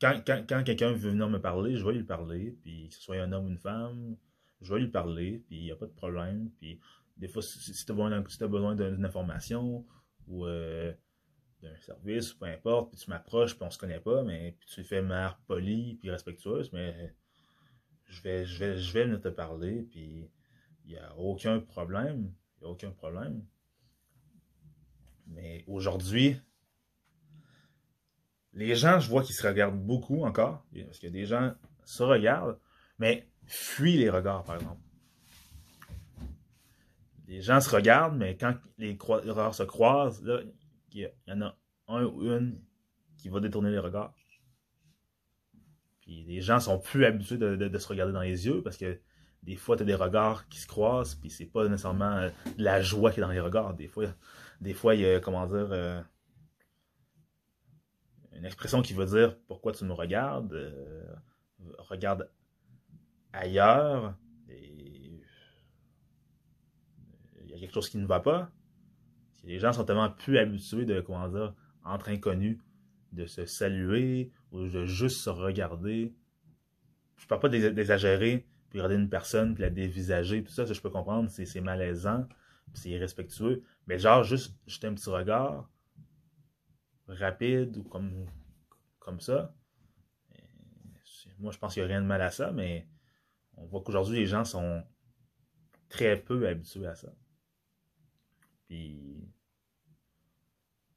quand, 0.00 0.22
quelqu'un 0.64 0.92
veut 0.92 1.10
venir 1.10 1.28
me 1.28 1.40
parler, 1.40 1.76
je 1.76 1.84
vais 1.84 1.94
lui 1.94 2.04
parler, 2.04 2.56
puis 2.62 2.88
que 2.88 2.94
ce 2.94 3.00
soit 3.00 3.16
un 3.16 3.32
homme 3.32 3.46
ou 3.46 3.48
une 3.48 3.58
femme, 3.58 4.16
je 4.60 4.72
vais 4.72 4.80
lui 4.80 4.88
parler, 4.88 5.44
puis 5.46 5.58
il 5.58 5.64
n'y 5.64 5.70
a 5.70 5.76
pas 5.76 5.86
de 5.86 5.92
problème. 5.92 6.50
Puis 6.58 6.80
des 7.16 7.28
fois, 7.28 7.42
si, 7.42 7.72
tu 7.84 7.92
as 7.92 8.48
besoin, 8.48 8.74
d'une 8.74 9.04
information 9.04 9.86
ou 10.26 10.46
euh, 10.46 10.92
d'un 11.62 11.76
service, 11.78 12.32
peu 12.34 12.46
importe, 12.46 12.90
puis 12.90 13.00
tu 13.00 13.10
m'approches, 13.10 13.54
puis 13.56 13.64
on 13.66 13.70
se 13.70 13.78
connaît 13.78 14.00
pas, 14.00 14.22
mais 14.22 14.56
puis 14.58 14.68
tu 14.68 14.84
fais 14.84 15.02
mère 15.02 15.38
polie, 15.46 15.96
puis 15.96 16.10
respectueuse, 16.10 16.72
mais 16.72 17.14
je 18.06 18.22
vais, 18.22 18.44
je 18.44 18.58
vais, 18.58 18.76
je 18.78 18.92
vais 18.92 19.04
venir 19.04 19.20
te 19.20 19.28
parler, 19.28 19.82
puis 19.90 20.30
il 20.84 20.92
n'y 20.92 20.98
a 20.98 21.14
aucun 21.16 21.60
problème. 21.60 22.32
Il 22.56 22.64
n'y 22.64 22.68
a 22.68 22.70
aucun 22.70 22.90
problème. 22.90 23.44
Mais 25.26 25.64
aujourd'hui, 25.66 26.40
les 28.58 28.74
gens, 28.74 28.98
je 28.98 29.08
vois 29.08 29.22
qu'ils 29.22 29.36
se 29.36 29.46
regardent 29.46 29.78
beaucoup 29.78 30.24
encore. 30.24 30.64
Parce 30.84 30.98
que 30.98 31.06
des 31.06 31.26
gens 31.26 31.54
se 31.84 32.02
regardent, 32.02 32.58
mais 32.98 33.28
fuient 33.46 33.96
les 33.96 34.10
regards, 34.10 34.42
par 34.42 34.56
exemple. 34.56 34.80
Les 37.28 37.40
gens 37.40 37.60
se 37.60 37.70
regardent, 37.70 38.16
mais 38.16 38.36
quand 38.36 38.54
les 38.78 38.98
regards 39.00 39.54
se 39.54 39.62
croisent, 39.62 40.24
il 40.92 41.10
y 41.26 41.32
en 41.32 41.42
a 41.42 41.56
un 41.86 42.04
ou 42.04 42.22
une 42.24 42.60
qui 43.16 43.28
va 43.28 43.38
détourner 43.38 43.70
les 43.70 43.78
regards. 43.78 44.12
Puis 46.00 46.24
les 46.24 46.40
gens 46.40 46.58
sont 46.58 46.80
plus 46.80 47.04
habitués 47.04 47.38
de, 47.38 47.78
se 47.78 47.88
regarder 47.88 48.12
dans 48.12 48.22
les 48.22 48.46
yeux 48.46 48.62
parce 48.62 48.76
que 48.76 48.98
des 49.44 49.54
fois, 49.54 49.76
tu 49.76 49.84
as 49.84 49.86
des 49.86 49.94
regards 49.94 50.48
qui 50.48 50.58
se 50.58 50.66
croisent, 50.66 51.14
puis 51.14 51.30
c'est 51.30 51.46
pas 51.46 51.68
nécessairement 51.68 52.16
euh, 52.16 52.28
la 52.56 52.82
joie 52.82 53.12
qui 53.12 53.20
est 53.20 53.22
dans 53.22 53.30
les 53.30 53.38
regards. 53.38 53.72
Des 53.74 53.86
fois, 53.86 54.06
des 54.60 54.74
fois 54.74 54.96
il 54.96 55.02
y 55.02 55.06
a, 55.06 55.20
comment 55.20 55.46
dire, 55.46 55.68
euh, 55.70 56.02
une 58.38 58.46
expression 58.46 58.82
qui 58.82 58.94
veut 58.94 59.06
dire 59.06 59.36
pourquoi 59.46 59.72
tu 59.72 59.84
me 59.84 59.92
regardes, 59.92 60.52
euh, 60.52 61.14
regarde 61.78 62.30
ailleurs, 63.32 64.16
et 64.48 65.20
il 67.42 67.50
y 67.50 67.54
a 67.54 67.58
quelque 67.58 67.74
chose 67.74 67.88
qui 67.88 67.98
ne 67.98 68.06
va 68.06 68.20
pas. 68.20 68.50
Les 69.44 69.58
gens 69.58 69.72
sont 69.72 69.84
tellement 69.84 70.10
plus 70.10 70.38
habitués 70.38 70.84
de, 70.84 71.00
comment 71.00 71.28
dire, 71.28 71.54
entre 71.84 72.10
inconnus, 72.10 72.58
de 73.12 73.26
se 73.26 73.46
saluer 73.46 74.30
ou 74.52 74.68
de 74.68 74.84
juste 74.84 75.18
se 75.18 75.30
regarder. 75.30 76.14
Je 77.16 77.26
parle 77.26 77.40
pas 77.40 77.48
d'exagérer, 77.48 78.46
puis 78.70 78.78
regarder 78.80 78.96
une 78.96 79.08
personne, 79.08 79.54
puis 79.54 79.62
la 79.62 79.70
dévisager, 79.70 80.44
tout 80.44 80.52
ça, 80.52 80.66
ça 80.66 80.72
je 80.72 80.80
peux 80.80 80.90
comprendre, 80.90 81.28
c'est 81.30 81.60
malaisant, 81.60 82.28
c'est 82.74 82.90
irrespectueux. 82.90 83.64
Mais 83.86 83.98
genre, 83.98 84.22
juste 84.22 84.54
jeter 84.66 84.86
un 84.86 84.94
petit 84.94 85.10
regard 85.10 85.68
rapide 87.08 87.76
ou 87.76 87.84
comme, 87.84 88.26
comme 88.98 89.20
ça. 89.20 89.54
Moi, 91.38 91.52
je 91.52 91.58
pense 91.58 91.74
qu'il 91.74 91.82
n'y 91.82 91.88
a 91.88 91.88
rien 91.88 92.02
de 92.02 92.06
mal 92.06 92.20
à 92.20 92.30
ça, 92.30 92.50
mais 92.50 92.88
on 93.56 93.66
voit 93.66 93.82
qu'aujourd'hui, 93.82 94.18
les 94.18 94.26
gens 94.26 94.44
sont 94.44 94.82
très 95.88 96.16
peu 96.20 96.48
habitués 96.48 96.86
à 96.86 96.94
ça. 96.94 97.12
Puis, 98.66 99.28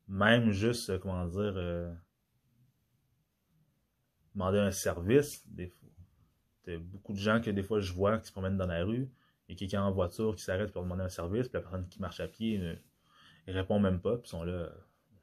même 0.08 0.52
juste, 0.52 0.90
euh, 0.90 1.00
comment 1.00 1.26
dire, 1.28 1.54
euh, 1.56 1.94
demander 4.34 4.60
un 4.60 4.72
service, 4.72 5.48
des 5.48 5.68
fois. 5.68 5.90
A 6.68 6.78
beaucoup 6.78 7.14
de 7.14 7.18
gens 7.18 7.42
que 7.42 7.50
des 7.50 7.64
fois 7.64 7.80
je 7.80 7.92
vois 7.92 8.20
qui 8.20 8.28
se 8.28 8.32
promènent 8.32 8.56
dans 8.56 8.68
la 8.68 8.84
rue 8.84 9.10
et 9.50 9.56
quelqu'un 9.56 9.84
en 9.84 9.92
voiture 9.92 10.36
qui 10.36 10.44
s'arrête 10.44 10.72
pour 10.72 10.84
demander 10.84 11.04
un 11.04 11.10
service, 11.10 11.48
puis 11.48 11.58
la 11.58 11.62
personne 11.62 11.88
qui 11.90 12.00
marche 12.00 12.20
à 12.20 12.28
pied 12.28 12.60
ne 12.60 13.54
répond 13.54 13.80
même 13.80 14.00
pas, 14.00 14.18
puis 14.18 14.30
sont 14.30 14.44
là. 14.44 14.70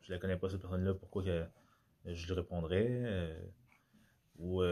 Je 0.08 0.14
la 0.14 0.18
connais 0.18 0.38
pas 0.38 0.48
cette 0.48 0.62
personne-là, 0.62 0.94
pourquoi 0.94 1.22
que 1.22 1.46
je 2.06 2.26
lui 2.26 2.32
répondrais? 2.32 2.88
Euh, 2.88 3.40
ou 4.38 4.62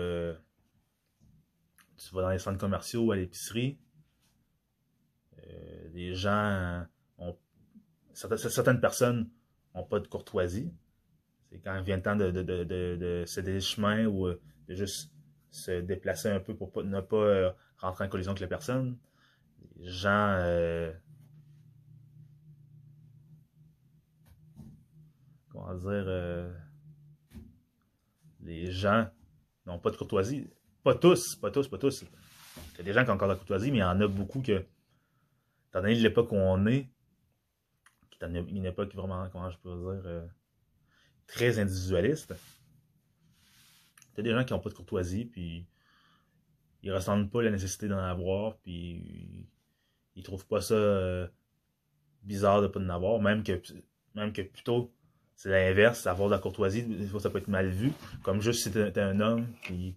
tu 1.99 2.15
vas 2.15 2.23
dans 2.23 2.31
les 2.31 2.39
centres 2.39 2.59
commerciaux 2.59 3.05
ou 3.05 3.13
à 3.13 3.17
l'épicerie, 3.17 3.79
les 5.93 6.15
gens 6.15 6.87
ont 7.19 7.37
certaines 8.15 8.81
personnes 8.81 9.29
n'ont 9.75 9.85
pas 9.85 10.01
de 10.01 10.09
courtoisie. 10.09 10.73
C'est 11.51 11.59
quand 11.59 11.81
vient 11.83 11.97
le 11.97 12.03
temps 12.03 12.17
de, 12.17 12.31
de, 12.31 12.43
de, 12.43 12.65
de, 12.65 13.25
céder 13.27 13.55
le 13.55 13.61
chemin 13.61 14.07
ou 14.07 14.27
euh, 14.27 14.41
de 14.69 14.75
juste 14.75 15.13
se 15.51 15.81
déplacer 15.81 16.31
un 16.31 16.41
peu 16.41 16.57
pour 16.57 16.83
ne 16.83 17.01
pas 17.01 17.17
euh, 17.17 17.51
rentrer 17.79 18.05
en 18.05 18.09
collision 18.09 18.33
avec 18.33 18.41
la 18.41 18.49
personne. 18.49 18.99
Les 19.77 19.91
gens 19.91 20.39
comment 25.57 25.75
dire 25.75 26.53
les 28.47 28.71
gens 28.71 29.09
n'ont 29.67 29.79
pas 29.79 29.91
de 29.91 29.97
courtoisie. 29.97 30.49
Pas 30.83 30.95
tous, 30.95 31.35
pas 31.37 31.51
tous, 31.51 31.69
pas 31.69 31.79
tous. 31.79 32.03
Il 32.03 32.79
y 32.79 32.81
a 32.81 32.85
des 32.85 32.93
gens 32.93 33.05
qui 33.05 33.11
ont 33.11 33.15
encore 33.15 33.29
de 33.29 33.33
la 33.33 33.39
courtoisie, 33.39 33.71
mais 33.71 33.79
il 33.79 33.81
y 33.81 33.85
en 33.85 34.01
a 34.01 34.07
beaucoup 34.07 34.41
que, 34.41 34.65
étant 35.69 35.81
donné 35.81 35.95
l'époque 35.95 36.31
où 36.31 36.37
on 36.37 36.65
est, 36.67 36.89
qui 38.11 38.25
est 38.25 38.27
une 38.27 38.67
époque 38.67 38.95
vraiment, 38.95 39.29
comment 39.31 39.51
je 39.51 39.59
peux 39.59 39.75
dire, 39.75 40.03
euh, 40.07 40.27
très 41.27 41.59
individualiste. 41.59 42.35
T'as 44.15 44.23
des 44.23 44.31
gens 44.31 44.45
qui 44.45 44.53
n'ont 44.53 44.61
pas 44.61 44.71
de 44.71 44.75
courtoisie, 44.75 45.25
puis 45.25 45.67
ils 46.83 46.93
ressentent 46.93 47.31
pas 47.31 47.43
la 47.43 47.51
nécessité 47.51 47.89
d'en 47.89 47.99
avoir, 47.99 48.57
puis 48.59 49.49
ils 50.15 50.23
trouvent 50.23 50.47
pas 50.47 50.61
ça 50.61 50.75
euh, 50.75 51.27
bizarre 52.23 52.63
de 52.63 52.69
pas 52.69 52.81
en 52.81 52.89
avoir, 52.89 53.21
même 53.21 53.43
que, 53.43 53.61
même 54.15 54.33
que 54.33 54.43
plutôt 54.43 54.95
c'est 55.37 55.51
l'inverse, 55.51 56.07
avoir 56.07 56.29
de 56.29 56.35
la 56.35 56.41
courtoisie, 56.41 56.83
des 56.83 57.07
fois 57.07 57.21
ça 57.21 57.31
peut 57.31 57.39
être 57.39 57.49
mal 57.49 57.69
vu, 57.69 57.93
comme 58.23 58.41
juste 58.41 58.63
si 58.63 58.73
t'es 58.73 59.01
un 59.01 59.21
homme, 59.21 59.47
puis 59.63 59.95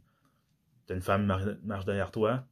t'as 0.85 0.95
une 0.95 1.01
femme 1.01 1.25
marche 1.63 1.85
derrière 1.85 2.11
toi, 2.11 2.45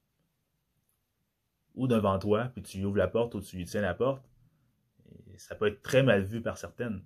ou 1.75 1.87
devant 1.87 2.17
toi, 2.17 2.51
puis 2.53 2.63
tu 2.63 2.77
lui 2.77 2.85
ouvres 2.85 2.97
la 2.97 3.07
porte 3.07 3.35
ou 3.35 3.41
tu 3.41 3.57
lui 3.57 3.65
tiens 3.65 3.81
la 3.81 3.93
porte, 3.93 4.23
ça 5.37 5.53
peut 5.55 5.67
être 5.67 5.81
très 5.83 6.01
mal 6.01 6.23
vu 6.23 6.41
par 6.41 6.57
certaines. 6.57 7.03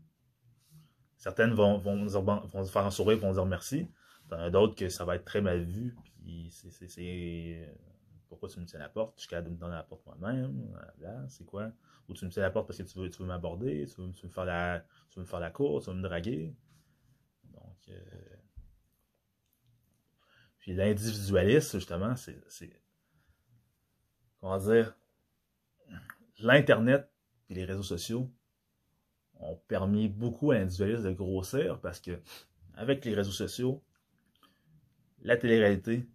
Certaines 1.18 1.54
vont, 1.54 1.78
vont, 1.78 2.06
vont 2.06 2.66
faire 2.66 2.86
un 2.86 2.92
sourire, 2.92 3.18
vont 3.18 3.34
dire 3.34 3.46
merci. 3.46 3.88
T'en 4.30 4.38
as 4.38 4.50
d'autres 4.50 4.76
que 4.76 4.90
ça 4.90 5.04
va 5.06 5.18
être 5.18 5.26
très 5.26 5.42
mal 5.42 5.62
vu. 5.62 5.96
Puis 6.24 6.50
c'est. 6.52 7.70
Pourquoi 8.32 8.48
tu 8.48 8.62
me 8.62 8.66
tiens 8.66 8.80
la 8.80 8.88
porte? 8.88 9.16
Je 9.18 9.24
suis 9.24 9.30
capable 9.30 9.50
de 9.50 9.54
me 9.56 9.60
donner 9.60 9.76
la 9.76 9.84
porte 9.84 10.06
moi-même. 10.06 10.74
c'est 11.28 11.46
quoi? 11.46 11.70
Ou 12.08 12.14
tu 12.14 12.24
me 12.24 12.32
tiens 12.32 12.42
la 12.42 12.50
porte 12.50 12.66
parce 12.66 12.78
que 12.78 12.84
tu 12.84 12.98
veux, 12.98 13.10
tu 13.10 13.22
veux 13.22 13.28
m'aborder, 13.28 13.86
tu 13.94 14.00
veux, 14.00 14.08
me 14.08 14.14
faire 14.14 14.46
la, 14.46 14.86
tu 15.10 15.20
veux 15.20 15.26
faire 15.26 15.42
la 15.42 15.52
course, 15.52 15.84
tu 15.84 15.92
veux 15.92 15.98
me 15.98 16.02
draguer. 16.02 16.56
Donc. 17.44 17.90
Euh... 17.90 18.02
Puis 20.60 20.74
l'individualisme, 20.74 21.78
justement, 21.78 22.16
c'est. 22.16 22.42
Comment 24.40 24.60
dire? 24.60 24.96
L'Internet 26.40 27.12
les 27.50 27.66
réseaux 27.66 27.84
sociaux 27.84 28.32
ont 29.42 29.58
permis 29.68 30.08
beaucoup 30.08 30.52
à 30.52 30.56
l'individualisme 30.56 31.04
de 31.04 31.12
grossir 31.12 31.82
parce 31.82 32.00
que, 32.00 32.22
avec 32.76 33.04
les 33.04 33.14
réseaux 33.14 33.32
sociaux, 33.32 33.84
la 35.22 35.36
télé-réalité 35.36 36.08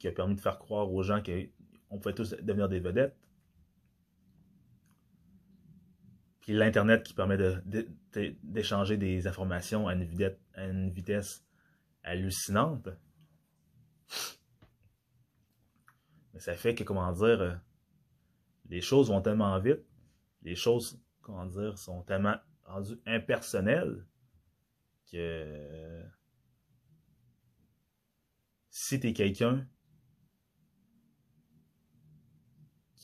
qui 0.00 0.08
a 0.08 0.12
permis 0.12 0.34
de 0.34 0.40
faire 0.40 0.58
croire 0.58 0.92
aux 0.92 1.02
gens 1.04 1.22
qu'on 1.90 1.98
pouvait 1.98 2.14
tous 2.14 2.30
devenir 2.30 2.70
des 2.70 2.80
vedettes, 2.80 3.14
puis 6.40 6.54
l'Internet 6.54 7.02
qui 7.02 7.12
permet 7.12 7.36
d'échanger 8.42 8.96
des 8.96 9.26
informations 9.26 9.88
à 9.88 9.94
une, 9.94 10.90
vitesse, 10.90 11.44
hallucinante. 12.02 12.88
Mais 16.32 16.40
ça 16.40 16.54
fait 16.54 16.74
que, 16.74 16.84
comment 16.84 17.12
dire, 17.12 17.40
euh, 17.42 17.54
les 18.70 18.80
choses 18.80 19.10
vont 19.10 19.20
tellement 19.20 19.58
vite 19.58 19.84
les 20.42 20.54
choses, 20.54 21.00
comment 21.20 21.46
dire, 21.46 21.78
sont 21.78 22.02
tellement 22.02 22.36
rendues 22.64 23.00
impersonnelles 23.06 24.06
que 25.10 26.02
si 28.70 29.00
tu 29.00 29.08
es 29.08 29.12
quelqu'un 29.12 29.66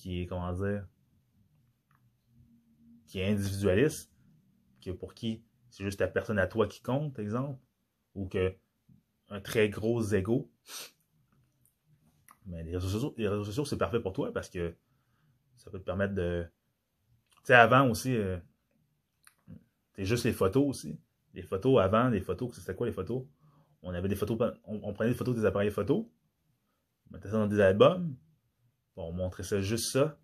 qui 0.06 0.22
est, 0.22 0.26
comment 0.26 0.52
dire, 0.52 0.86
qui 3.08 3.18
est 3.18 3.28
individualiste, 3.28 4.12
que 4.80 4.92
pour 4.92 5.14
qui 5.14 5.42
c'est 5.68 5.82
juste 5.82 5.98
ta 5.98 6.06
personne 6.06 6.38
à 6.38 6.46
toi 6.46 6.68
qui 6.68 6.80
compte, 6.80 7.18
exemple, 7.18 7.60
ou 8.14 8.28
que 8.28 8.56
un 9.30 9.40
très 9.40 9.68
gros 9.68 10.00
ego, 10.14 10.48
mais 12.46 12.62
les 12.62 12.76
réseaux 12.76 12.88
sociaux, 12.88 13.14
les 13.16 13.26
réseaux 13.26 13.44
sociaux 13.44 13.64
c'est 13.64 13.76
parfait 13.76 13.98
pour 13.98 14.12
toi 14.12 14.32
parce 14.32 14.48
que 14.48 14.76
ça 15.56 15.72
peut 15.72 15.80
te 15.80 15.84
permettre 15.84 16.14
de 16.14 16.46
sais, 17.42 17.54
avant 17.54 17.88
aussi, 17.90 18.16
euh, 18.16 18.38
c'est 19.96 20.04
juste 20.04 20.24
les 20.24 20.32
photos 20.32 20.64
aussi. 20.68 21.00
Les 21.34 21.42
photos 21.42 21.80
avant, 21.80 22.10
les 22.10 22.20
photos, 22.20 22.54
c'était 22.54 22.76
quoi 22.76 22.86
les 22.86 22.92
photos? 22.92 23.24
On 23.82 23.92
avait 23.92 24.08
des 24.08 24.14
photos, 24.14 24.38
on, 24.64 24.92
prenait 24.92 25.10
des 25.10 25.16
photos 25.16 25.34
des 25.34 25.44
appareils 25.44 25.72
photos, 25.72 26.06
on 27.10 27.14
mettait 27.14 27.28
ça 27.28 27.38
dans 27.38 27.48
des 27.48 27.60
albums, 27.60 28.16
on 28.96 29.12
montrait 29.12 29.42
ça 29.42 29.60
juste 29.60 29.92
ça. 29.92 30.18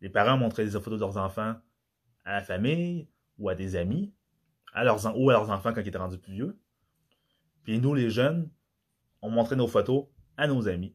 Les 0.00 0.08
parents 0.08 0.36
montraient 0.36 0.64
des 0.64 0.72
photos 0.72 0.94
de 0.94 1.00
leurs 1.00 1.16
enfants 1.16 1.56
à 2.24 2.32
la 2.32 2.42
famille 2.42 3.08
ou 3.38 3.48
à 3.48 3.54
des 3.54 3.76
amis, 3.76 4.12
ou 4.74 5.30
à 5.30 5.32
leurs 5.32 5.50
enfants 5.50 5.72
quand 5.72 5.80
ils 5.80 5.88
étaient 5.88 5.98
rendus 5.98 6.18
plus 6.18 6.34
vieux. 6.34 6.58
Puis 7.62 7.78
nous, 7.78 7.94
les 7.94 8.10
jeunes, 8.10 8.50
on 9.22 9.30
montrait 9.30 9.56
nos 9.56 9.66
photos 9.66 10.06
à 10.36 10.46
nos 10.46 10.68
amis. 10.68 10.94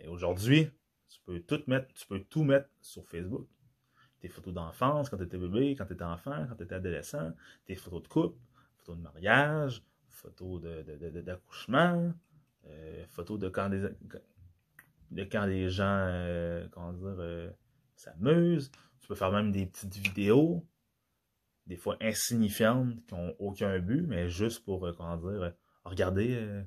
Et 0.00 0.08
aujourd'hui, 0.08 0.70
tu 1.08 1.20
peux 1.26 1.40
tout 1.40 2.44
mettre 2.44 2.68
sur 2.80 3.06
Facebook. 3.06 3.46
Tes 4.20 4.28
photos 4.28 4.54
d'enfance, 4.54 5.10
quand 5.10 5.16
tu 5.16 5.24
étais 5.24 5.38
bébé, 5.38 5.74
quand 5.76 5.86
tu 5.86 5.94
étais 5.94 6.04
enfant, 6.04 6.46
quand 6.48 6.54
tu 6.56 6.62
étais 6.62 6.76
adolescent, 6.76 7.32
tes 7.66 7.74
photos 7.74 8.02
de 8.02 8.08
couple, 8.08 8.38
photos 8.78 8.96
de 8.96 9.02
mariage, 9.02 9.82
photos 10.08 10.62
d'accouchement, 10.62 11.96
de, 11.96 12.02
de, 12.02 12.16
euh, 12.66 13.04
photos 13.08 13.38
de 13.38 13.48
quand 13.48 13.68
des. 13.68 13.88
de 15.10 15.24
quand 15.24 15.46
les 15.46 15.68
gens, 15.68 16.06
euh, 16.08 16.66
comment 16.70 16.92
dire, 16.92 17.16
euh, 17.18 17.50
s'amusent. 17.96 18.70
Tu 19.00 19.08
peux 19.08 19.14
faire 19.14 19.32
même 19.32 19.50
des 19.50 19.66
petites 19.66 19.96
vidéos, 19.96 20.64
des 21.66 21.76
fois 21.76 21.96
insignifiantes, 22.00 23.04
qui 23.06 23.14
n'ont 23.14 23.34
aucun 23.38 23.78
but, 23.78 24.02
mais 24.06 24.28
juste 24.28 24.64
pour, 24.64 24.80
comment 24.96 25.16
dire, 25.16 25.52
regardez, 25.84 26.62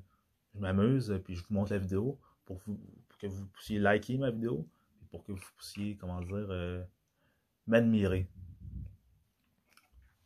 je 0.54 0.60
m'amuse, 0.60 1.18
puis 1.24 1.34
je 1.34 1.42
vous 1.42 1.54
montre 1.54 1.72
la 1.72 1.78
vidéo 1.78 2.20
pour, 2.44 2.62
que 3.18 3.26
vous 3.26 3.46
puissiez 3.46 3.78
liker 3.78 4.18
ma 4.18 4.30
vidéo, 4.30 4.68
pour 5.10 5.24
que 5.24 5.32
vous 5.32 5.40
puissiez, 5.56 5.96
comment 5.96 6.20
dire, 6.20 6.86
m'admirer. 7.66 8.28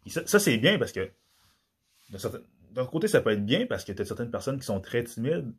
Ça 0.08 0.40
c'est 0.40 0.58
bien 0.58 0.78
parce 0.78 0.92
que 0.92 1.12
d'un 2.70 2.86
côté, 2.86 3.08
ça 3.08 3.20
peut 3.20 3.30
être 3.30 3.44
bien 3.44 3.66
parce 3.66 3.84
que 3.84 3.92
tu 3.92 4.02
as 4.02 4.04
certaines 4.04 4.30
personnes 4.30 4.58
qui 4.58 4.66
sont 4.66 4.80
très 4.80 5.04
timides, 5.04 5.52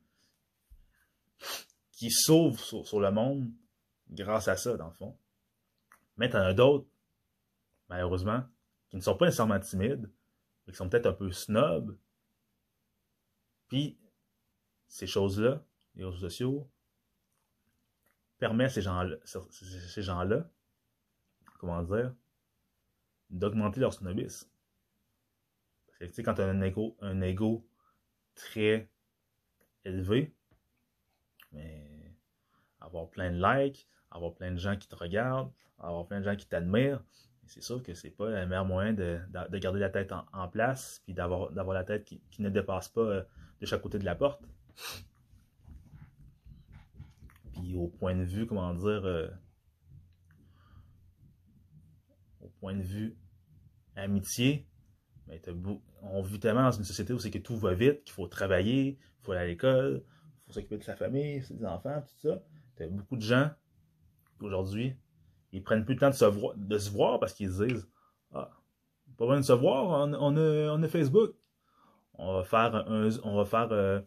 qui 1.91 2.09
sauvent 2.11 2.59
sur, 2.59 2.99
le 2.99 3.11
monde 3.11 3.51
grâce 4.09 4.47
à 4.47 4.57
ça, 4.57 4.77
dans 4.77 4.87
le 4.87 4.93
fond. 4.93 5.17
Mais 6.17 6.29
tu 6.29 6.37
en 6.37 6.41
as 6.41 6.53
d'autres, 6.53 6.87
malheureusement, 7.89 8.43
qui 8.89 8.97
ne 8.97 9.01
sont 9.01 9.15
pas 9.15 9.25
nécessairement 9.25 9.59
timides, 9.59 10.09
mais 10.65 10.73
qui 10.73 10.77
sont 10.77 10.89
peut-être 10.89 11.07
un 11.07 11.13
peu 11.13 11.31
snobs. 11.31 11.97
Puis, 13.67 13.97
ces 14.87 15.07
choses-là, 15.07 15.63
les 15.95 16.03
réseaux 16.03 16.17
sociaux, 16.17 16.69
permettent 18.37 18.71
ces 18.71 18.81
gens-là, 18.81 19.17
ces 19.23 20.01
gens-là, 20.01 20.49
comment 21.59 21.83
dire, 21.83 22.13
d'augmenter 23.29 23.79
leur 23.79 23.93
snobisme. 23.93 24.50
Parce 26.01 26.13
que, 26.13 26.21
quand 26.23 26.33
tu 26.33 26.41
as 26.41 26.47
un 26.47 26.61
ego, 26.61 26.97
un 26.99 27.21
ego 27.21 27.63
très 28.33 28.89
élevé, 29.85 30.33
avoir 32.79 33.07
plein 33.11 33.31
de 33.31 33.37
likes, 33.37 33.87
avoir 34.09 34.33
plein 34.33 34.51
de 34.51 34.57
gens 34.57 34.75
qui 34.75 34.87
te 34.87 34.95
regardent, 34.95 35.51
avoir 35.77 36.07
plein 36.07 36.19
de 36.19 36.25
gens 36.25 36.35
qui 36.35 36.47
t'admirent, 36.47 37.03
c'est 37.45 37.61
sûr 37.61 37.83
que 37.83 37.93
c'est 37.93 38.09
pas 38.09 38.29
le 38.29 38.47
meilleur 38.47 38.65
moyen 38.65 38.93
de, 38.93 39.19
garder 39.59 39.79
la 39.79 39.91
tête 39.91 40.11
en, 40.33 40.47
place, 40.47 41.01
puis 41.03 41.13
d'avoir 41.13 41.51
la 41.51 41.83
tête 41.83 42.03
qui, 42.03 42.41
ne 42.41 42.49
dépasse 42.49 42.89
pas 42.89 43.01
euh, 43.01 43.23
de 43.59 43.67
chaque 43.67 43.83
côté 43.83 43.99
de 43.99 44.05
la 44.05 44.15
porte. 44.15 44.41
Puis 47.53 47.75
au 47.75 47.89
point 47.89 48.15
de 48.15 48.23
vue, 48.23 48.47
comment 48.47 48.73
dire, 48.73 49.05
euh, 49.05 49.27
au 52.39 52.47
point 52.59 52.73
de 52.73 52.81
vue 52.81 53.15
amitié, 53.95 54.67
ben, 55.39 55.79
on 56.01 56.21
vit 56.21 56.39
tellement 56.39 56.63
dans 56.63 56.71
une 56.71 56.83
société 56.83 57.13
où 57.13 57.19
c'est 57.19 57.31
que 57.31 57.37
tout 57.37 57.55
va 57.55 57.73
vite, 57.73 58.03
qu'il 58.03 58.13
faut 58.13 58.27
travailler, 58.27 58.97
il 58.99 59.23
faut 59.23 59.31
aller 59.31 59.41
à 59.41 59.47
l'école, 59.47 60.03
il 60.03 60.45
faut 60.45 60.53
s'occuper 60.53 60.77
de 60.77 60.83
sa 60.83 60.95
famille, 60.95 61.41
des 61.49 61.65
enfants, 61.65 62.01
tout 62.01 62.29
ça. 62.29 62.41
T'as 62.75 62.87
beaucoup 62.87 63.15
de 63.15 63.21
gens 63.21 63.49
aujourd'hui, 64.41 64.95
ils 65.53 65.63
prennent 65.63 65.85
plus 65.85 65.93
le 65.93 65.99
temps 65.99 66.09
de 66.09 66.77
se 66.77 66.89
voir, 66.89 67.19
parce 67.19 67.33
qu'ils 67.33 67.51
se 67.51 67.63
disent 67.63 67.87
Ah, 68.33 68.51
pas 69.17 69.25
besoin 69.25 69.39
de 69.39 69.45
se 69.45 69.53
voir, 69.53 70.07
on, 70.09 70.13
on, 70.13 70.83
a, 70.83 70.87
Facebook. 70.87 71.33
On 72.15 72.33
va 72.33 72.43
faire 72.43 72.75
un, 72.75 73.09
on 73.23 73.37
va 73.37 73.45
faire 73.45 73.71
euh, 73.71 74.01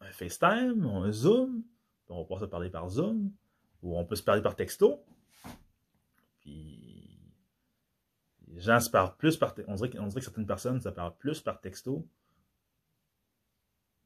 un 0.00 0.10
FaceTime, 0.10 0.84
un 0.84 1.12
Zoom, 1.12 1.62
on 2.08 2.18
va 2.18 2.22
pouvoir 2.22 2.40
se 2.40 2.46
parler 2.46 2.70
par 2.70 2.88
Zoom, 2.88 3.30
ou 3.82 3.96
on 3.96 4.04
peut 4.04 4.16
se 4.16 4.22
parler 4.22 4.42
par 4.42 4.56
texto. 4.56 5.04
Plus 9.18 9.36
par 9.36 9.54
on 9.66 9.74
dirait, 9.74 9.98
on 9.98 10.06
dirait 10.06 10.20
que 10.20 10.24
certaines 10.24 10.46
personnes 10.46 10.80
se 10.80 10.88
parlent 10.88 11.16
plus 11.16 11.40
par 11.40 11.60
texto 11.60 12.06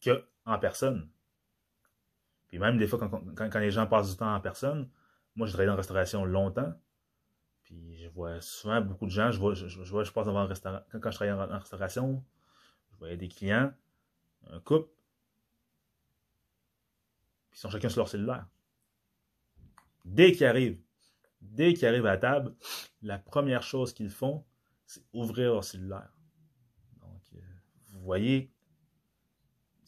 que 0.01 0.25
en 0.45 0.59
personne. 0.59 1.09
Puis 2.49 2.59
même 2.59 2.79
des 2.79 2.87
fois, 2.87 2.99
quand, 2.99 3.55
les 3.59 3.71
gens 3.71 3.87
passent 3.87 4.11
du 4.11 4.17
temps 4.17 4.35
en 4.35 4.41
personne, 4.41 4.91
moi, 5.37 5.47
je 5.47 5.53
travaille 5.53 5.67
dans 5.67 5.75
la 5.75 5.79
restauration 5.79 6.25
longtemps. 6.25 6.73
Puis 7.63 7.99
je 7.99 8.09
vois 8.09 8.41
souvent 8.41 8.81
beaucoup 8.81 9.05
de 9.05 9.11
gens, 9.11 9.31
je 9.31 9.39
vois, 9.39 9.55
je, 9.55 9.91
vois, 9.91 10.03
je 10.03 10.11
passe 10.11 10.27
devant 10.27 10.41
un 10.41 10.47
restaurant. 10.47 10.81
Quand, 10.91 11.11
je 11.11 11.17
travaille 11.17 11.33
en, 11.33 11.59
restauration, 11.59 12.25
je 12.93 12.99
voyais 12.99 13.19
des 13.19 13.29
clients, 13.29 13.73
un 14.51 14.61
couple, 14.61 14.89
puis 17.51 17.59
ils 17.59 17.61
sont 17.61 17.69
chacun 17.69 17.91
sur 17.91 18.01
leur 18.01 18.09
cellulaire. 18.09 18.47
Dès 20.07 20.33
qu'ils 20.33 20.47
arrivent, 20.47 20.81
dès 21.41 21.75
qu'ils 21.75 21.87
arrivent 21.87 22.07
à 22.07 22.13
la 22.13 22.19
table, 22.19 22.55
la 23.03 23.19
première 23.19 23.63
chose 23.63 23.93
qu'ils 23.93 24.11
font, 24.11 24.45
c'est 24.87 25.03
ouvrir 25.13 25.53
leur 25.53 25.65
cellulaire. 25.65 26.13
Donc, 27.01 27.23
euh, 27.35 27.41
vous 27.93 28.01
voyez 28.01 28.53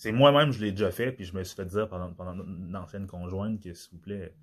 c'est 0.01 0.12
moi-même, 0.12 0.51
je 0.51 0.64
l'ai 0.64 0.72
déjà 0.72 0.90
fait, 0.90 1.12
puis 1.12 1.26
je 1.26 1.36
me 1.36 1.44
suis 1.44 1.55
fait 1.55 1.66
dire 1.66 1.86
pendant, 1.86 2.11
pendant 2.14 2.32
une 2.42 2.74
ancienne 2.74 3.07
conjointe 3.07 3.62
que, 3.62 3.74
s'il 3.74 3.92
vous 3.92 3.98
plaît, 3.98 4.34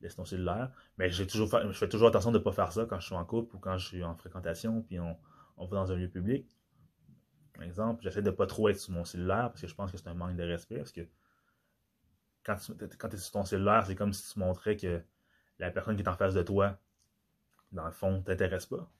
laisse 0.00 0.16
ton 0.16 0.24
cellulaire. 0.24 0.70
Mais 0.96 1.10
toujours 1.10 1.50
je 1.50 1.72
fais 1.72 1.86
toujours 1.86 2.08
attention 2.08 2.32
de 2.32 2.38
ne 2.38 2.42
pas 2.42 2.52
faire 2.52 2.72
ça 2.72 2.86
quand 2.86 2.98
je 2.98 3.04
suis 3.04 3.14
en 3.14 3.26
couple 3.26 3.56
ou 3.56 3.58
quand 3.58 3.76
je 3.76 3.86
suis 3.86 4.02
en 4.02 4.14
fréquentation, 4.16 4.80
puis 4.80 4.98
on, 4.98 5.14
on 5.58 5.66
va 5.66 5.76
dans 5.76 5.92
un 5.92 5.96
lieu 5.96 6.08
public. 6.08 6.48
Par 7.52 7.64
exemple, 7.64 8.02
j'essaie 8.04 8.22
de 8.22 8.30
ne 8.30 8.34
pas 8.34 8.46
trop 8.46 8.70
être 8.70 8.80
sur 8.80 8.94
mon 8.94 9.04
cellulaire 9.04 9.50
parce 9.50 9.60
que 9.60 9.66
je 9.66 9.74
pense 9.74 9.92
que 9.92 9.98
c'est 9.98 10.08
un 10.08 10.14
manque 10.14 10.34
de 10.34 10.44
respect. 10.44 10.78
Parce 10.78 10.92
que 10.92 11.06
quand 12.42 12.56
tu 12.56 12.72
quand 12.96 13.12
es 13.12 13.18
sur 13.18 13.32
ton 13.32 13.44
cellulaire, 13.44 13.84
c'est 13.84 13.96
comme 13.96 14.14
si 14.14 14.32
tu 14.32 14.38
montrais 14.38 14.78
que 14.78 15.02
la 15.58 15.70
personne 15.70 15.96
qui 15.96 16.02
est 16.02 16.08
en 16.08 16.16
face 16.16 16.34
de 16.34 16.42
toi, 16.42 16.78
dans 17.72 17.86
le 17.86 17.92
fond, 17.92 18.22
t'intéresse 18.22 18.66
pas. 18.66 18.90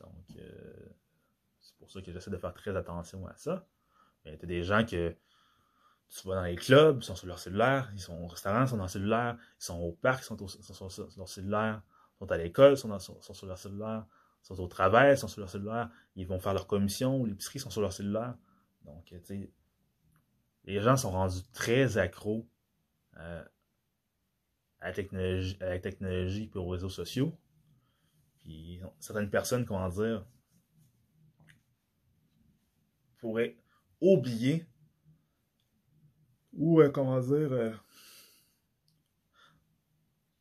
Donc, 0.00 0.36
euh, 0.36 0.88
c'est 1.60 1.76
pour 1.78 1.90
ça 1.90 2.00
que 2.00 2.12
j'essaie 2.12 2.30
de 2.30 2.36
faire 2.36 2.54
très 2.54 2.76
attention 2.76 3.26
à 3.26 3.36
ça. 3.36 3.66
Mais 4.24 4.36
tu 4.36 4.44
as 4.44 4.48
des 4.48 4.62
gens 4.62 4.84
que 4.84 5.16
tu 6.08 6.28
vas 6.28 6.34
dans 6.34 6.42
les 6.42 6.56
clubs, 6.56 6.98
ils 7.00 7.04
sont 7.04 7.16
sur 7.16 7.26
leur 7.26 7.38
cellulaire, 7.38 7.90
ils 7.94 8.00
sont 8.00 8.20
au 8.20 8.26
restaurant, 8.26 8.62
ils 8.62 8.68
sont 8.68 8.76
dans 8.76 8.82
leur 8.82 8.90
cellulaire, 8.90 9.38
ils 9.60 9.64
sont 9.64 9.78
au 9.78 9.92
parc, 9.92 10.22
ils 10.22 10.24
sont, 10.24 10.88
sur 10.88 11.08
leur 11.16 11.28
cellulaire, 11.28 11.82
ils 12.14 12.18
sont 12.18 12.30
à 12.30 12.36
l'école, 12.36 12.72
ils 12.72 12.76
sont, 12.76 12.98
sur 12.98 13.46
leur 13.46 13.58
cellulaire, 13.58 14.04
ils 14.42 14.46
sont 14.46 14.60
au 14.60 14.68
travail, 14.68 15.14
ils 15.14 15.18
sont 15.18 15.28
sur 15.28 15.40
leur 15.40 15.48
cellulaire, 15.48 15.90
ils 16.14 16.26
vont 16.26 16.38
faire 16.38 16.52
leur 16.52 16.66
commission, 16.66 17.24
l'épicerie, 17.24 17.58
ils 17.58 17.62
sont 17.62 17.70
sur 17.70 17.80
leur 17.80 17.92
cellulaire. 17.92 18.34
Donc, 18.84 19.06
tu 19.06 19.18
sais, 19.22 19.50
les 20.64 20.80
gens 20.80 20.96
sont 20.96 21.10
rendus 21.10 21.42
très 21.52 21.96
accros 21.96 22.46
euh, 23.18 23.44
à, 24.82 24.88
la 24.88 25.78
technologie, 25.78 26.50
à 26.54 26.58
aux 26.58 26.68
réseaux 26.68 26.88
sociaux. 26.90 27.32
Puis 28.38 28.80
certaines 28.98 29.30
personnes, 29.30 29.64
comment 29.64 29.88
dire, 29.88 30.26
pourraient 33.18 33.56
oublier 34.00 34.66
ou, 36.52 36.80
euh, 36.80 36.90
comment 36.90 37.20
dire, 37.20 37.52
euh, 37.52 37.72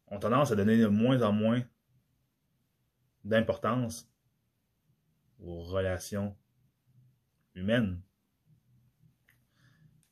ont 0.07 0.19
tendance 0.19 0.51
à 0.51 0.55
donner 0.55 0.77
de 0.77 0.87
moins 0.87 1.21
en 1.21 1.31
moins 1.31 1.63
d'importance 3.23 4.11
aux 5.39 5.61
relations 5.61 6.35
humaines. 7.53 8.01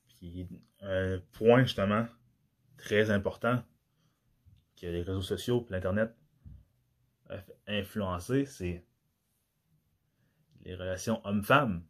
Puis, 0.06 0.48
un 0.80 1.20
point 1.32 1.64
justement 1.64 2.06
très 2.78 3.10
important 3.10 3.62
que 4.80 4.86
les 4.86 5.02
réseaux 5.02 5.22
sociaux 5.22 5.66
et 5.68 5.72
l'Internet 5.72 6.14
ont 7.28 7.36
influencé, 7.66 8.46
c'est 8.46 8.84
les 10.62 10.74
relations 10.74 11.20
hommes-femmes. 11.24 11.84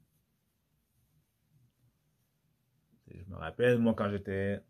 Je 3.08 3.24
me 3.28 3.36
rappelle, 3.36 3.78
moi, 3.78 3.94
quand 3.94 4.10
j'étais 4.10 4.62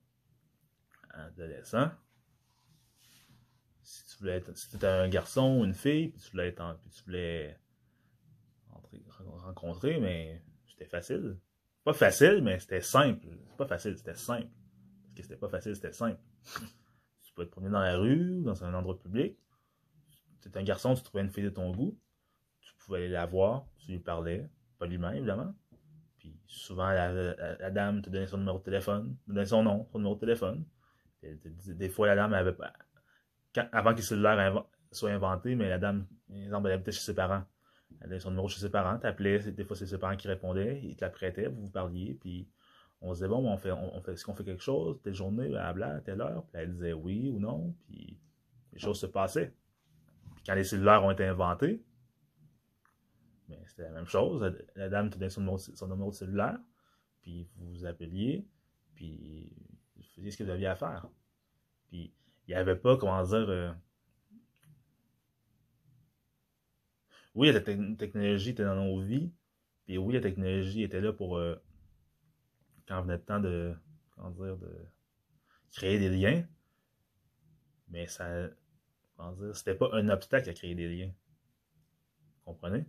adolescent, 1.10 1.90
si 3.82 4.04
tu 4.04 4.16
voulais 4.18 4.36
être, 4.36 4.56
si 4.56 4.74
étais 4.74 4.86
un 4.86 5.08
garçon 5.08 5.58
ou 5.58 5.64
une 5.64 5.74
fille, 5.74 6.08
puis 6.08 6.20
tu 6.20 6.30
voulais 6.30 6.48
être 6.48 6.78
puis 6.80 6.90
tu 6.90 7.04
voulais 7.04 7.58
rencontrer, 9.28 9.98
mais 9.98 10.42
c'était 10.66 10.86
facile. 10.86 11.38
Pas 11.84 11.92
facile, 11.92 12.40
mais 12.42 12.58
c'était 12.58 12.80
simple. 12.80 13.26
C'est 13.48 13.56
pas 13.56 13.66
facile, 13.66 13.96
c'était 13.96 14.14
simple. 14.14 14.48
Parce 14.48 15.14
que 15.14 15.22
c'était 15.22 15.36
pas 15.36 15.48
facile, 15.48 15.74
c'était 15.74 15.92
simple. 15.92 16.20
tu 17.30 17.34
pouvais 17.34 17.46
te 17.46 17.52
promener 17.52 17.70
dans 17.70 17.80
la 17.80 17.96
rue, 17.96 18.42
dans 18.42 18.64
un 18.64 18.74
endroit 18.74 18.98
public. 18.98 19.38
Tu 20.42 20.50
un 20.52 20.62
garçon, 20.64 20.94
tu 20.94 21.02
trouvais 21.02 21.22
une 21.22 21.30
fille 21.30 21.44
de 21.44 21.50
ton 21.50 21.70
goût. 21.70 21.96
Tu 22.60 22.72
pouvais 22.78 22.98
aller 22.98 23.08
la 23.08 23.24
voir, 23.24 23.66
tu 23.78 23.92
lui 23.92 23.98
parlais. 24.00 24.50
Pas 24.78 24.86
lui-même, 24.86 25.14
évidemment. 25.14 25.54
Puis 26.18 26.36
souvent, 26.46 26.90
la, 26.90 27.70
dame 27.70 28.02
te 28.02 28.10
donnait 28.10 28.26
son 28.26 28.38
numéro 28.38 28.58
de 28.58 28.64
téléphone, 28.64 29.16
donnait 29.28 29.46
son 29.46 29.62
nom, 29.62 29.86
son 29.92 29.98
numéro 29.98 30.16
de 30.16 30.20
téléphone. 30.20 30.64
des 31.22 31.88
fois, 31.88 32.08
la 32.08 32.16
dame 32.16 32.32
avait 32.34 32.52
pas. 32.52 32.72
avant 33.70 33.92
que 33.92 33.98
le 33.98 34.02
cellulaire 34.02 34.64
soit 34.90 35.10
inventé, 35.10 35.54
mais 35.54 35.68
la 35.68 35.78
dame, 35.78 36.06
exemple, 36.34 36.66
elle 36.66 36.74
habitait 36.74 36.92
chez 36.92 37.00
ses 37.00 37.14
parents. 37.14 37.44
Elle 38.00 38.08
donnait 38.08 38.20
son 38.20 38.30
numéro 38.30 38.48
chez 38.48 38.60
ses 38.60 38.70
parents, 38.70 38.98
t'appelais, 38.98 39.38
des 39.52 39.64
fois 39.64 39.76
c'est 39.76 39.86
ses 39.86 39.98
parents 39.98 40.16
qui 40.16 40.26
répondaient, 40.26 40.80
ils 40.82 40.96
te 40.96 41.04
la 41.04 41.10
prêtaient, 41.10 41.46
vous 41.46 41.62
vous 41.62 41.70
parliez, 41.70 42.14
puis 42.14 42.48
on 43.00 43.14
se 43.14 43.18
disait, 43.18 43.28
bon, 43.28 43.48
on 43.50 43.56
fait, 43.56 43.72
on, 43.72 44.00
fait, 44.02 44.12
est-ce 44.12 44.24
qu'on 44.24 44.34
fait 44.34 44.44
quelque 44.44 44.62
chose, 44.62 45.00
telle 45.02 45.14
journée, 45.14 45.48
blabla, 45.48 46.00
telle 46.00 46.20
heure, 46.20 46.44
puis 46.46 46.60
elle 46.60 46.72
disait 46.72 46.92
oui 46.92 47.30
ou 47.30 47.38
non, 47.38 47.74
puis 47.86 48.18
les 48.72 48.78
choses 48.78 49.00
se 49.00 49.06
passaient. 49.06 49.54
Puis 50.34 50.44
quand 50.46 50.54
les 50.54 50.64
cellulaires 50.64 51.02
ont 51.04 51.10
été 51.10 51.24
inventés, 51.24 51.82
mais 53.48 53.60
c'était 53.66 53.82
la 53.82 53.90
même 53.90 54.06
chose. 54.06 54.54
La, 54.76 54.88
dame 54.88 55.10
te 55.10 55.18
donnait 55.18 55.30
son 55.30 55.40
numéro, 55.40 55.58
son 55.58 55.88
numéro 55.88 56.10
de 56.10 56.14
cellulaire, 56.14 56.58
puis 57.22 57.48
vous 57.56 57.70
vous 57.70 57.86
appeliez, 57.86 58.46
puis 58.94 59.52
faisiez 60.14 60.30
ce 60.30 60.36
que 60.36 60.44
vous 60.44 60.50
aviez 60.50 60.66
à 60.66 60.76
faire. 60.76 61.08
Puis, 61.88 62.12
il 62.46 62.50
n'y 62.50 62.54
avait 62.54 62.76
pas, 62.76 62.96
comment 62.96 63.22
dire, 63.22 63.48
euh, 63.48 63.72
oui, 67.34 67.50
la 67.52 67.60
technologie 67.60 68.50
était 68.50 68.64
dans 68.64 68.76
nos 68.76 69.00
vies, 69.00 69.32
puis 69.86 69.98
oui, 69.98 70.14
la 70.14 70.20
technologie 70.20 70.82
était 70.82 71.00
là 71.00 71.12
pour, 71.12 71.38
euh, 71.38 71.56
quand 72.90 73.02
venait 73.02 73.18
le 73.18 73.22
temps 73.22 73.38
de, 73.38 73.72
comment 74.10 74.30
dire, 74.30 74.56
de 74.56 74.84
créer 75.70 76.00
des 76.00 76.08
liens, 76.08 76.44
mais 77.86 78.08
ça, 78.08 78.48
comment 79.16 79.30
dire, 79.30 79.54
c'était 79.54 79.76
pas 79.76 79.90
un 79.92 80.08
obstacle 80.08 80.50
à 80.50 80.54
créer 80.54 80.74
des 80.74 80.88
liens. 80.88 81.12
Vous 82.38 82.52
comprenez? 82.52 82.84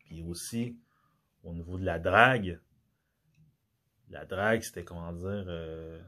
Puis 0.00 0.22
aussi, 0.22 0.78
au 1.44 1.54
niveau 1.54 1.78
de 1.78 1.86
la 1.86 1.98
drague, 1.98 2.60
la 4.10 4.26
drague, 4.26 4.60
c'était 4.60 4.84
comment 4.84 5.14
dire, 5.14 5.44
euh, 5.48 6.02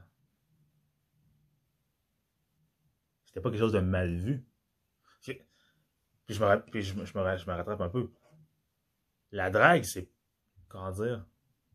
c'était 3.25 3.41
pas 3.41 3.49
quelque 3.49 3.59
chose 3.59 3.73
de 3.73 3.79
mal 3.79 4.15
vu. 4.15 4.45
Puis 5.21 6.35
je 6.35 6.45
me, 6.45 6.57
puis 6.69 6.83
je, 6.83 6.93
me, 6.93 7.05
je 7.05 7.17
me 7.17 7.55
rattrape 7.55 7.81
un 7.81 7.89
peu. 7.89 8.13
La 9.31 9.49
drague, 9.49 9.83
c'est, 9.83 10.11
comment 10.67 10.91
dire, 10.91 11.25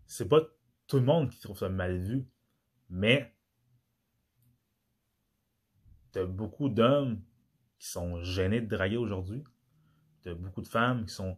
c'est 0.06 0.28
pas 0.28 0.40
tout 0.86 0.98
le 0.98 1.04
monde 1.04 1.30
qui 1.30 1.40
trouve 1.40 1.58
ça 1.58 1.68
mal 1.68 1.98
vu, 1.98 2.26
mais 2.90 3.34
t'as 6.12 6.24
beaucoup 6.24 6.68
d'hommes 6.68 7.22
qui 7.78 7.88
sont 7.88 8.22
gênés 8.22 8.60
de 8.60 8.66
draguer 8.66 8.96
aujourd'hui. 8.96 9.42
T'as 10.22 10.34
beaucoup 10.34 10.62
de 10.62 10.68
femmes 10.68 11.06
qui 11.06 11.14
sont 11.14 11.36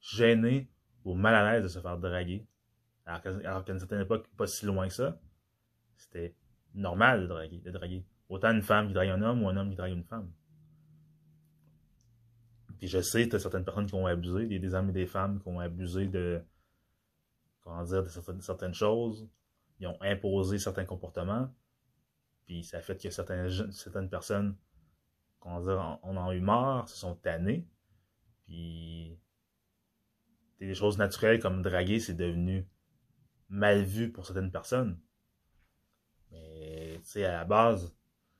gênées 0.00 0.70
ou 1.04 1.14
mal 1.14 1.34
à 1.34 1.52
l'aise 1.52 1.64
de 1.64 1.68
se 1.68 1.80
faire 1.80 1.98
draguer. 1.98 2.46
Alors 3.04 3.22
qu'à 3.64 3.72
une 3.72 3.78
certaine 3.78 4.00
époque, 4.00 4.28
pas 4.36 4.46
si 4.46 4.66
loin 4.66 4.88
que 4.88 4.94
ça, 4.94 5.20
c'était 5.96 6.34
normal 6.74 7.22
de 7.22 7.26
draguer, 7.26 7.58
de 7.58 7.70
draguer. 7.70 8.04
Autant 8.28 8.50
une 8.50 8.62
femme 8.62 8.88
qui 8.88 8.94
drague 8.94 9.08
un 9.08 9.22
homme 9.22 9.42
ou 9.42 9.48
un 9.48 9.56
homme 9.56 9.70
qui 9.70 9.76
drague 9.76 9.92
une 9.92 10.04
femme. 10.04 10.30
Puis 12.78 12.88
je 12.88 13.00
sais, 13.00 13.28
tu 13.28 13.36
as 13.36 13.38
certaines 13.38 13.64
personnes 13.64 13.86
qui 13.86 13.94
ont 13.94 14.06
abusé, 14.06 14.46
des, 14.46 14.58
des 14.58 14.74
hommes 14.74 14.90
et 14.90 14.92
des 14.92 15.06
femmes 15.06 15.40
qui 15.40 15.48
ont 15.48 15.60
abusé 15.60 16.06
de, 16.06 16.42
comment 17.66 17.82
dire, 17.82 18.08
certaines, 18.08 18.40
certaines 18.40 18.74
choses. 18.74 19.28
Ils 19.80 19.88
ont 19.88 19.98
imposé 20.00 20.58
certains 20.58 20.84
comportements. 20.84 21.52
Puis 22.46 22.62
ça 22.62 22.78
a 22.78 22.80
fait 22.80 22.96
que 22.96 23.10
certaines, 23.10 23.72
certaines 23.72 24.08
personnes, 24.08 24.56
comment 25.40 25.60
dire, 25.60 25.98
on 26.04 26.16
en 26.16 26.28
a 26.28 26.34
eu 26.34 26.40
marre, 26.40 26.88
se 26.88 26.96
sont 26.96 27.16
tannées. 27.16 27.68
Puis 28.44 29.18
des 30.60 30.74
choses 30.74 30.96
naturelles 30.96 31.40
comme 31.40 31.60
draguer, 31.60 31.98
c'est 31.98 32.14
devenu 32.14 32.68
mal 33.48 33.82
vu 33.82 34.12
pour 34.12 34.24
certaines 34.24 34.52
personnes. 34.52 34.98
Mais, 36.30 37.00
tu 37.02 37.08
sais, 37.08 37.24
à 37.24 37.32
la 37.32 37.44
base, 37.44 37.94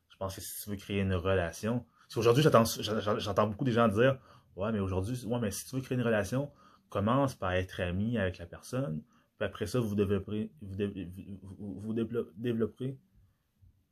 je 0.08 0.16
pense 0.16 0.36
que 0.36 0.40
si 0.40 0.62
tu 0.62 0.70
veux 0.70 0.76
créer 0.76 1.00
une 1.00 1.14
relation, 1.14 1.84
aujourd'hui, 2.14 2.44
j'entends 2.44 3.46
beaucoup 3.48 3.64
des 3.64 3.72
gens 3.72 3.88
dire, 3.88 4.18
ouais, 4.54 4.70
mais 4.70 4.78
aujourd'hui, 4.78 5.20
ouais, 5.26 5.40
mais 5.40 5.50
si 5.50 5.66
tu 5.66 5.74
veux 5.74 5.82
créer 5.82 5.98
une 5.98 6.04
relation, 6.04 6.50
commence 6.88 7.34
par 7.34 7.52
être 7.52 7.80
ami 7.80 8.18
avec 8.18 8.38
la 8.38 8.46
personne, 8.46 9.02
puis 9.38 9.46
après 9.46 9.66
ça, 9.66 9.80
vous 9.80 9.94
développerez, 9.94 10.50
vous, 10.62 11.92
développerez 12.36 12.98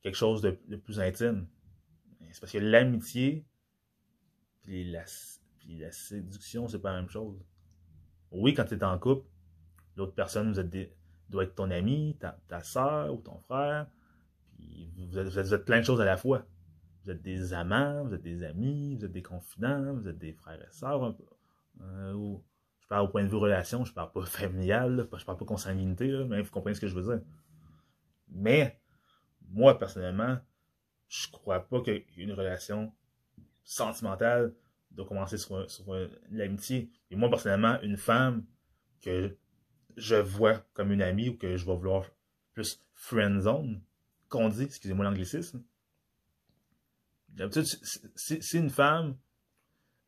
quelque 0.02 0.16
chose 0.16 0.40
de, 0.40 0.50
plus 0.76 1.00
intime. 1.00 1.46
C'est 2.30 2.40
parce 2.40 2.52
que 2.52 2.58
l'amitié, 2.58 3.44
puis 4.62 4.90
la, 4.90 5.04
puis 5.58 5.76
la 5.76 5.92
séduction, 5.92 6.66
c'est 6.66 6.78
pas 6.78 6.92
la 6.92 7.00
même 7.00 7.10
chose. 7.10 7.38
Oui, 8.30 8.54
quand 8.54 8.64
tu 8.64 8.74
es 8.74 8.84
en 8.84 8.98
couple, 8.98 9.26
l'autre 9.96 10.14
personne, 10.14 10.50
vous 10.50 10.60
êtes 10.60 10.90
doit 11.28 11.44
être 11.44 11.54
ton 11.54 11.70
ami, 11.70 12.16
ta, 12.48 12.62
soeur 12.62 13.12
ou 13.12 13.18
ton 13.18 13.38
frère. 13.40 13.86
Puis 14.56 14.90
vous 14.96 15.18
êtes, 15.18 15.64
plein 15.64 15.80
de 15.80 15.84
choses 15.84 16.00
à 16.00 16.04
la 16.04 16.16
fois. 16.16 16.46
Vous 17.04 17.10
êtes 17.10 17.22
des 17.22 17.52
amants, 17.52 18.04
vous 18.04 18.14
êtes 18.14 18.22
des 18.22 18.42
amis, 18.44 18.96
vous 18.96 19.04
êtes 19.04 19.12
des 19.12 19.22
confidents, 19.22 19.92
vous 19.94 20.08
êtes 20.08 20.18
des 20.18 20.32
frères 20.32 20.60
et 20.60 20.72
sœurs. 20.72 21.16
Euh, 21.82 22.36
je 22.84 22.88
parle 22.88 23.06
au 23.06 23.08
point 23.08 23.24
de 23.24 23.28
vue 23.28 23.36
relation, 23.36 23.84
je 23.84 23.92
parle 23.92 24.12
pas 24.12 24.24
familial, 24.26 25.08
je 25.16 25.24
parle 25.24 25.38
pas 25.38 25.44
consanguinité, 25.46 26.24
mais 26.28 26.42
vous 26.42 26.50
comprenez 26.50 26.74
ce 26.74 26.80
que 26.80 26.86
je 26.86 26.94
veux 26.94 27.02
dire. 27.02 27.24
Mais, 28.28 28.78
moi, 29.48 29.78
personnellement, 29.78 30.38
je 31.08 31.30
crois 31.30 31.60
pas 31.60 31.80
qu'une 31.80 32.32
relation 32.32 32.92
sentimentale 33.64 34.54
doit 34.90 35.06
commencer 35.06 35.38
sur, 35.38 35.70
sur 35.70 35.84
l'amitié. 36.30 36.90
Et 37.10 37.16
moi, 37.16 37.30
personnellement, 37.30 37.80
une 37.82 37.96
femme 37.96 38.44
que 39.00 39.36
je 39.96 40.16
vois 40.16 40.64
comme 40.74 40.92
une 40.92 41.02
amie 41.02 41.30
ou 41.30 41.36
que 41.36 41.56
je 41.56 41.64
vais 41.64 41.74
vouloir 41.74 42.04
plus 42.52 42.84
friend 42.92 43.40
zone, 43.40 43.80
qu'on 44.28 44.48
dit, 44.48 44.64
excusez-moi 44.64 45.04
l'anglicisme. 45.04 45.62
D'habitude, 47.28 47.64
si, 48.14 48.58
une 48.58 48.70
femme, 48.70 49.16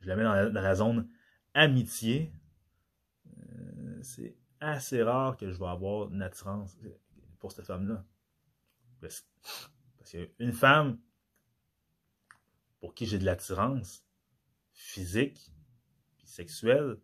je 0.01 0.09
la 0.09 0.17
mets 0.17 0.23
dans 0.23 0.61
la, 0.61 0.75
zone 0.75 1.09
amitié, 1.55 2.33
c'est 4.03 4.37
assez 4.61 5.03
rare 5.03 5.37
que 5.37 5.51
je 5.51 5.59
vais 5.59 5.67
avoir 5.67 6.11
une 6.11 6.23
attirance 6.23 6.79
pour 7.39 7.53
cette 7.53 7.67
femme-là. 7.67 8.05
Parce, 9.01 9.27
parce 9.99 10.11
qu'une 10.11 10.53
femme 10.53 10.99
pour 12.81 12.95
qui 12.95 13.07
j'ai 13.07 13.19
de 13.19 13.25
l'attirance 13.25 14.05
physique, 14.73 15.53
puis 16.19 16.27
sexuelle, 16.27 16.99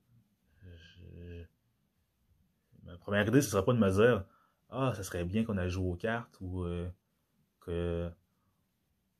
ma 2.85 2.97
première 2.99 3.27
idée, 3.27 3.43
ce 3.43 3.51
serait 3.51 3.65
pas 3.65 3.73
de 3.73 3.79
me 3.79 3.91
dire 3.91 4.25
Ah, 4.71 4.93
ça 4.95 5.03
serait 5.03 5.25
bien 5.25 5.45
qu'on 5.45 5.57
aille 5.57 5.71
jouer 5.71 5.91
aux 5.91 5.97
cartes 5.97 6.37
ou 6.41 6.63
euh, 6.63 6.89
que 7.61 8.11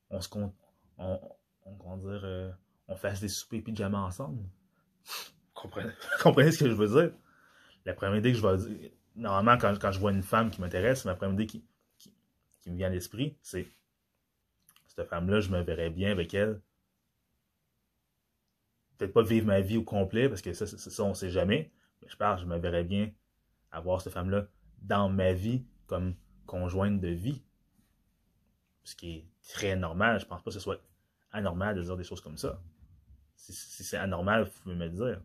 on 0.09 0.21
se 0.21 0.29
on, 0.35 1.19
on, 1.65 1.97
dire, 1.97 2.21
euh, 2.23 2.51
on 2.87 2.95
fasse 2.95 3.19
des 3.19 3.29
soupers 3.29 3.63
pyjama 3.63 3.99
ensemble. 3.99 4.43
Comprenez, 5.53 5.91
comprenez 6.21 6.51
ce 6.51 6.63
que 6.63 6.69
je 6.69 6.75
veux 6.75 7.01
dire? 7.01 7.13
La 7.85 7.93
première 7.93 8.17
idée 8.17 8.31
que 8.31 8.37
je 8.37 8.47
vais 8.47 8.57
dire, 8.57 8.91
normalement, 9.15 9.57
quand, 9.57 9.91
je 9.91 9.99
vois 9.99 10.11
une 10.11 10.23
femme 10.23 10.51
qui 10.51 10.61
m'intéresse, 10.61 11.05
ma 11.05 11.15
première 11.15 11.33
idée 11.33 11.47
qui, 11.47 11.65
me 12.67 12.77
vient 12.77 12.87
à 12.87 12.91
l'esprit, 12.91 13.37
c'est 13.41 13.67
cette 14.87 15.07
femme-là, 15.07 15.41
je 15.41 15.49
me 15.49 15.61
verrais 15.61 15.89
bien 15.89 16.11
avec 16.11 16.33
elle. 16.33 16.61
Peut-être 18.97 19.11
pas 19.11 19.23
vivre 19.23 19.47
ma 19.47 19.59
vie 19.59 19.77
au 19.77 19.83
complet, 19.83 20.29
parce 20.29 20.41
que 20.41 20.53
ça, 20.53 20.65
ça, 20.65 20.77
ça 20.77 21.03
on 21.03 21.13
sait 21.13 21.29
jamais. 21.29 21.71
Mais 22.01 22.07
je 22.09 22.15
parle, 22.15 22.39
je 22.39 22.45
me 22.45 22.57
verrais 22.57 22.83
bien 22.83 23.11
avoir 23.71 24.01
cette 24.01 24.13
femme-là 24.13 24.47
dans 24.81 25.09
ma 25.09 25.33
vie 25.33 25.65
comme 25.87 26.15
conjointe 26.45 27.01
de 27.01 27.09
vie. 27.09 27.41
Ce 28.83 28.95
qui 28.95 29.15
est 29.15 29.27
très 29.49 29.75
normal. 29.75 30.19
Je 30.19 30.25
pense 30.25 30.41
pas 30.41 30.49
que 30.49 30.53
ce 30.53 30.59
soit 30.59 30.79
anormal 31.31 31.75
de 31.75 31.81
dire 31.81 31.97
des 31.97 32.03
choses 32.03 32.21
comme 32.21 32.37
ça. 32.37 32.61
Si, 33.35 33.53
c'est 33.83 33.97
anormal, 33.97 34.43
vous 34.43 34.61
pouvez 34.61 34.75
me 34.75 34.85
le 34.85 34.91
dire. 34.91 35.21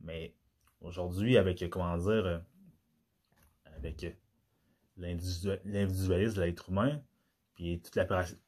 Mais 0.00 0.34
aujourd'hui, 0.80 1.36
avec, 1.36 1.68
comment 1.70 1.96
dire, 1.98 2.26
euh, 2.26 2.38
avec 3.76 4.06
l'individualisme 4.96 6.36
de 6.36 6.40
l'être 6.40 6.70
humain, 6.70 7.00
puis 7.54 7.80
toute 7.80 7.96
la, 7.96 8.04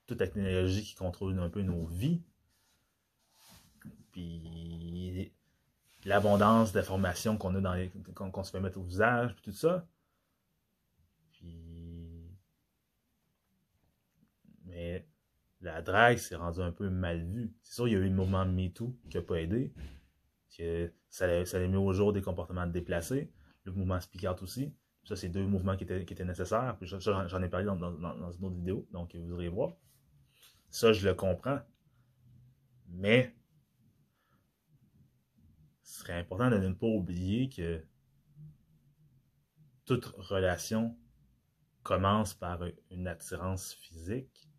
toute 0.06 0.20
la 0.20 0.26
technologie 0.26 0.82
qui 0.82 0.94
contrôle 0.94 1.38
un 1.38 1.50
peu 1.50 1.62
nos 1.62 1.86
vies, 1.86 2.22
puis 4.12 5.32
l'abondance 6.04 6.72
d'informations 6.72 7.36
qu'on 7.36 7.54
a 7.54 7.60
dans 7.60 7.74
les, 7.74 7.90
qu'on, 8.14 8.42
se 8.42 8.50
fait 8.50 8.60
mettre 8.60 8.78
au 8.78 8.82
visage, 8.82 9.34
puis 9.34 9.42
tout 9.42 9.52
ça. 9.52 9.86
Mais 14.64 15.06
la 15.60 15.82
drague 15.82 16.18
s'est 16.18 16.36
rendue 16.36 16.60
un 16.60 16.72
peu 16.72 16.88
mal 16.88 17.24
vue. 17.24 17.52
C'est 17.62 17.74
sûr, 17.74 17.88
il 17.88 17.92
y 17.92 17.96
a 17.96 17.98
eu 17.98 18.04
le 18.04 18.10
mouvement 18.10 18.44
MeToo 18.44 18.94
qui 19.10 19.16
n'a 19.16 19.22
pas 19.22 19.40
aidé. 19.40 19.72
Que 20.56 20.92
ça, 21.10 21.44
ça 21.44 21.58
a 21.58 21.66
mis 21.66 21.76
au 21.76 21.92
jour 21.92 22.12
des 22.12 22.22
comportements 22.22 22.66
déplacés. 22.66 23.30
Le 23.64 23.72
mouvement 23.72 24.00
Speak 24.00 24.26
aussi. 24.42 24.74
Ça, 25.04 25.16
c'est 25.16 25.28
deux 25.28 25.46
mouvements 25.46 25.76
qui 25.76 25.84
étaient, 25.84 26.04
qui 26.04 26.12
étaient 26.12 26.24
nécessaires. 26.24 26.76
Puis 26.78 26.88
ça, 26.88 26.98
j'en 26.98 27.42
ai 27.42 27.48
parlé 27.48 27.64
dans, 27.64 27.76
dans, 27.76 27.92
dans, 27.92 28.30
une 28.30 28.44
autre 28.44 28.56
vidéo, 28.56 28.86
donc 28.92 29.14
vous 29.14 29.34
irez 29.34 29.48
voir. 29.48 29.72
Ça, 30.68 30.92
je 30.92 31.06
le 31.06 31.14
comprends. 31.14 31.60
Mais 32.88 33.34
ce 35.82 36.00
serait 36.00 36.18
important 36.18 36.50
de 36.50 36.58
ne 36.58 36.72
pas 36.74 36.86
oublier 36.86 37.48
que 37.48 37.82
toute 39.86 40.04
relation 40.04 40.94
commence 41.82 42.34
par 42.34 42.62
une 42.90 43.06
attirance 43.06 43.72
physique. 43.72 44.50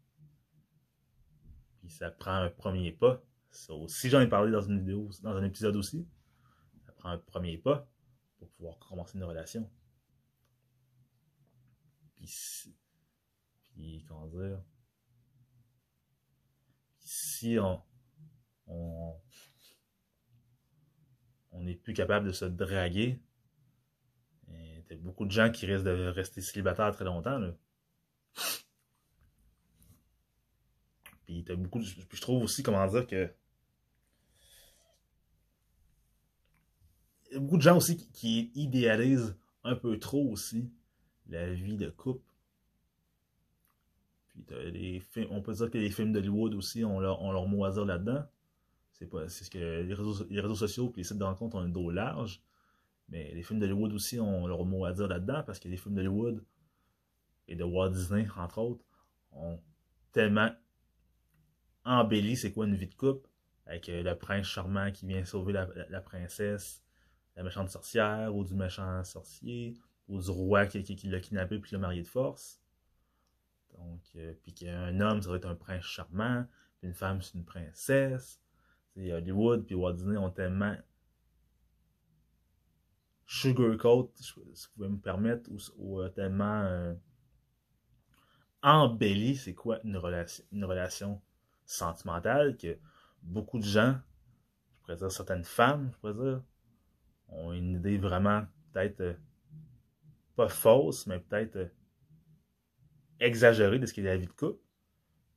Puis 1.79 1.91
ça 1.91 2.09
prend 2.09 2.33
un 2.33 2.49
premier 2.49 2.91
pas. 2.91 3.21
Aussi, 3.69 4.09
j'en 4.09 4.21
ai 4.21 4.27
parlé 4.27 4.51
dans 4.51 4.61
une 4.61 4.79
vidéo, 4.79 5.09
dans 5.21 5.35
un 5.35 5.43
épisode 5.43 5.75
aussi. 5.75 6.07
Ça 6.85 6.91
prend 6.93 7.09
un 7.09 7.17
premier 7.17 7.57
pas 7.57 7.87
pour 8.37 8.49
pouvoir 8.51 8.79
commencer 8.79 9.17
une 9.17 9.23
relation. 9.23 9.69
Puis, 12.15 12.75
puis 13.73 14.05
comment 14.07 14.27
dire, 14.27 14.61
si 16.99 17.57
on, 17.59 17.81
on, 18.67 19.15
on 21.51 21.63
n'est 21.63 21.75
plus 21.75 21.93
capable 21.93 22.27
de 22.27 22.31
se 22.31 22.45
draguer, 22.45 23.21
y 24.89 24.93
a 24.93 24.97
beaucoup 24.97 25.25
de 25.25 25.31
gens 25.31 25.51
qui 25.51 25.65
risquent 25.65 25.85
de 25.85 26.07
rester 26.07 26.41
célibataires 26.41 26.91
très 26.93 27.05
longtemps. 27.05 27.37
Là. 27.37 27.53
Puis 31.29 31.43
t'as 31.43 31.53
beaucoup 31.55 31.77
de... 31.77 31.85
Je 31.85 32.21
trouve 32.21 32.41
aussi, 32.41 32.63
comment 32.63 32.87
dire, 32.87 33.05
que. 33.05 33.31
Il 37.29 37.33
y 37.35 37.37
a 37.37 37.39
beaucoup 37.39 37.57
de 37.57 37.61
gens 37.61 37.77
aussi 37.77 37.97
qui, 37.97 38.51
idéalisent 38.55 39.37
un 39.63 39.75
peu 39.75 39.99
trop 39.99 40.27
aussi 40.31 40.71
la 41.27 41.53
vie 41.53 41.77
de 41.77 41.91
couple. 41.91 42.33
Puis 44.29 44.43
les 44.71 44.99
films, 45.01 45.27
on 45.29 45.43
peut 45.43 45.53
dire 45.53 45.69
que 45.69 45.77
les 45.77 45.91
films 45.91 46.13
d'Hollywood 46.13 46.55
aussi 46.55 46.83
ont 46.83 46.99
leur, 46.99 47.21
ont 47.21 47.31
leur 47.31 47.47
mot 47.47 47.63
à 47.63 47.69
dire 47.73 47.85
là-dedans. 47.85 48.25
C'est 48.93 49.05
ce 49.05 49.51
que 49.51 49.83
les 49.83 49.93
réseaux, 49.93 50.25
les 50.31 50.41
réseaux 50.41 50.55
sociaux 50.55 50.91
et 50.95 50.97
les 50.97 51.03
sites 51.03 51.19
de 51.19 51.23
rencontres 51.23 51.57
ont 51.57 51.61
un 51.61 51.69
dos 51.69 51.91
large. 51.91 52.41
Mais 53.07 53.35
les 53.35 53.43
films 53.43 53.59
d'Hollywood 53.59 53.93
aussi 53.93 54.19
ont 54.19 54.47
leur 54.47 54.65
mot 54.65 54.83
à 54.85 54.93
dire 54.93 55.07
là-dedans 55.07 55.43
parce 55.45 55.59
que 55.59 55.67
les 55.67 55.77
films 55.77 55.93
d'Hollywood 55.93 56.43
et 57.47 57.55
de 57.55 57.63
Walt 57.63 57.91
Disney, 57.91 58.27
entre 58.35 58.57
autres, 58.57 58.83
ont 59.31 59.59
tellement 60.11 60.49
embelli 61.89 62.37
c'est 62.37 62.51
quoi 62.51 62.65
une 62.65 62.75
vie 62.75 62.87
de 62.87 62.95
couple? 62.95 63.29
Avec 63.65 63.89
euh, 63.89 64.03
le 64.03 64.15
prince 64.15 64.47
charmant 64.47 64.91
qui 64.91 65.05
vient 65.05 65.25
sauver 65.25 65.53
la, 65.53 66.01
princesse, 66.01 66.83
la 67.35 67.43
méchante 67.43 67.69
sorcière 67.69 68.35
ou 68.35 68.43
du 68.43 68.53
méchant 68.53 69.03
sorcier 69.03 69.75
ou 70.07 70.19
du 70.19 70.29
roi 70.29 70.65
qui, 70.65 70.83
qui, 70.83 71.07
l'a 71.07 71.19
kidnappé 71.19 71.59
puis 71.59 71.71
l'a 71.73 71.79
marié 71.79 72.01
de 72.01 72.07
force. 72.07 72.59
Donc, 73.77 74.01
euh, 74.15 74.33
puis 74.41 74.53
qu'un 74.53 74.99
homme, 74.99 75.21
ça 75.21 75.29
va 75.29 75.35
être 75.35 75.47
un 75.47 75.55
prince 75.55 75.83
charmant, 75.83 76.45
puis 76.77 76.87
une 76.87 76.93
femme, 76.93 77.21
c'est 77.21 77.35
une 77.35 77.45
princesse. 77.45 78.41
T'sais, 78.91 79.13
Hollywood 79.13 79.65
puis 79.65 79.75
Walt 79.75 79.93
Disney 79.93 80.17
ont 80.17 80.31
tellement 80.31 80.75
sugarcoat, 83.27 84.11
si 84.15 84.33
vous 84.33 84.43
pouvez 84.75 84.89
me 84.89 84.97
permettre, 84.97 85.49
ou, 85.51 85.57
ou, 85.77 86.01
euh, 86.01 86.09
tellement 86.09 86.63
euh, 86.63 86.95
embelli 88.63 89.35
c'est 89.35 89.53
quoi 89.53 89.79
une 89.83 89.97
relation, 89.97 90.43
une 90.51 90.65
relation 90.65 91.21
sentimentale 91.69 92.57
que 92.57 92.77
beaucoup 93.21 93.59
de 93.59 93.63
gens, 93.63 93.95
je 94.73 94.81
pourrais 94.81 94.95
dire 94.97 95.11
certaines 95.11 95.43
femmes, 95.43 95.91
je 95.93 95.97
pourrais 95.97 96.13
dire, 96.13 96.43
ont 97.27 97.53
une 97.53 97.75
idée 97.75 97.97
vraiment 97.97 98.45
peut-être 98.73 99.01
euh, 99.01 99.13
pas 100.35 100.49
fausse, 100.49 101.05
mais 101.05 101.19
peut-être 101.19 101.57
euh, 101.57 101.67
exagérée 103.19 103.77
de 103.77 103.85
ce 103.85 103.93
qu'est 103.93 104.01
la 104.01 104.17
vie 104.17 104.25
de 104.25 104.31
couple. 104.31 104.59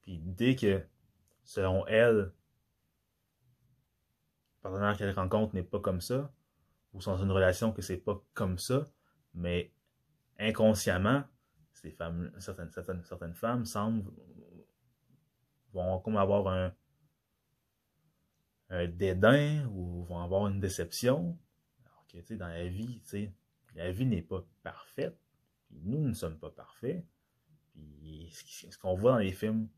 Puis 0.00 0.18
dès 0.18 0.56
que, 0.56 0.82
selon 1.44 1.86
elle, 1.86 2.16
le 2.16 2.32
partenaire 4.62 4.96
qu'elle 4.96 5.10
rencontre 5.10 5.54
n'est 5.54 5.62
pas 5.62 5.80
comme 5.80 6.00
ça, 6.00 6.32
ou 6.94 7.00
sont 7.02 7.12
dans 7.12 7.22
une 7.22 7.30
relation 7.30 7.72
que 7.72 7.82
c'est 7.82 7.98
pas 7.98 8.22
comme 8.32 8.58
ça, 8.58 8.90
mais 9.34 9.70
inconsciemment, 10.38 11.24
ces 11.74 11.90
femmes, 11.90 12.32
certaines, 12.38 12.70
certaines, 12.70 13.04
certaines 13.04 13.34
femmes 13.34 13.66
semblent 13.66 14.10
vont 15.72 16.00
comme 16.00 16.16
avoir 16.16 16.48
un, 16.48 16.72
dédain 18.88 19.66
ou 19.68 20.02
vont 20.04 20.20
avoir 20.20 20.48
une 20.48 20.58
déception. 20.58 21.38
Alors 21.84 22.06
que, 22.06 22.18
tu 22.18 22.24
sais, 22.24 22.36
dans 22.36 22.48
la 22.48 22.66
vie, 22.68 23.00
tu 23.00 23.08
sais, 23.08 23.32
la 23.74 23.92
vie 23.92 24.06
n'est 24.06 24.22
pas 24.22 24.42
parfaite. 24.62 25.18
Nous 25.70 26.08
ne 26.08 26.14
sommes 26.14 26.38
pas 26.38 26.50
parfaits. 26.50 27.04
Puis 27.74 28.30
ce 28.32 28.78
qu'on 28.78 28.94
voit 28.94 29.12
dans 29.12 29.18
les 29.18 29.32
films 29.32 29.68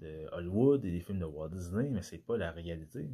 de 0.00 0.28
Hollywood 0.32 0.84
et 0.84 0.90
les 0.90 1.00
films 1.00 1.20
de 1.20 1.24
Walt 1.24 1.50
Disney, 1.50 1.90
mais 1.90 2.02
c'est 2.02 2.18
pas 2.18 2.36
la 2.36 2.50
réalité. 2.50 3.08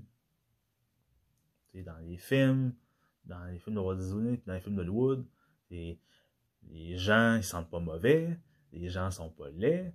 Tu 1.70 1.78
sais, 1.78 1.82
dans 1.82 1.98
les 1.98 2.16
films, 2.16 2.74
dans 3.26 3.44
les 3.44 3.58
films 3.58 3.76
de 3.76 3.80
Walt 3.80 3.96
Disney, 3.96 4.40
dans 4.46 4.54
les 4.54 4.60
films 4.60 4.76
d'Hollywood, 4.76 5.26
les, 5.70 6.00
les 6.68 6.96
gens, 6.96 7.36
ils 7.36 7.44
sentent 7.44 7.70
pas 7.70 7.80
mauvais, 7.80 8.38
les 8.72 8.88
gens 8.88 9.10
sont 9.10 9.30
pas 9.30 9.50
laids, 9.50 9.94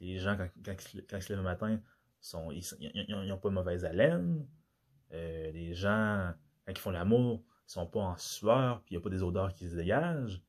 les 0.00 0.18
gens, 0.18 0.36
quand, 0.36 0.48
ils 0.72 0.80
se- 0.80 1.28
lèvent 1.30 1.38
le 1.38 1.42
matin, 1.44 1.80
sont, 2.20 2.50
ils, 2.50 2.64
ils, 2.80 3.32
ont 3.32 3.38
pas 3.38 3.50
mauvaise 3.50 3.84
haleine. 3.84 4.46
Euh, 5.12 5.52
les 5.52 5.74
gens, 5.74 6.32
quand 6.66 6.72
ils 6.72 6.78
font 6.78 6.90
l'amour, 6.90 7.44
ils 7.68 7.72
sont 7.72 7.86
pas 7.86 8.00
en 8.00 8.16
sueur, 8.18 8.82
puis 8.82 8.94
il 8.94 8.98
n'y 8.98 9.02
a 9.02 9.04
pas 9.04 9.10
des 9.10 9.22
odeurs 9.22 9.54
qui 9.54 9.68
se 9.68 9.76
dégagent. 9.76 10.42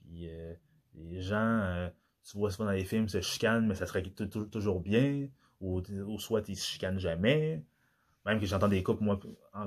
Puis 0.00 0.28
euh, 0.30 0.54
les 0.94 1.20
gens, 1.22 1.36
euh, 1.62 1.88
tu 2.24 2.38
vois 2.38 2.50
souvent 2.50 2.66
dans 2.66 2.72
les 2.72 2.84
films, 2.84 3.08
se 3.08 3.20
chicanent, 3.20 3.66
mais 3.66 3.74
ça 3.74 3.86
serait 3.86 4.02
tou- 4.02 4.26
tou- 4.26 4.46
toujours 4.46 4.80
bien. 4.80 5.28
Ou, 5.60 5.82
ou 6.06 6.18
soit 6.20 6.48
ils 6.48 6.56
se 6.56 6.66
chicanent 6.66 6.98
jamais. 7.00 7.64
Même 8.26 8.40
que 8.40 8.46
j'entends 8.46 8.68
des 8.68 8.82
couples, 8.82 9.04
moi, 9.04 9.20
en 9.54 9.66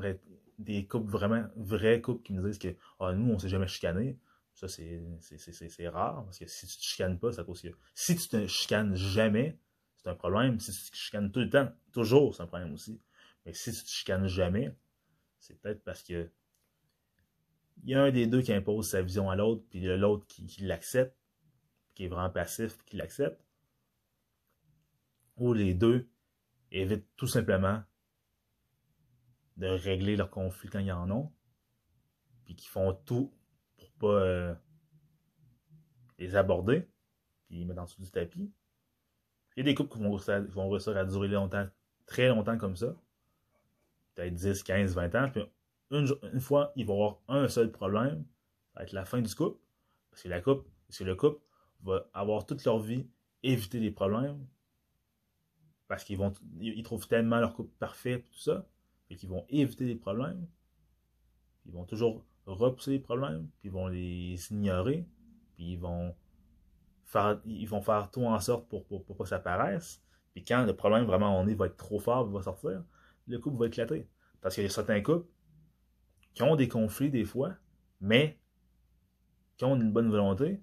des 0.59 0.85
couples 0.87 1.11
vraiment, 1.11 1.45
vrais 1.55 2.01
couples 2.01 2.23
qui 2.23 2.33
me 2.33 2.43
disent 2.47 2.59
que 2.59 2.75
ah, 2.99 3.13
nous, 3.13 3.31
on 3.33 3.39
s'est 3.39 3.49
jamais 3.49 3.67
chicané. 3.67 4.17
Ça, 4.61 4.67
c'est 4.67 5.87
rare, 5.87 6.23
parce 6.23 6.37
que 6.37 6.45
si 6.45 6.67
tu 6.67 6.77
te 6.77 6.83
chicanes 6.83 7.17
pas, 7.17 7.39
à 7.39 7.43
cause. 7.43 7.63
Si 7.95 8.15
tu 8.15 8.27
te 8.27 8.45
chicanes 8.45 8.95
jamais, 8.95 9.57
c'est 9.95 10.09
un 10.09 10.15
problème. 10.15 10.59
Si 10.59 10.71
tu 10.71 10.91
te 10.91 10.95
chicanes 10.95 11.31
tout 11.31 11.39
le 11.39 11.49
temps, 11.49 11.71
toujours, 11.91 12.35
c'est 12.35 12.43
un 12.43 12.47
problème 12.47 12.71
aussi. 12.73 13.01
Mais 13.43 13.53
si 13.53 13.73
tu 13.73 13.83
te 13.83 13.89
chicanes 13.89 14.27
jamais, 14.27 14.75
c'est 15.39 15.59
peut-être 15.59 15.83
parce 15.83 16.03
que 16.03 16.29
il 17.83 17.89
y 17.89 17.95
a 17.95 18.03
un 18.03 18.11
des 18.11 18.27
deux 18.27 18.43
qui 18.43 18.53
impose 18.53 18.87
sa 18.91 19.01
vision 19.01 19.31
à 19.31 19.35
l'autre, 19.35 19.63
puis 19.67 19.81
l'autre 19.81 20.27
qui, 20.27 20.45
qui 20.45 20.61
l'accepte, 20.61 21.17
qui 21.95 22.05
est 22.05 22.07
vraiment 22.07 22.29
passif, 22.29 22.77
puis 22.77 22.85
qui 22.85 22.97
l'accepte. 22.97 23.43
Ou 25.37 25.53
les 25.53 25.73
deux 25.73 26.07
évitent 26.69 27.07
tout 27.15 27.25
simplement 27.25 27.81
de 29.57 29.65
régler 29.65 30.15
leurs 30.15 30.29
conflits 30.29 30.69
quand 30.69 30.77
ils 30.77 30.91
en 30.91 31.09
ont, 31.09 31.31
puis 32.45 32.55
qui 32.55 32.67
font 32.67 32.93
tout 32.93 33.33
pas 34.01 34.07
euh, 34.07 34.55
les 36.17 36.35
aborder, 36.35 36.87
puis 37.47 37.57
les 37.59 37.65
mettre 37.65 37.81
en 37.81 37.85
dessous 37.85 38.01
du 38.01 38.09
tapis. 38.09 38.51
Il 39.55 39.59
y 39.59 39.61
a 39.61 39.63
des 39.63 39.75
couples 39.75 39.93
qui 39.93 40.01
vont 40.01 40.69
réussir 40.69 40.97
à, 40.97 41.05
durer 41.05 41.27
longtemps, 41.27 41.67
très 42.05 42.29
longtemps 42.29 42.57
comme 42.57 42.75
ça, 42.75 42.95
peut-être 44.15 44.33
10, 44.33 44.63
15, 44.63 44.95
20 44.95 45.15
ans, 45.15 45.29
puis 45.31 45.43
une, 45.91 46.07
une 46.33 46.39
fois, 46.39 46.71
ils 46.75 46.85
vont 46.85 46.95
avoir 46.95 47.21
un 47.27 47.47
seul 47.47 47.71
problème, 47.71 48.25
ça 48.73 48.79
va 48.79 48.83
être 48.83 48.93
la 48.93 49.05
fin 49.05 49.21
du 49.21 49.33
couple, 49.35 49.59
parce 50.09 50.23
que, 50.23 50.29
la 50.29 50.41
couple, 50.41 50.67
parce 50.87 50.97
que 50.97 51.03
le 51.03 51.15
couple 51.15 51.41
va 51.83 52.09
avoir 52.13 52.45
toute 52.45 52.63
leur 52.65 52.79
vie 52.79 53.07
éviter 53.43 53.79
les 53.79 53.91
problèmes, 53.91 54.45
parce 55.87 56.03
qu'ils 56.03 56.17
vont 56.17 56.33
ils 56.59 56.83
trouvent 56.83 57.07
tellement 57.07 57.39
leur 57.39 57.53
couple 57.53 57.73
parfait, 57.77 58.25
tout 58.31 58.39
ça, 58.39 58.65
et 59.09 59.15
qu'ils 59.15 59.29
vont 59.29 59.45
éviter 59.49 59.85
les 59.85 59.95
problèmes, 59.95 60.47
ils 61.65 61.73
vont 61.73 61.85
toujours 61.85 62.25
repousser 62.45 62.91
les 62.91 62.99
problèmes, 62.99 63.47
puis 63.59 63.69
ils 63.69 63.71
vont 63.71 63.87
les 63.87 64.35
ignorer, 64.51 65.07
puis 65.55 65.73
ils 65.73 65.79
vont 65.79 66.15
faire, 67.05 67.41
ils 67.45 67.67
vont 67.67 67.81
faire 67.81 68.09
tout 68.11 68.23
en 68.23 68.39
sorte 68.39 68.67
pour, 68.69 68.85
pour, 68.85 69.05
pas 69.05 69.23
que 69.23 69.29
ça 69.29 69.37
apparaisse. 69.37 70.01
Puis 70.33 70.43
quand 70.43 70.65
le 70.65 70.75
problème 70.75 71.05
vraiment 71.05 71.39
on 71.39 71.47
est 71.47 71.55
va 71.55 71.67
être 71.67 71.77
trop 71.77 71.99
fort, 71.99 72.27
il 72.27 72.33
va 72.33 72.41
sortir, 72.41 72.83
le 73.27 73.39
couple 73.39 73.57
va 73.57 73.67
éclater. 73.67 74.07
Parce 74.41 74.55
qu'il 74.55 74.63
y 74.63 74.67
a 74.67 74.69
certains 74.69 75.01
couples 75.01 75.27
qui 76.33 76.43
ont 76.43 76.55
des 76.55 76.67
conflits 76.67 77.09
des 77.09 77.25
fois, 77.25 77.53
mais 77.99 78.39
qui 79.57 79.65
ont 79.65 79.75
une 79.75 79.91
bonne 79.91 80.09
volonté, 80.09 80.61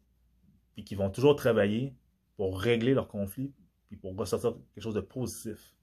puis 0.75 0.85
qui 0.85 0.95
vont 0.95 1.11
toujours 1.11 1.37
travailler 1.37 1.95
pour 2.37 2.61
régler 2.61 2.95
leurs 2.95 3.09
conflits, 3.09 3.55
puis 3.89 3.97
pour 3.97 4.17
ressortir 4.17 4.55
quelque 4.75 4.83
chose 4.83 4.95
de 4.95 5.01
positif. 5.01 5.75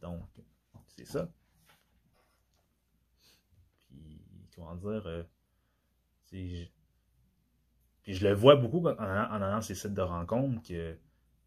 Donc, 0.00 0.22
c'est 0.96 1.06
ça. 1.06 1.30
Puis, 3.88 4.20
comment 4.58 4.74
dire, 4.76 5.06
euh, 5.06 5.22
je- 6.32 6.66
puis 8.02 8.14
je 8.14 8.26
le 8.26 8.34
vois 8.34 8.56
beaucoup 8.56 8.84
en, 8.86 8.92
en 8.92 9.42
allant 9.42 9.60
ces 9.60 9.74
sites 9.74 9.94
de 9.94 10.02
rencontres 10.02 10.66
que 10.66 10.96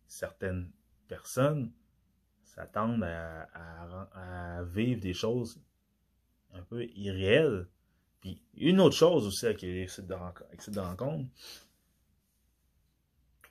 certaines 0.08 0.72
personnes 1.08 1.72
s'attendent 2.44 3.04
à, 3.04 4.64
vivre 4.64 5.02
des 5.02 5.14
choses 5.14 5.62
un 6.54 6.62
peu 6.64 6.86
irréelles. 6.96 7.68
Puis 8.20 8.42
une 8.56 8.80
autre 8.80 8.96
chose 8.96 9.26
aussi 9.26 9.46
avec 9.46 9.62
les 9.62 9.88
sites 9.88 10.08
de, 10.08 10.14
avec 10.14 10.70
de 10.70 10.80
rencontres, 10.80 11.30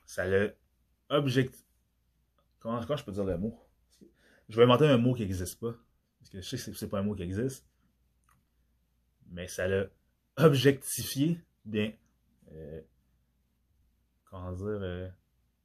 ça 0.07 0.27
le 0.27 0.55
objectif. 1.09 1.65
Comment, 2.61 2.81
comment 2.85 2.97
je 2.97 3.05
peux 3.05 3.13
dire 3.13 3.25
le 3.25 3.39
mot? 3.39 3.59
Je 4.49 4.57
vais 4.57 4.65
inventer 4.65 4.87
un 4.87 4.99
mot 4.99 5.15
qui 5.15 5.23
n'existe 5.23 5.59
pas. 5.61 5.75
Parce 6.19 6.31
que 6.31 6.41
je 6.41 6.57
sais 6.57 6.71
que 6.71 6.77
c'est 6.77 6.89
pas 6.89 6.99
un 6.99 7.03
mot 7.03 7.15
qui 7.15 7.23
existe. 7.23 7.67
Mais 9.31 9.47
ça 9.49 9.67
l'a 9.69 9.87
objectifié, 10.37 11.41
bien, 11.65 11.93
euh, 12.53 12.81
comment 14.25 14.53
dire, 14.53 14.67
euh, 14.67 15.09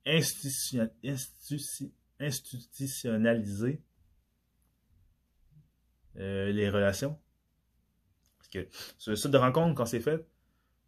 institution- 0.05 0.89
instituti- 1.03 1.93
institutionnaliser 2.19 3.81
euh, 6.17 6.51
les 6.51 6.69
relations. 6.69 7.19
Parce 8.37 8.49
que 8.49 8.67
sur 8.97 9.11
le 9.11 9.15
site 9.15 9.31
de 9.31 9.37
rencontre, 9.37 9.75
quand 9.75 9.85
c'est 9.85 9.99
fait, 9.99 10.25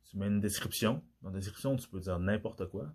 tu 0.06 0.18
mets 0.18 0.28
une 0.28 0.40
description. 0.40 1.04
Dans 1.22 1.30
la 1.32 1.40
description, 1.40 1.76
tu 1.76 1.88
peux 1.90 2.00
dire 2.00 2.20
n'importe 2.20 2.68
quoi. 2.70 2.94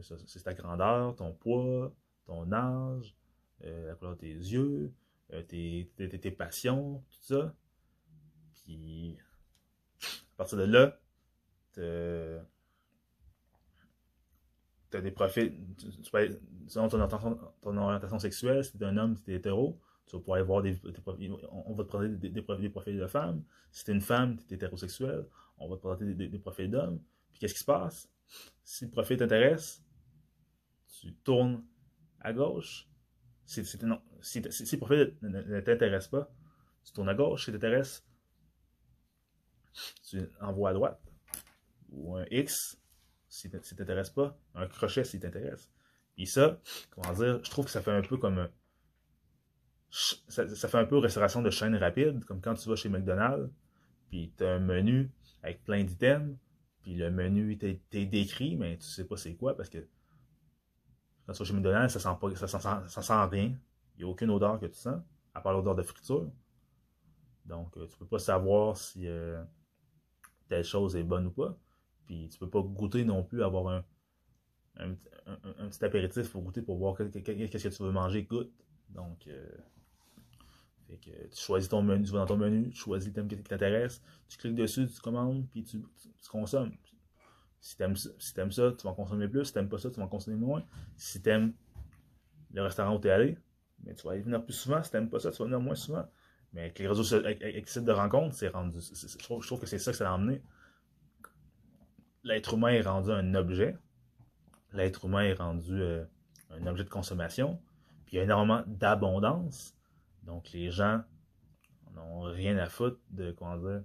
C'est 0.00 0.42
ta 0.42 0.54
grandeur, 0.54 1.14
ton 1.16 1.32
poids, 1.34 1.94
ton 2.26 2.50
âge, 2.52 3.16
la 3.60 3.94
couleur 3.94 4.14
de 4.14 4.20
tes 4.20 4.32
yeux, 4.32 4.92
tes, 5.28 5.90
tes, 5.96 6.08
tes- 6.08 6.20
tes 6.20 6.30
passions, 6.30 7.04
tout 7.10 7.22
ça. 7.22 7.54
À 8.68 10.36
partir 10.36 10.58
de 10.58 10.64
là, 10.64 10.98
tu 11.74 11.80
as 14.96 15.00
des 15.00 15.10
profils, 15.10 15.52
selon 16.68 16.88
ton 16.88 17.00
orientation, 17.00 17.38
ton 17.60 17.76
orientation 17.76 18.18
sexuelle, 18.18 18.64
si 18.64 18.72
tu 18.76 18.82
es 18.82 18.86
un 18.86 18.96
homme, 18.96 19.18
tu 19.24 19.32
es 19.32 19.36
hétéro, 19.36 19.80
tu 20.06 20.16
vas 20.16 20.22
pouvoir 20.22 20.62
des, 20.62 20.80
on 21.50 21.74
va 21.74 21.84
te 21.84 21.88
présenter 21.88 22.30
des, 22.30 22.42
profils 22.42 22.98
de 22.98 23.06
femmes. 23.06 23.42
Si 23.70 23.84
tu 23.84 23.90
es 23.90 23.94
une 23.94 24.00
femme, 24.00 24.36
tu 24.46 24.52
es 24.52 24.56
hétérosexuel, 24.56 25.26
on 25.58 25.68
va 25.68 25.76
te 25.76 25.80
présenter 25.80 26.14
des, 26.14 26.38
profils 26.38 26.70
d'hommes. 26.70 27.00
Puis 27.32 27.40
qu'est-ce 27.40 27.54
qui 27.54 27.60
se 27.60 27.64
passe? 27.64 28.08
Si 28.62 28.84
le 28.84 28.90
profil 28.90 29.16
t'intéresse, 29.16 29.82
tu 31.00 31.14
tournes 31.14 31.64
à 32.20 32.32
gauche. 32.32 32.88
Si, 33.46 33.62
non, 33.82 34.00
si, 34.20 34.40
le 34.40 34.76
profil 34.78 35.16
ne, 35.22 35.60
t'intéresse 35.60 36.08
pas, 36.08 36.30
tu 36.84 36.92
tournes 36.92 37.08
à 37.08 37.14
gauche. 37.14 37.46
Si 37.46 37.52
t'intéresse, 37.52 38.04
tu 38.06 38.13
envoies 40.40 40.70
à 40.70 40.72
droite. 40.72 41.00
Ou 41.90 42.16
un 42.16 42.24
X, 42.30 42.78
si 43.28 43.50
t'intéresse 43.50 44.10
pas. 44.10 44.36
Un 44.54 44.66
crochet, 44.66 45.04
si 45.04 45.20
t'intéresse. 45.20 45.70
Et 46.16 46.26
ça, 46.26 46.60
comment 46.90 47.12
dire, 47.12 47.40
je 47.42 47.50
trouve 47.50 47.64
que 47.64 47.70
ça 47.70 47.82
fait 47.82 47.90
un 47.90 48.02
peu 48.02 48.16
comme 48.16 48.48
ça, 49.90 50.46
fait 50.46 50.78
un 50.78 50.84
peu 50.84 50.98
restauration 50.98 51.42
de 51.42 51.50
chaîne 51.50 51.76
rapide, 51.76 52.24
comme 52.24 52.40
quand 52.40 52.54
tu 52.54 52.68
vas 52.68 52.76
chez 52.76 52.88
McDonald's, 52.88 53.48
puis 54.08 54.32
tu 54.36 54.44
as 54.44 54.54
un 54.54 54.58
menu 54.58 55.10
avec 55.42 55.62
plein 55.62 55.84
d'items, 55.84 56.36
puis 56.82 56.94
le 56.96 57.10
menu 57.10 57.56
t'est 57.58 58.06
décrit, 58.06 58.56
mais 58.56 58.76
tu 58.76 58.86
sais 58.86 59.04
pas 59.04 59.16
c'est 59.16 59.34
quoi, 59.34 59.56
parce 59.56 59.68
que 59.68 59.86
quand 61.26 61.32
tu 61.32 61.38
vas 61.38 61.44
chez 61.44 61.54
McDonald's, 61.54 61.92
ça 61.92 62.00
sent, 62.00 62.16
pas, 62.20 62.34
ça 62.34 62.48
sent, 62.48 62.88
ça 62.88 63.02
sent 63.02 63.24
rien. 63.30 63.56
Il 63.96 63.98
n'y 63.98 64.04
a 64.04 64.08
aucune 64.08 64.30
odeur 64.30 64.58
que 64.58 64.66
tu 64.66 64.78
sens, 64.78 65.00
à 65.32 65.40
part 65.40 65.52
l'odeur 65.52 65.76
de 65.76 65.82
friture. 65.82 66.30
Donc, 67.46 67.76
euh, 67.76 67.86
tu 67.86 67.96
peux 67.96 68.06
pas 68.06 68.18
savoir 68.18 68.76
si 68.76 69.06
euh, 69.06 69.42
telle 70.48 70.64
chose 70.64 70.96
est 70.96 71.02
bonne 71.02 71.26
ou 71.26 71.30
pas. 71.30 71.56
Puis, 72.06 72.28
tu 72.28 72.38
peux 72.38 72.50
pas 72.50 72.60
goûter 72.60 73.04
non 73.04 73.22
plus, 73.22 73.42
avoir 73.42 73.68
un, 73.68 73.84
un, 74.76 75.68
petit 75.68 75.84
apéritif 75.84 76.30
pour 76.30 76.42
goûter, 76.42 76.62
pour 76.62 76.76
voir 76.76 76.96
qu'est-ce 76.96 77.68
que 77.68 77.74
tu 77.74 77.82
veux 77.82 77.92
manger, 77.92 78.24
goûte. 78.24 78.52
Donc, 78.90 79.26
euh, 79.26 79.46
tu 80.88 81.40
choisis 81.40 81.68
ton 81.68 81.82
menu, 81.82 82.04
tu 82.04 82.12
vas 82.12 82.20
dans 82.20 82.26
ton 82.26 82.36
menu, 82.36 82.70
tu 82.70 82.76
choisis 82.76 83.08
le 83.08 83.14
thème 83.14 83.28
qui 83.28 83.36
t'intéresse, 83.42 84.02
tu 84.28 84.38
cliques 84.38 84.54
dessus, 84.54 84.86
tu 84.86 85.00
commandes, 85.00 85.46
puis 85.50 85.64
tu, 85.64 85.82
consommes. 86.30 86.72
Si 87.60 87.76
t'aimes 87.76 87.96
si 87.96 88.10
ça, 88.10 88.72
tu 88.72 88.84
vas 88.84 88.90
en 88.90 88.94
consommer 88.94 89.28
plus. 89.28 89.46
Si 89.46 89.52
t'aimes 89.54 89.68
pas 89.68 89.78
ça, 89.78 89.90
tu 89.90 89.96
vas 89.96 90.04
en 90.04 90.08
consommer 90.08 90.36
moins. 90.36 90.64
Si 90.96 91.22
t'aimes 91.22 91.54
le 92.52 92.62
restaurant 92.62 92.96
où 92.96 93.00
tu 93.00 93.08
es 93.08 93.10
allé, 93.10 93.38
mais 93.82 93.94
tu 93.94 94.06
vas 94.06 94.16
y 94.16 94.20
venir 94.20 94.44
plus 94.44 94.52
souvent. 94.52 94.82
Si 94.82 94.90
t'aimes 94.90 95.08
pas 95.08 95.18
ça, 95.18 95.30
tu 95.30 95.38
vas 95.38 95.44
venir 95.44 95.60
moins 95.60 95.74
souvent. 95.74 96.06
Mais 96.54 96.62
avec 96.62 96.78
les 96.78 96.88
réseaux 96.88 97.14
avec, 97.14 97.42
avec, 97.42 97.68
sites 97.68 97.84
de 97.84 97.92
rencontres, 97.92 98.36
c'est 98.36 98.48
rendu. 98.48 98.78
je, 98.80 99.18
trouve, 99.18 99.60
que 99.60 99.66
c'est 99.66 99.78
ça 99.78 99.90
que 99.90 99.96
ça 99.96 100.10
a 100.10 100.14
emmené. 100.14 100.40
L'être 102.22 102.54
humain 102.54 102.68
est 102.68 102.82
rendu 102.82 103.10
un 103.10 103.34
objet. 103.34 103.76
L'être 104.72 105.04
humain 105.04 105.24
est 105.24 105.34
rendu 105.34 105.82
euh, 105.82 106.04
un 106.50 106.66
objet 106.66 106.84
de 106.84 106.88
consommation. 106.88 107.60
Puis 108.06 108.14
il 108.14 108.18
y 108.18 108.20
a 108.20 108.22
énormément 108.22 108.62
d'abondance. 108.66 109.74
Donc, 110.22 110.52
les 110.52 110.70
gens 110.70 111.02
n'ont 111.92 112.22
rien 112.22 112.56
à 112.56 112.68
foutre 112.68 112.98
de, 113.10 113.32
comment 113.32 113.56
dire, 113.56 113.82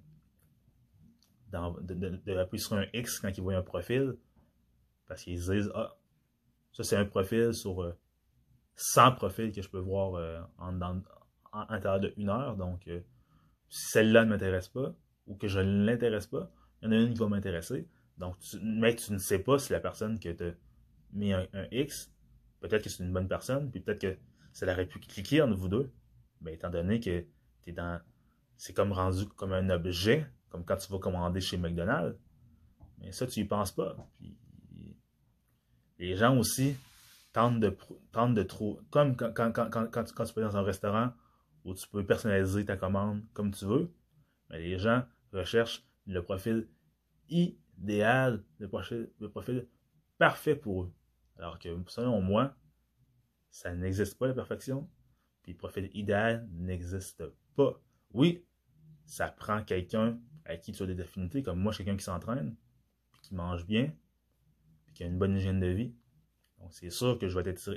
de, 1.51 2.57
sur 2.57 2.75
un 2.75 2.85
X 2.93 3.19
quand 3.19 3.35
ils 3.35 3.41
voient 3.41 3.55
un 3.55 3.63
profil, 3.63 4.15
parce 5.07 5.23
qu'ils 5.23 5.41
se 5.41 5.51
disent, 5.51 5.71
ah, 5.73 5.95
ça 6.71 6.83
c'est 6.83 6.95
un 6.95 7.05
profil 7.05 7.53
sur 7.53 7.95
100 8.75 9.07
euh, 9.07 9.11
profils 9.11 9.51
que 9.51 9.61
je 9.61 9.69
peux 9.69 9.79
voir 9.79 10.15
euh, 10.15 10.39
en, 10.57 10.79
en, 10.81 11.01
en, 11.51 11.65
l'intérieur 11.69 11.99
de 11.99 12.13
une 12.17 12.29
heure. 12.29 12.55
Donc, 12.55 12.87
euh, 12.87 13.01
si 13.69 13.87
celle-là 13.91 14.25
ne 14.25 14.29
m'intéresse 14.29 14.67
pas, 14.67 14.93
ou 15.27 15.35
que 15.35 15.47
je 15.47 15.59
ne 15.59 15.85
l'intéresse 15.85 16.27
pas, 16.27 16.51
il 16.81 16.85
y 16.85 16.87
en 16.89 16.91
a 16.91 16.95
une 16.95 17.13
qui 17.13 17.19
va 17.19 17.27
m'intéresser. 17.27 17.87
Donc, 18.17 18.37
tu, 18.39 18.57
mais 18.61 18.95
tu 18.95 19.13
ne 19.13 19.17
sais 19.17 19.39
pas 19.39 19.59
si 19.59 19.71
la 19.71 19.79
personne 19.79 20.19
que 20.19 20.29
tu 20.29 20.57
mis 21.13 21.33
un, 21.33 21.47
X, 21.71 22.11
peut-être 22.59 22.83
que 22.83 22.89
c'est 22.89 23.03
une 23.03 23.13
bonne 23.13 23.27
personne, 23.27 23.71
puis 23.71 23.79
peut-être 23.79 24.01
que 24.01 24.17
ça 24.51 24.71
aurait 24.71 24.85
pu 24.85 24.99
cliquer 24.99 25.41
entre 25.41 25.55
vous 25.55 25.69
deux. 25.69 25.91
Mais 26.41 26.53
étant 26.53 26.69
donné 26.69 26.99
que 26.99 27.25
tu 27.61 27.73
dans. 27.73 28.01
C'est 28.57 28.73
comme 28.73 28.91
rendu 28.91 29.25
comme 29.25 29.53
un 29.53 29.69
objet, 29.69 30.25
comme 30.49 30.65
quand 30.65 30.75
tu 30.77 30.91
vas 30.91 30.99
commander 30.99 31.39
chez 31.39 31.57
McDonald's. 31.57 32.17
Mais 32.99 33.11
ça, 33.11 33.25
tu 33.25 33.39
y 33.39 33.45
penses 33.45 33.71
pas. 33.71 33.95
les 35.97 36.15
gens 36.15 36.37
aussi 36.37 36.75
tentent 37.31 37.59
de, 37.59 37.75
tentent 38.11 38.33
de 38.33 38.43
trop. 38.43 38.79
Comme 38.89 39.15
quand, 39.15 39.31
quand, 39.33 39.51
quand, 39.51 39.87
quand, 39.89 40.03
tu, 40.03 40.33
peux 40.33 40.41
dans 40.41 40.57
un 40.57 40.61
restaurant 40.61 41.11
où 41.63 41.73
tu 41.73 41.87
peux 41.87 42.05
personnaliser 42.05 42.65
ta 42.65 42.77
commande 42.77 43.23
comme 43.33 43.51
tu 43.51 43.65
veux, 43.65 43.93
mais 44.49 44.59
les 44.59 44.79
gens 44.79 45.03
recherchent 45.31 45.85
le 46.05 46.23
profil 46.23 46.67
idéal, 47.29 48.43
le 48.59 48.67
profil, 48.67 49.11
le 49.19 49.29
profil 49.29 49.67
parfait 50.17 50.55
pour 50.55 50.83
eux. 50.83 50.93
Alors 51.37 51.59
que 51.59 51.69
selon 51.87 52.21
moi, 52.21 52.55
ça 53.49 53.73
n'existe 53.73 54.17
pas 54.17 54.27
la 54.27 54.33
perfection. 54.33 54.89
Puis 55.41 55.53
le 55.53 55.57
profil 55.57 55.89
idéal 55.93 56.47
n'existe 56.51 57.23
pas. 57.55 57.81
Oui, 58.11 58.45
ça 59.05 59.29
prend 59.29 59.63
quelqu'un 59.63 60.19
avec 60.45 60.61
qui 60.61 60.71
tu 60.71 60.83
as 60.83 60.85
des 60.85 60.99
affinités, 60.99 61.43
comme 61.43 61.59
moi, 61.59 61.73
quelqu'un 61.73 61.95
qui 61.95 62.03
s'entraîne, 62.03 62.55
puis 63.11 63.21
qui 63.21 63.35
mange 63.35 63.65
bien, 63.65 63.93
puis 64.85 64.93
qui 64.93 65.03
a 65.03 65.07
une 65.07 65.17
bonne 65.17 65.35
hygiène 65.37 65.59
de 65.59 65.67
vie. 65.67 65.93
Donc 66.59 66.73
c'est 66.73 66.89
sûr 66.89 67.17
que 67.17 67.29
je 67.29 67.39
vais 67.39 67.49
être 67.49 67.75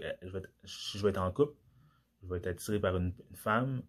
je 0.64 1.02
vais 1.02 1.10
être 1.10 1.20
en 1.20 1.30
couple, 1.30 1.56
je 2.22 2.28
vais 2.28 2.38
être 2.38 2.46
attiré 2.46 2.80
par 2.80 2.96
une, 2.96 3.12
femme 3.34 3.82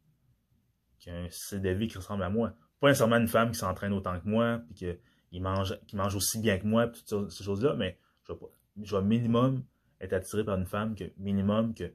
qui 1.00 1.10
a 1.10 1.16
un 1.16 1.30
style 1.30 1.62
de 1.62 1.70
vie 1.70 1.88
qui 1.88 1.98
ressemble 1.98 2.24
à 2.24 2.30
moi. 2.30 2.56
Pas 2.80 2.88
nécessairement 2.88 3.18
une 3.18 3.28
femme 3.28 3.52
qui 3.52 3.60
s'entraîne 3.60 3.94
autant 3.94 4.20
que 4.20 4.28
moi, 4.28 4.62
puis 4.66 4.98
qui 5.30 5.40
mange, 5.40 5.78
qui 5.88 5.96
mange 5.96 6.16
aussi 6.16 6.40
bien 6.40 6.58
que 6.58 6.66
moi, 6.66 6.88
puis 6.88 7.04
toutes 7.08 7.32
ces 7.32 7.44
choses-là, 7.44 7.76
mais 7.76 7.98
je 8.28 8.34
vais, 8.34 8.40
vais 8.76 9.02
minimum 9.06 9.64
être 10.00 10.14
attiré 10.14 10.44
par 10.44 10.58
une 10.58 10.66
femme 10.66 10.96
que 10.96 11.06
minimum 11.18 11.74
que 11.74 11.94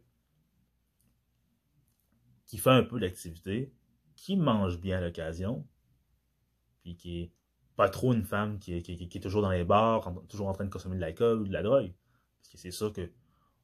qui 2.47 2.57
fait 2.57 2.71
un 2.71 2.83
peu 2.83 2.99
d'activité, 2.99 3.75
qui 4.17 4.37
mange 4.37 4.81
bien 4.81 4.99
à 4.99 5.01
l'occasion, 5.03 5.67
puis 6.83 6.97
qui 6.97 7.21
est 7.21 7.33
pas 7.77 7.89
trop 7.89 8.13
une 8.13 8.25
femme 8.25 8.59
qui 8.59 8.75
est, 8.75 9.23
toujours 9.23 9.43
dans 9.43 9.51
les 9.51 9.65
bars, 9.65 10.13
toujours 10.29 10.49
en 10.49 10.53
train 10.53 10.65
de 10.65 10.71
consommer 10.71 10.97
de 10.97 11.01
l'alcool 11.01 11.43
ou 11.43 11.47
de 11.47 11.53
la 11.53 11.63
drogue. 11.63 11.93
Parce 12.41 12.49
que 12.49 12.59
c'est 12.59 12.71
sûr 12.71 12.93
que 12.93 13.13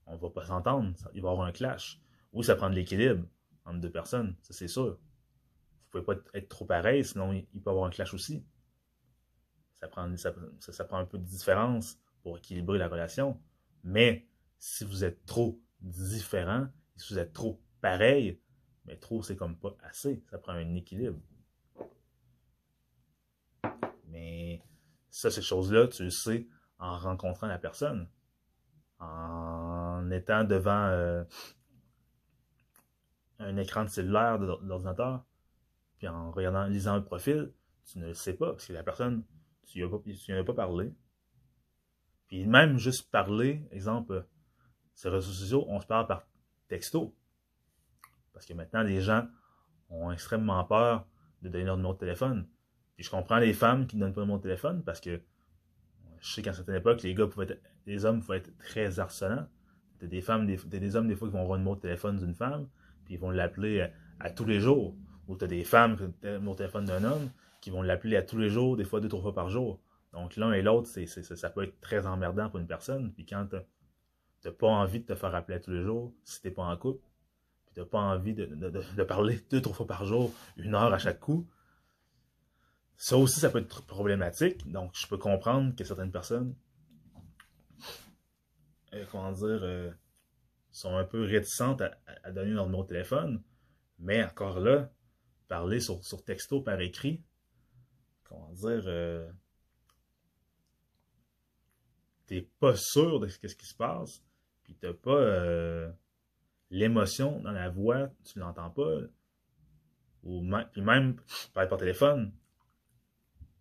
on 0.06 0.16
va 0.16 0.30
pas 0.30 0.44
s'entendre, 0.44 0.92
il 1.14 1.22
va 1.22 1.30
y 1.30 1.32
avoir 1.32 1.46
un 1.46 1.52
clash. 1.52 2.03
Oui, 2.34 2.44
ça 2.44 2.56
prend 2.56 2.68
de 2.68 2.74
l'équilibre 2.74 3.26
entre 3.64 3.80
deux 3.80 3.90
personnes, 3.90 4.36
ça 4.42 4.52
c'est 4.52 4.68
sûr. 4.68 4.98
Vous 5.92 6.02
pouvez 6.02 6.04
pas 6.04 6.14
être 6.34 6.48
trop 6.48 6.66
pareil, 6.66 7.04
sinon 7.04 7.32
il 7.32 7.46
peut 7.62 7.70
y 7.70 7.72
avoir 7.72 7.86
un 7.86 7.90
clash 7.90 8.12
aussi. 8.12 8.44
Ça 9.80 9.88
prend, 9.88 10.14
ça, 10.16 10.32
ça 10.60 10.84
prend 10.84 10.98
un 10.98 11.06
peu 11.06 11.18
de 11.18 11.24
différence 11.24 11.98
pour 12.22 12.38
équilibrer 12.38 12.78
la 12.78 12.88
relation. 12.88 13.40
Mais 13.84 14.26
si 14.58 14.84
vous 14.84 15.04
êtes 15.04 15.24
trop 15.26 15.60
différent, 15.80 16.66
si 16.96 17.12
vous 17.12 17.20
êtes 17.20 17.32
trop 17.32 17.62
pareil, 17.80 18.40
mais 18.86 18.96
trop, 18.96 19.22
c'est 19.22 19.36
comme 19.36 19.56
pas 19.58 19.76
assez. 19.82 20.22
Ça 20.30 20.38
prend 20.38 20.52
un 20.52 20.74
équilibre. 20.74 21.20
Mais 24.08 24.62
ça, 25.10 25.30
ces 25.30 25.42
choses-là, 25.42 25.88
tu 25.88 26.04
le 26.04 26.10
sais 26.10 26.48
en 26.78 26.98
rencontrant 26.98 27.46
la 27.46 27.58
personne. 27.58 28.08
En 28.98 30.10
étant 30.10 30.44
devant 30.44 30.86
euh, 30.86 31.24
un 33.44 33.56
écran 33.56 33.84
de 33.84 33.88
cellulaire 33.88 34.38
de 34.38 34.46
l'ordinateur, 34.62 35.24
puis 35.98 36.08
en 36.08 36.30
regardant, 36.32 36.66
lisant 36.66 36.96
le 36.96 37.04
profil, 37.04 37.52
tu 37.84 37.98
ne 37.98 38.06
le 38.06 38.14
sais 38.14 38.34
pas, 38.34 38.52
parce 38.52 38.66
que 38.66 38.72
la 38.72 38.82
personne, 38.82 39.24
tu 39.66 39.78
n'y 39.78 39.84
as, 39.84 40.40
as, 40.40 40.44
pas 40.44 40.54
parlé. 40.54 40.92
Puis 42.28 42.46
même 42.46 42.78
juste 42.78 43.10
parler, 43.10 43.66
exemple, 43.70 44.26
ces 44.94 45.08
réseaux 45.08 45.32
sociaux, 45.32 45.64
on 45.68 45.80
se 45.80 45.86
parle 45.86 46.06
par 46.06 46.26
texto. 46.68 47.14
Parce 48.32 48.46
que 48.46 48.54
maintenant, 48.54 48.82
les 48.82 49.00
gens 49.00 49.26
ont 49.90 50.10
extrêmement 50.10 50.64
peur 50.64 51.06
de 51.42 51.48
donner 51.48 51.64
leur 51.64 51.76
numéro 51.76 51.94
de 51.94 51.98
téléphone. 51.98 52.48
Puis 52.96 53.04
je 53.04 53.10
comprends 53.10 53.38
les 53.38 53.52
femmes 53.52 53.86
qui 53.86 53.96
ne 53.96 54.00
donnent 54.02 54.14
pas 54.14 54.20
le 54.20 54.26
numéro 54.26 54.38
de 54.38 54.42
téléphone 54.42 54.82
parce 54.82 55.00
que 55.00 55.20
je 56.20 56.32
sais 56.32 56.42
qu'à 56.42 56.52
certaines 56.52 56.76
époques, 56.76 57.02
les 57.02 57.14
gars 57.14 57.26
pouvaient 57.26 57.46
être, 57.46 57.62
les 57.86 58.04
hommes 58.04 58.20
pouvaient 58.20 58.38
être 58.38 58.56
très 58.58 58.98
harcelants. 58.98 59.46
T'as 59.98 60.06
des 60.06 60.22
femmes, 60.22 60.46
des, 60.46 60.56
des 60.56 60.96
hommes 60.96 61.06
des 61.06 61.16
fois 61.16 61.28
qui 61.28 61.34
vont 61.34 61.42
avoir 61.42 61.56
le 61.56 61.62
numéro 61.62 61.76
de 61.76 61.80
téléphone 61.80 62.18
d'une 62.18 62.34
femme, 62.34 62.68
puis 63.04 63.14
ils 63.14 63.20
vont 63.20 63.30
l'appeler 63.30 63.88
à, 64.20 64.30
tous 64.30 64.44
les 64.44 64.60
jours. 64.60 64.94
Ou 65.28 65.36
t'as 65.36 65.46
des 65.46 65.64
femmes 65.64 65.96
qui 65.96 66.02
ont 66.02 66.12
le 66.22 66.38
de 66.38 66.54
téléphone 66.54 66.84
d'un 66.84 67.04
homme, 67.04 67.30
qui 67.60 67.70
vont 67.70 67.82
l'appeler 67.82 68.16
à 68.16 68.22
tous 68.22 68.38
les 68.38 68.50
jours, 68.50 68.76
des 68.76 68.84
fois 68.84 69.00
deux, 69.00 69.08
trois 69.08 69.22
fois 69.22 69.34
par 69.34 69.48
jour. 69.48 69.80
Donc 70.12 70.36
l'un 70.36 70.52
et 70.52 70.62
l'autre, 70.62 70.88
c'est, 70.88 71.06
ça 71.06 71.50
peut 71.50 71.64
être 71.64 71.80
très 71.80 72.06
emmerdant 72.06 72.48
pour 72.50 72.60
une 72.60 72.66
personne. 72.66 73.12
Puis 73.12 73.24
quand 73.26 73.46
t'as 74.42 74.52
pas 74.52 74.68
envie 74.68 75.00
de 75.00 75.06
te 75.06 75.14
faire 75.14 75.34
appeler 75.34 75.56
à 75.56 75.60
tous 75.60 75.72
les 75.72 75.82
jours, 75.82 76.12
si 76.24 76.42
t'es 76.42 76.50
pas 76.50 76.62
en 76.62 76.76
couple, 76.76 77.04
tu 77.74 77.80
n'as 77.80 77.86
pas 77.86 77.98
envie 77.98 78.34
de, 78.34 79.02
parler 79.04 79.40
deux, 79.50 79.60
trois 79.60 79.74
fois 79.74 79.86
par 79.86 80.04
jour, 80.04 80.32
une 80.56 80.74
heure 80.74 80.92
à 80.92 80.98
chaque 80.98 81.20
coup, 81.20 81.48
ça 82.96 83.16
aussi, 83.16 83.40
ça 83.40 83.50
peut 83.50 83.58
être 83.58 83.82
problématique. 83.82 84.70
Donc, 84.70 84.92
je 84.94 85.06
peux 85.08 85.18
comprendre 85.18 85.74
que 85.74 85.82
certaines 85.82 86.12
personnes, 86.12 86.54
euh, 88.94 89.04
comment 89.10 89.32
dire, 89.32 89.60
euh, 89.62 89.90
sont 90.74 90.96
un 90.96 91.04
peu 91.04 91.22
réticentes 91.22 91.82
à, 91.82 92.32
donner 92.32 92.50
leur 92.50 92.66
numéro 92.66 92.82
de 92.82 92.88
téléphone. 92.88 93.42
Mais 94.00 94.22
encore 94.24 94.58
là, 94.58 94.92
parler 95.46 95.78
sur, 95.78 96.00
texto 96.24 96.60
par 96.60 96.80
écrit, 96.80 97.22
comment 98.24 98.52
dire, 98.52 98.82
euh, 98.86 99.30
t'es 102.26 102.48
pas 102.58 102.74
sûr 102.74 103.20
de 103.20 103.28
ce 103.28 103.38
qui 103.38 103.66
se 103.66 103.74
passe, 103.74 104.24
puis 104.64 104.74
t'as 104.74 104.92
pas 104.92 105.12
euh, 105.12 105.92
l'émotion 106.70 107.38
dans 107.40 107.52
la 107.52 107.70
voix, 107.70 108.10
tu 108.24 108.40
l'entends 108.40 108.70
pas, 108.70 108.98
ou 110.24 110.42
puis 110.72 110.82
même 110.82 111.20
par, 111.52 111.68
par 111.68 111.78
téléphone, 111.78 112.32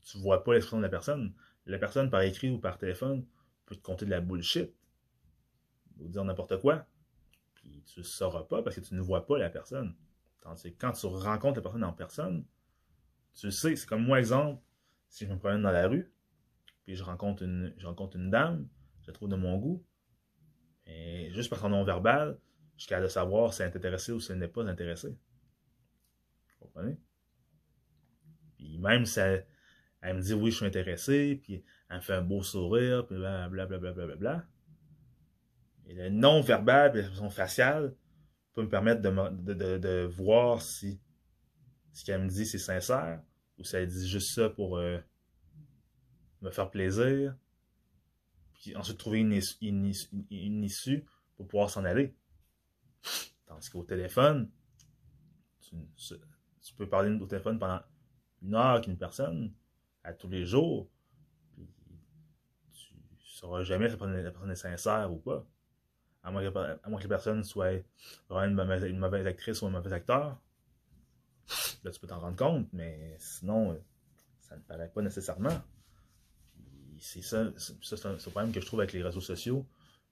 tu 0.02 0.18
vois 0.18 0.44
pas 0.44 0.54
l'expression 0.54 0.78
de 0.78 0.84
la 0.84 0.90
personne. 0.90 1.32
La 1.68 1.78
personne 1.78 2.10
par 2.10 2.22
écrit 2.22 2.50
ou 2.50 2.58
par 2.58 2.80
téléphone 2.80 3.24
peut 3.68 3.76
te 3.76 3.82
compter 3.82 4.06
de 4.06 4.10
la 4.10 4.20
bullshit, 4.20 4.74
ou 6.00 6.10
dire 6.10 6.24
n'importe 6.26 6.60
quoi, 6.60 6.88
puis 7.64 7.82
tu 7.86 8.02
le 8.02 8.04
sauras 8.04 8.44
pas 8.44 8.62
parce 8.62 8.76
que 8.76 8.82
tu 8.82 8.94
ne 8.94 9.02
vois 9.02 9.26
pas 9.26 9.38
la 9.38 9.50
personne. 9.50 9.96
Tandis 10.42 10.74
que 10.74 10.78
quand 10.78 10.92
tu 10.92 11.06
rencontres 11.06 11.56
la 11.56 11.62
personne 11.62 11.84
en 11.86 11.94
personne, 11.94 12.46
tu 13.34 13.50
sais, 13.50 13.76
c'est 13.76 13.88
comme 13.88 14.06
moi, 14.06 14.20
exemple, 14.20 14.62
si 15.08 15.26
je 15.26 15.32
me 15.32 15.40
promène 15.40 15.62
dans 15.62 15.72
la 15.72 15.88
rue, 15.88 16.14
puis 16.84 16.96
je 16.96 17.04
rencontre 17.04 17.44
une, 17.44 17.74
je 17.78 17.88
rencontre 17.88 18.18
une 18.18 18.30
dame, 18.30 18.68
je 19.02 19.08
la 19.08 19.14
trouve 19.14 19.30
de 19.30 19.38
mon 19.38 19.58
goût, 19.58 19.84
et 20.86 21.32
juste 21.32 21.50
par 21.50 21.60
son 21.60 21.70
nom 21.70 21.84
verbal, 21.86 22.38
je 22.76 22.84
suis 22.84 22.90
capable 22.90 23.06
de 23.06 23.12
savoir 23.12 23.54
si 23.54 23.62
elle 23.62 23.72
est 23.72 23.78
intéressée 23.78 24.12
ou 24.12 24.20
si 24.20 24.34
elle 24.34 24.40
n'est 24.40 24.48
pas 24.50 24.66
intéressée. 24.66 25.18
Vous 26.60 26.66
comprenez? 26.66 26.98
Puis 28.58 28.78
même 28.78 29.06
si 29.06 29.20
elle, 29.20 29.46
me 30.04 30.22
dit 30.22 30.34
oui, 30.34 30.52
je 30.52 30.58
suis 30.58 30.66
intéressé, 30.66 31.40
puis 31.42 31.64
elle 31.90 31.98
me 31.98 32.02
fait 32.02 32.16
un 32.16 32.22
beau 32.22 32.44
sourire, 32.44 33.08
puis 33.08 33.16
blablabla, 33.16 33.78
bla, 33.78 33.92
bla, 33.94 34.06
bla, 34.06 34.16
bla, 34.16 34.48
Et 35.94 35.96
le 35.96 36.10
non 36.10 36.42
verbal, 36.42 36.92
l'expression 36.96 37.30
faciale, 37.30 37.94
peut 38.54 38.64
me 38.64 38.70
permettre 38.70 39.02
de, 39.02 40.06
voir 40.06 40.60
si 40.62 41.00
ce 41.92 42.04
qu'elle 42.04 42.24
me 42.24 42.30
dit 42.30 42.48
c'est 42.48 42.58
sincère 42.58 43.22
ou 43.60 43.64
si 43.64 43.76
elle 43.76 43.88
dit 43.88 44.10
juste 44.10 44.34
ça 44.34 44.50
pour 44.50 44.78
euh, 44.78 44.98
me 46.42 46.50
faire 46.50 46.72
plaisir. 46.72 47.36
Puis 48.56 48.76
ensuite 48.76 48.98
trouver 48.98 49.20
une, 49.20 49.34
issue 50.64 51.06
pour 51.36 51.48
pouvoir 51.48 51.70
s'en 51.70 51.86
aller. 51.86 52.16
Tandis 53.46 53.70
qu'au 53.70 53.84
téléphone, 53.84 54.50
tu, 55.62 55.76
tu, 55.96 56.74
peux 56.76 56.90
parler 56.90 57.12
au 57.20 57.28
téléphone 57.28 57.60
pendant 57.60 57.82
une 58.42 58.56
heure 58.56 58.66
avec 58.66 58.88
une 58.88 58.98
personne, 58.98 59.54
à 60.04 60.12
tous 60.12 60.30
les 60.30 60.44
jours, 60.44 60.90
puis 61.52 61.70
tu 62.72 63.28
sauras 63.28 63.62
jamais 63.62 63.90
si 63.90 63.96
la 63.96 64.32
personne 64.32 64.52
est 64.52 64.56
sincère 64.56 65.14
ou 65.14 65.18
pas 65.18 65.46
à 66.24 66.32
moins 66.32 66.50
que, 66.50 66.58
à 66.58 66.90
moins 66.90 67.00
que 67.00 67.04
la 67.04 67.10
personne 67.10 67.44
soit 67.44 67.84
vraiment 68.30 68.64
une 68.66 68.98
mauvaise, 68.98 69.28
actrice 69.28 69.62
ou 69.62 69.68
un 69.68 69.70
mauvais 69.70 69.92
acteur. 69.92 70.40
Là, 71.84 71.92
tu 71.92 72.00
peux 72.00 72.08
t'en 72.08 72.20
rendre 72.20 72.38
compte, 72.38 72.68
mais 72.72 73.16
sinon, 73.20 73.78
ça 74.40 74.56
ne 74.56 74.62
paraît 74.62 74.90
pas 74.90 75.02
nécessairement. 75.02 75.62
c'est 77.00 77.22
ça, 77.22 77.52
c'est 77.58 78.06
un, 78.06 78.16
problème 78.16 78.54
que 78.54 78.62
je 78.62 78.66
trouve 78.66 78.80
avec 78.80 78.94
les 78.94 79.04
réseaux 79.04 79.22
sociaux, 79.22 79.68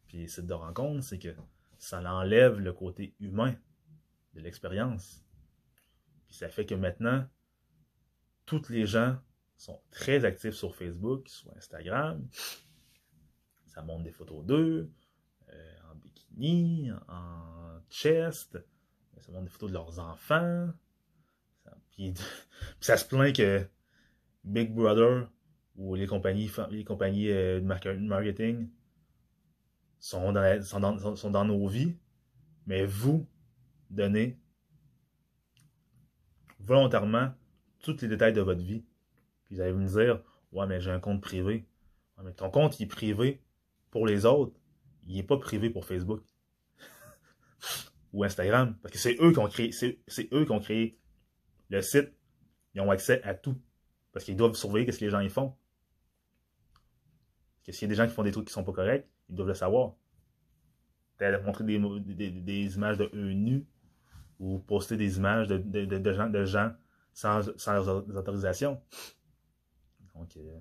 puis 0.08 0.18
les 0.18 0.28
sites 0.28 0.48
de 0.48 0.54
rencontres, 0.54 1.04
c'est 1.04 1.20
que 1.20 1.34
ça 1.78 2.02
enlève 2.02 2.60
le 2.60 2.74
côté 2.74 3.16
humain 3.20 3.56
de 4.34 4.42
l'expérience. 4.42 5.24
Puis 6.28 6.36
ça 6.36 6.50
fait 6.50 6.66
que 6.66 6.76
maintenant, 6.76 7.26
toutes 8.46 8.70
les 8.70 8.86
gens 8.86 9.18
sont 9.56 9.80
très 9.92 10.26
actifs 10.26 10.56
sur 10.56 10.76
Facebook, 10.76 11.30
sur 11.30 11.56
Instagram. 11.56 12.28
Ça 13.68 13.82
montre 13.82 14.04
des 14.04 14.12
photos 14.12 14.46
d'eux, 14.46 14.92
en 16.38 17.80
chest, 17.90 18.58
ça 19.20 19.32
montre 19.32 19.44
des 19.44 19.50
photos 19.50 19.70
de 19.70 19.74
leurs 19.76 20.00
enfants. 20.00 20.70
puis, 21.92 22.14
ça 22.80 22.98
se 22.98 23.06
plaint 23.06 23.36
que 23.36 23.68
Big 24.44 24.74
Brother 24.74 25.30
ou 25.76 25.96
les 25.96 26.08
compagnies, 26.08 26.52
les 26.70 26.84
compagnies 26.84 27.30
euh, 27.30 27.60
de 27.60 28.08
marketing 28.08 28.70
sont 30.00 30.32
dans, 30.32 30.64
sont, 30.64 30.80
dans, 30.80 31.16
sont 31.16 31.32
dans 31.32 31.46
nos 31.46 31.68
vies, 31.68 31.96
mais 32.66 32.86
vous 32.86 33.28
donnez 33.90 34.40
volontairement 36.60 37.34
tous 37.80 38.02
les 38.02 38.08
détails 38.08 38.34
de 38.34 38.42
votre 38.42 38.62
vie. 38.62 38.84
Puis 39.46 39.56
vous 39.56 39.62
allez 39.62 39.74
me 39.74 39.88
dire, 39.88 40.22
ouais, 40.52 40.66
mais 40.68 40.80
j'ai 40.82 40.92
un 40.92 41.00
compte 41.00 41.22
privé. 41.22 41.66
Mais 42.24 42.34
ton 42.34 42.50
compte 42.52 42.80
il 42.80 42.84
est 42.84 42.88
privé 42.88 43.42
pour 43.90 44.06
les 44.06 44.26
autres 44.26 44.61
il 45.06 45.16
n'est 45.16 45.24
pas 45.24 45.38
privé 45.38 45.70
pour 45.70 45.86
Facebook 45.86 46.24
ou 48.14 48.24
Instagram. 48.24 48.78
Parce 48.82 48.94
que 48.94 49.00
c'est 49.00 49.18
eux 49.22 49.32
qui 49.32 49.40
ont 49.40 49.48
créé, 49.48 49.72
c'est, 49.72 50.00
eux 50.34 50.46
qui 50.46 50.52
ont 50.52 50.60
créé 50.60 50.98
le 51.70 51.82
site. 51.82 52.14
Ils 52.74 52.82
ont 52.82 52.92
accès 52.92 53.22
à 53.24 53.34
tout. 53.34 53.60
Parce 54.14 54.26
qu'ils 54.26 54.38
doivent 54.38 54.56
surveiller 54.56 54.92
ce 54.92 55.00
que 55.00 55.06
les 55.06 55.12
gens 55.12 55.20
y 55.20 55.30
font. 55.30 55.56
Parce 57.58 57.68
que 57.68 57.72
s'il 57.72 57.84
y 57.84 57.86
a 57.86 57.90
des 57.90 57.96
gens 57.96 58.08
qui 58.08 58.14
font 58.14 58.24
des 58.24 58.32
trucs 58.32 58.48
qui 58.48 58.54
sont 58.54 58.64
pas 58.64 58.74
corrects, 58.74 59.08
ils 59.30 59.36
doivent 59.36 59.50
le 59.50 59.54
savoir. 59.54 59.96
Peut-être 61.18 61.44
montrer 61.44 61.64
des, 61.64 61.80
des, 62.32 62.76
images 62.76 62.98
de 62.98 63.10
eux 63.14 63.34
nus 63.34 63.68
ou 64.40 64.58
poster 64.60 64.98
des 64.98 65.18
images 65.18 65.48
de, 65.48 65.58
de, 65.58 66.14
gens, 66.14 66.30
de 66.30 66.46
gens 66.46 66.74
sans, 67.14 67.56
sans 67.58 67.74
leurs 67.74 68.18
autorisations. 68.18 68.82
Donc, 70.16 70.36
euh, 70.38 70.60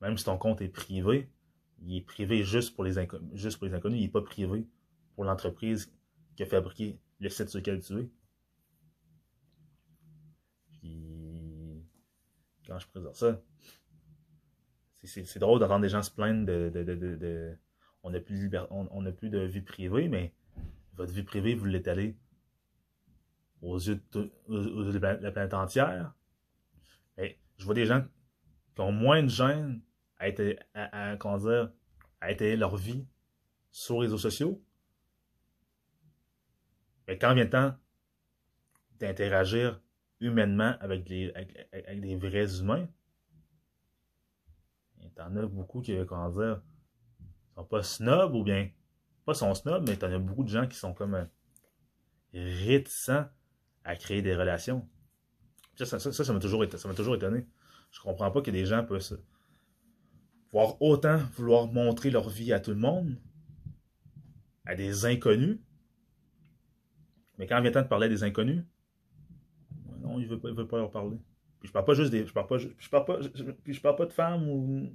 même 0.00 0.16
si 0.18 0.24
ton 0.24 0.36
compte 0.36 0.60
est 0.60 0.68
privé, 0.68 1.30
il 1.82 1.96
est 1.96 2.00
privé 2.02 2.42
juste 2.42 2.74
pour 2.74 2.84
les, 2.84 2.98
inconnus, 2.98 3.30
il 3.34 4.00
n'est 4.00 4.08
pas 4.08 4.22
privé 4.22 4.66
pour 5.14 5.24
l'entreprise 5.24 5.92
qui 6.36 6.42
a 6.42 6.46
fabriqué 6.46 6.98
le 7.20 7.28
site 7.28 7.48
sur 7.48 7.58
lequel 7.58 7.80
tu 7.80 7.98
es. 7.98 8.10
Puis, 10.72 11.84
quand 12.66 12.78
je 12.78 12.86
présente 12.88 13.16
ça, 13.16 13.42
c'est 15.04 15.38
drôle 15.38 15.60
d'entendre 15.60 15.82
des 15.82 15.88
gens 15.88 16.02
se 16.02 16.10
plaindre 16.10 16.46
de, 16.46 16.68
de, 16.68 16.82
de, 16.82 17.16
de 17.16 17.56
on 18.02 18.10
n'a 18.10 18.20
plus, 18.20 19.30
de 19.30 19.38
vie 19.38 19.62
privée, 19.62 20.08
mais 20.08 20.32
votre 20.94 21.12
vie 21.12 21.24
privée, 21.24 21.54
vous 21.54 21.64
l'étalez 21.64 22.16
aux 23.62 23.78
yeux 23.78 24.00
de, 24.12 24.30
la 24.98 25.32
planète 25.32 25.54
entière. 25.54 26.14
Mais 27.16 27.38
je 27.58 27.64
vois 27.64 27.74
des 27.74 27.86
gens 27.86 28.04
qui 28.74 28.80
ont 28.80 28.92
moins 28.92 29.22
de 29.22 29.28
gêne 29.28 29.80
à, 30.18 30.28
être, 30.28 30.58
à, 30.74 31.10
à, 31.10 31.16
comment 31.16 31.38
dire, 31.38 31.70
étaler 32.26 32.56
leur 32.56 32.76
vie 32.76 33.06
sur 33.70 33.96
les 33.96 34.06
réseaux 34.06 34.18
sociaux. 34.18 34.62
Mais 37.06 37.18
quand 37.18 37.34
vient 37.34 37.44
le 37.44 37.50
temps 37.50 37.74
d'interagir 38.98 39.80
humainement 40.20 40.74
avec, 40.80 41.04
des 41.04 42.16
vrais 42.16 42.60
humains, 42.60 42.88
il 44.98 45.10
y 45.16 45.22
en 45.22 45.36
a 45.36 45.46
beaucoup 45.46 45.80
qui, 45.80 45.96
comment 46.06 46.30
dire, 46.30 46.62
sont 47.54 47.64
pas 47.64 47.82
snobs 47.82 48.34
ou 48.34 48.42
bien, 48.42 48.70
pas 49.24 49.34
sont 49.34 49.54
snobs, 49.54 49.86
mais 49.86 49.94
il 49.94 50.02
y 50.02 50.04
en 50.04 50.12
a 50.12 50.18
beaucoup 50.18 50.44
de 50.44 50.48
gens 50.48 50.66
qui 50.66 50.76
sont 50.76 50.94
comme 50.94 51.28
réticents 52.32 53.26
à 53.84 53.96
créer 53.96 54.22
des 54.22 54.34
relations. 54.34 54.88
Ça, 55.76 55.98
ça, 55.98 56.32
m'a 56.32 56.40
toujours, 56.40 56.66
toujours 56.94 57.14
étonné. 57.14 57.46
Je 57.90 58.00
comprends 58.00 58.30
pas 58.30 58.40
que 58.40 58.50
des 58.50 58.64
gens 58.64 58.84
peuvent 58.84 59.00
voir 60.52 60.80
autant 60.80 61.18
vouloir 61.34 61.66
montrer 61.66 62.10
leur 62.10 62.28
vie 62.28 62.52
à 62.52 62.60
tout 62.60 62.70
le 62.70 62.76
monde, 62.76 63.16
à 64.64 64.74
des 64.74 65.04
inconnus. 65.04 65.58
Mais 67.38 67.46
quand 67.46 67.56
vient 67.60 67.70
le 67.70 67.72
temps 67.72 67.82
de 67.82 67.88
parler 67.88 68.06
à 68.06 68.08
des 68.08 68.22
inconnus, 68.22 68.64
non, 70.00 70.18
il 70.18 70.28
ne 70.28 70.34
veut, 70.34 70.66
pas 70.66 70.78
leur 70.78 70.90
parler. 70.90 71.18
Puis 71.58 71.68
je 71.68 71.72
parle 71.72 71.84
pas 71.84 71.94
juste 71.94 72.10
des. 72.10 72.26
Je 72.26 72.32
parle 72.32 72.46
pas, 72.46 72.58
je, 72.58 72.88
parle 72.90 73.04
pas, 73.04 73.18
puis 73.64 73.74
je 73.74 73.80
parle 73.80 73.96
pas 73.96 74.06
de 74.06 74.12
femmes 74.12 74.48
ou, 74.48 74.92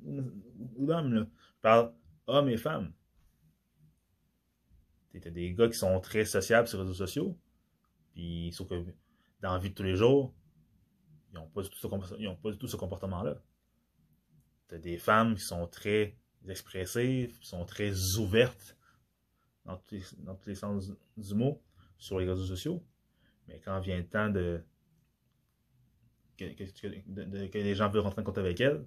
d'hommes. 0.80 1.28
Je 1.58 1.62
parle 1.62 1.94
hommes 2.28 2.50
et 2.50 2.58
femmes. 2.58 2.94
T'as 5.22 5.30
des 5.30 5.54
gars 5.54 5.68
qui 5.68 5.78
sont 5.78 6.00
très 6.00 6.24
sociables 6.24 6.68
sur 6.68 6.78
les 6.78 6.84
réseaux 6.84 7.06
sociaux. 7.06 7.38
Puis 8.14 8.52
sauf 8.54 8.70
que 8.70 8.76
dans 9.42 9.54
la 9.54 9.60
vie 9.60 9.70
de 9.70 9.76
tous 9.76 9.84
les 9.84 9.96
jours, 9.96 10.34
ils 11.32 11.36
n'ont 11.36 11.48
pas 11.48 11.62
du 11.62 12.58
tout 12.58 12.68
ce 12.68 12.76
comportement-là 12.78 13.38
des 14.78 14.98
femmes 14.98 15.36
qui 15.36 15.44
sont 15.44 15.68
très 15.68 16.16
expressives, 16.48 17.38
qui 17.40 17.48
sont 17.48 17.66
très 17.66 17.92
ouvertes 18.18 18.78
dans 19.66 19.78
tous 19.78 20.48
les, 20.48 20.56
sens 20.56 20.92
du 21.18 21.36
mot 21.36 21.62
sur 21.98 22.20
les 22.20 22.28
réseaux 22.28 22.46
sociaux. 22.46 22.84
Mais 23.48 23.60
quand 23.60 23.80
vient 23.80 23.98
le 23.98 24.08
temps 24.08 24.30
de 24.30 24.64
que, 26.38 27.58
les 27.58 27.76
gens 27.76 27.90
veulent 27.90 28.02
rentrer 28.02 28.22
en 28.22 28.24
contact 28.24 28.46
avec 28.46 28.60
elles, 28.60 28.86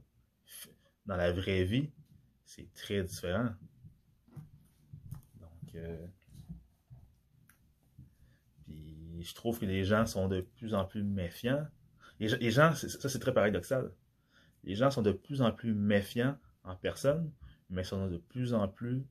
dans 1.07 1.17
la 1.17 1.33
vraie 1.33 1.65
vie, 1.65 1.91
c'est 2.45 2.73
très 2.75 3.03
différent. 3.05 3.51
Donc, 5.41 5.75
euh, 5.77 6.07
je 8.69 9.35
trouve 9.35 9.59
que 9.61 9.67
les 9.67 9.85
gens 9.85 10.07
sont 10.07 10.29
de 10.29 10.41
plus 10.41 10.75
en 10.75 10.85
plus 10.85 11.05
méfiants. 11.05 11.67
Les, 12.19 12.51
gens, 12.51 12.75
ça 12.75 13.09
c'est 13.09 13.19
très 13.19 13.35
paradoxal 13.35 13.93
les 14.65 14.75
gens 14.75 14.91
sont 14.91 15.03
de 15.03 15.13
plus 15.13 15.43
en 15.43 15.53
plus 15.53 15.75
méfiants 15.75 16.39
en 16.65 16.75
personne, 16.75 17.31
mais 17.69 17.85
sont 17.85 18.09
de 18.09 18.17
plus 18.19 18.55
en 18.55 18.67
plus 18.69 19.07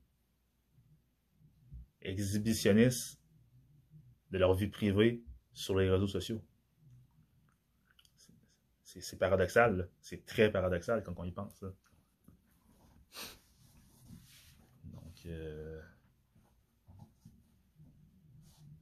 exhibitionnistes 2.01 3.19
de 4.31 4.37
leur 4.37 4.53
vie 4.53 4.67
privée 4.67 5.23
sur 5.53 5.77
les 5.77 5.89
réseaux 5.89 6.07
sociaux. 6.07 6.43
C'est 8.83 9.17
paradoxal, 9.17 9.89
c'est 10.01 10.23
très 10.25 10.51
paradoxal 10.51 11.03
quand 11.03 11.13
on 11.17 11.23
y 11.23 11.31
pense. 11.31 11.63
Donc, 14.83 15.25
euh, 15.25 15.81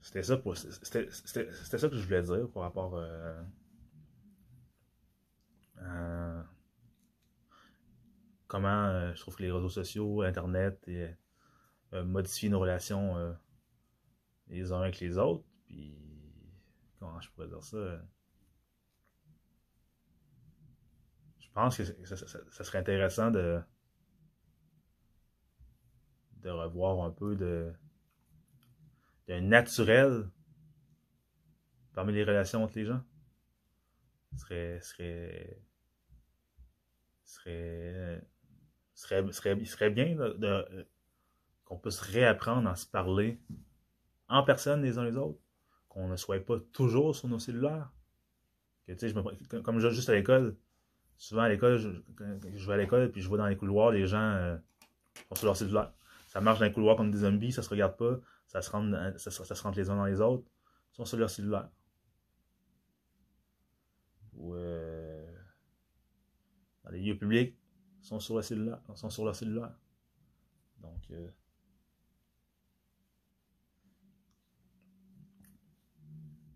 c'était 0.02 0.24
ça 0.24 0.36
que 0.36 1.96
je 1.96 2.04
voulais 2.04 2.24
dire 2.24 2.50
par 2.52 2.64
rapport 2.64 2.98
euh, 2.98 3.42
à 5.78 6.46
comment 8.52 8.88
euh, 8.88 9.14
je 9.16 9.22
trouve 9.22 9.38
que 9.38 9.44
les 9.44 9.52
réseaux 9.52 9.70
sociaux, 9.70 10.24
Internet, 10.24 10.86
et, 10.90 11.08
modifient 11.94 12.50
nos 12.50 12.60
relations 12.60 13.36
les 14.48 14.72
uns 14.72 14.80
avec 14.80 15.00
les 15.00 15.18
autres. 15.18 15.46
Puis, 15.66 15.98
comment 17.00 17.20
je 17.22 17.30
pourrais 17.32 17.48
dire 17.48 17.64
ça? 17.64 17.78
je 21.40 21.50
pense 21.54 21.78
que 21.78 21.84
ça, 21.84 22.64
serait 22.64 22.78
intéressant 22.78 23.32
de, 23.32 23.62
revoir 26.46 27.06
un 27.06 27.12
peu 27.12 27.36
de, 27.36 27.74
de 29.28 29.40
naturel 29.40 30.30
parmi 31.94 32.14
les 32.14 32.24
relations 32.24 32.64
entre 32.64 32.78
les 32.78 32.86
gens. 32.86 33.04
Ce 34.34 34.40
serait, 34.40 34.80
serait, 34.82 35.62
serait, 37.26 38.31
serait, 39.02 39.32
serait, 39.32 39.66
serait 39.66 39.90
bien 39.90 40.16
de, 40.16 40.88
qu'on 41.66 41.78
puisse 41.78 42.00
réapprendre 42.00 42.70
à 42.70 42.76
se 42.76 42.86
parler 42.86 43.40
en 44.30 44.44
personne 44.44 44.82
les 44.82 44.98
uns 44.98 45.04
les 45.04 45.18
autres, 45.18 45.40
qu'on 45.90 46.08
ne 46.08 46.16
soit 46.16 46.40
pas 46.46 46.60
toujours 46.72 47.16
sur 47.16 47.28
nos 47.28 47.40
cellulaires. 47.40 47.92
Que, 48.88 49.58
comme 49.60 49.80
je 49.80 49.90
juste 49.90 50.10
à 50.10 50.14
l'école, 50.14 50.56
souvent 51.18 51.42
à 51.42 51.50
l'école, 51.50 51.78
je, 51.78 51.90
vais 52.68 52.74
à 52.74 52.78
l'école 52.78 53.12
puis 53.12 53.22
je 53.22 53.28
vois 53.28 53.38
dans 53.38 53.48
les 53.48 53.58
couloirs, 53.58 53.92
les 53.92 54.06
gens 54.06 54.20
euh, 54.20 54.58
sont 55.30 55.36
sur 55.36 55.46
leur 55.48 55.58
cellulaire. 55.58 55.94
Ça 56.28 56.40
marche 56.40 56.60
dans 56.60 56.66
les 56.66 56.72
couloirs 56.72 56.96
comme 56.96 57.12
des 57.12 57.20
zombies, 57.20 57.52
ça 57.52 57.62
se 57.62 57.70
regarde 57.70 57.98
pas, 57.98 58.20
ça 58.48 58.62
se 58.62 58.70
rentre, 58.70 59.20
ça, 59.20 59.32
se 59.32 59.64
rentre 59.64 59.78
les 59.78 59.90
uns 59.90 59.96
dans 59.96 60.06
les 60.06 60.22
autres, 60.22 60.46
ils 60.92 60.96
sont 60.96 61.06
sur 61.06 61.18
leur 61.18 61.30
cellulaire. 61.30 61.70
Ou 64.34 64.56
euh, 64.56 65.26
dans 66.84 66.92
les 66.92 67.02
lieux 67.02 67.18
publics, 67.18 67.58
sont 68.02 68.20
sur 68.20 68.36
leur 68.36 68.44
cellulaire. 68.44 68.80
sont 68.96 69.10
sur 69.10 69.26
leur 69.26 69.36
cellulaire. 69.36 69.74
Donc 70.82 71.12
euh, 71.12 71.30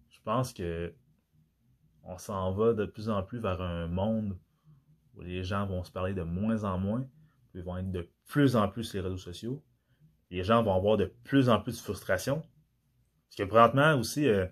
je 0.10 0.20
pense 0.24 0.54
que 0.54 0.94
on 2.04 2.18
s'en 2.18 2.52
va 2.54 2.74
de 2.74 2.86
plus 2.86 3.10
en 3.10 3.24
plus 3.24 3.40
vers 3.40 3.62
un 3.62 3.88
monde 3.88 4.38
où 5.16 5.22
les 5.22 5.44
gens 5.44 5.66
vont 5.66 5.84
se 5.84 5.92
parler 5.92 6.14
de 6.14 6.22
moins 6.24 6.64
en 6.64 6.78
moins, 6.78 7.08
ils 7.54 7.64
vont 7.64 7.78
être 7.78 7.92
de 7.92 8.10
plus 8.26 8.56
en 8.56 8.68
plus 8.68 8.84
sur 8.84 8.96
les 8.98 9.02
réseaux 9.02 9.18
sociaux. 9.18 9.64
Les 10.30 10.44
gens 10.44 10.62
vont 10.64 10.76
avoir 10.76 10.98
de 10.98 11.06
plus 11.24 11.50
en 11.50 11.60
plus 11.62 11.78
de 11.78 11.82
frustration. 11.82 12.42
Parce 13.28 13.38
que 13.38 13.44
présentement 13.44 13.96
aussi, 13.96 14.28
euh, 14.28 14.46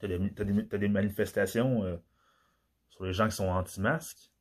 tu 0.00 0.06
as, 0.06 0.78
des 0.78 0.88
manifestations 0.88 1.84
euh, 1.84 1.96
sur 2.88 3.04
les 3.04 3.12
gens 3.12 3.28
qui 3.28 3.36
sont 3.36 3.48
anti-masques. 3.48 4.31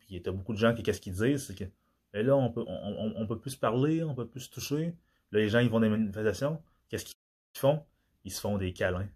Puis 0.00 0.22
tu 0.22 0.28
as 0.28 0.32
beaucoup 0.32 0.52
de 0.52 0.58
gens 0.58 0.74
qui, 0.74 0.82
qu'est-ce 0.82 1.00
qu'ils 1.00 1.14
disent, 1.14 1.46
c'est 1.46 1.54
que 1.54 1.64
ben 2.12 2.26
là, 2.26 2.36
on 2.36 2.50
peut, 2.50 2.64
on, 2.66 3.26
peut 3.26 3.38
plus 3.38 3.56
parler, 3.56 4.02
on 4.02 4.14
peut 4.14 4.28
plus 4.28 4.40
se 4.40 4.50
toucher. 4.50 4.94
Là, 5.30 5.40
les 5.40 5.48
gens, 5.48 5.60
ils 5.60 5.70
vont 5.70 5.80
des 5.80 5.88
manifestations. 5.88 6.62
Qu'est-ce 6.88 7.06
qu'ils 7.06 7.14
font? 7.56 7.84
Ils 8.24 8.32
se 8.32 8.40
font 8.40 8.58
des 8.58 8.72
câlins 8.74 9.08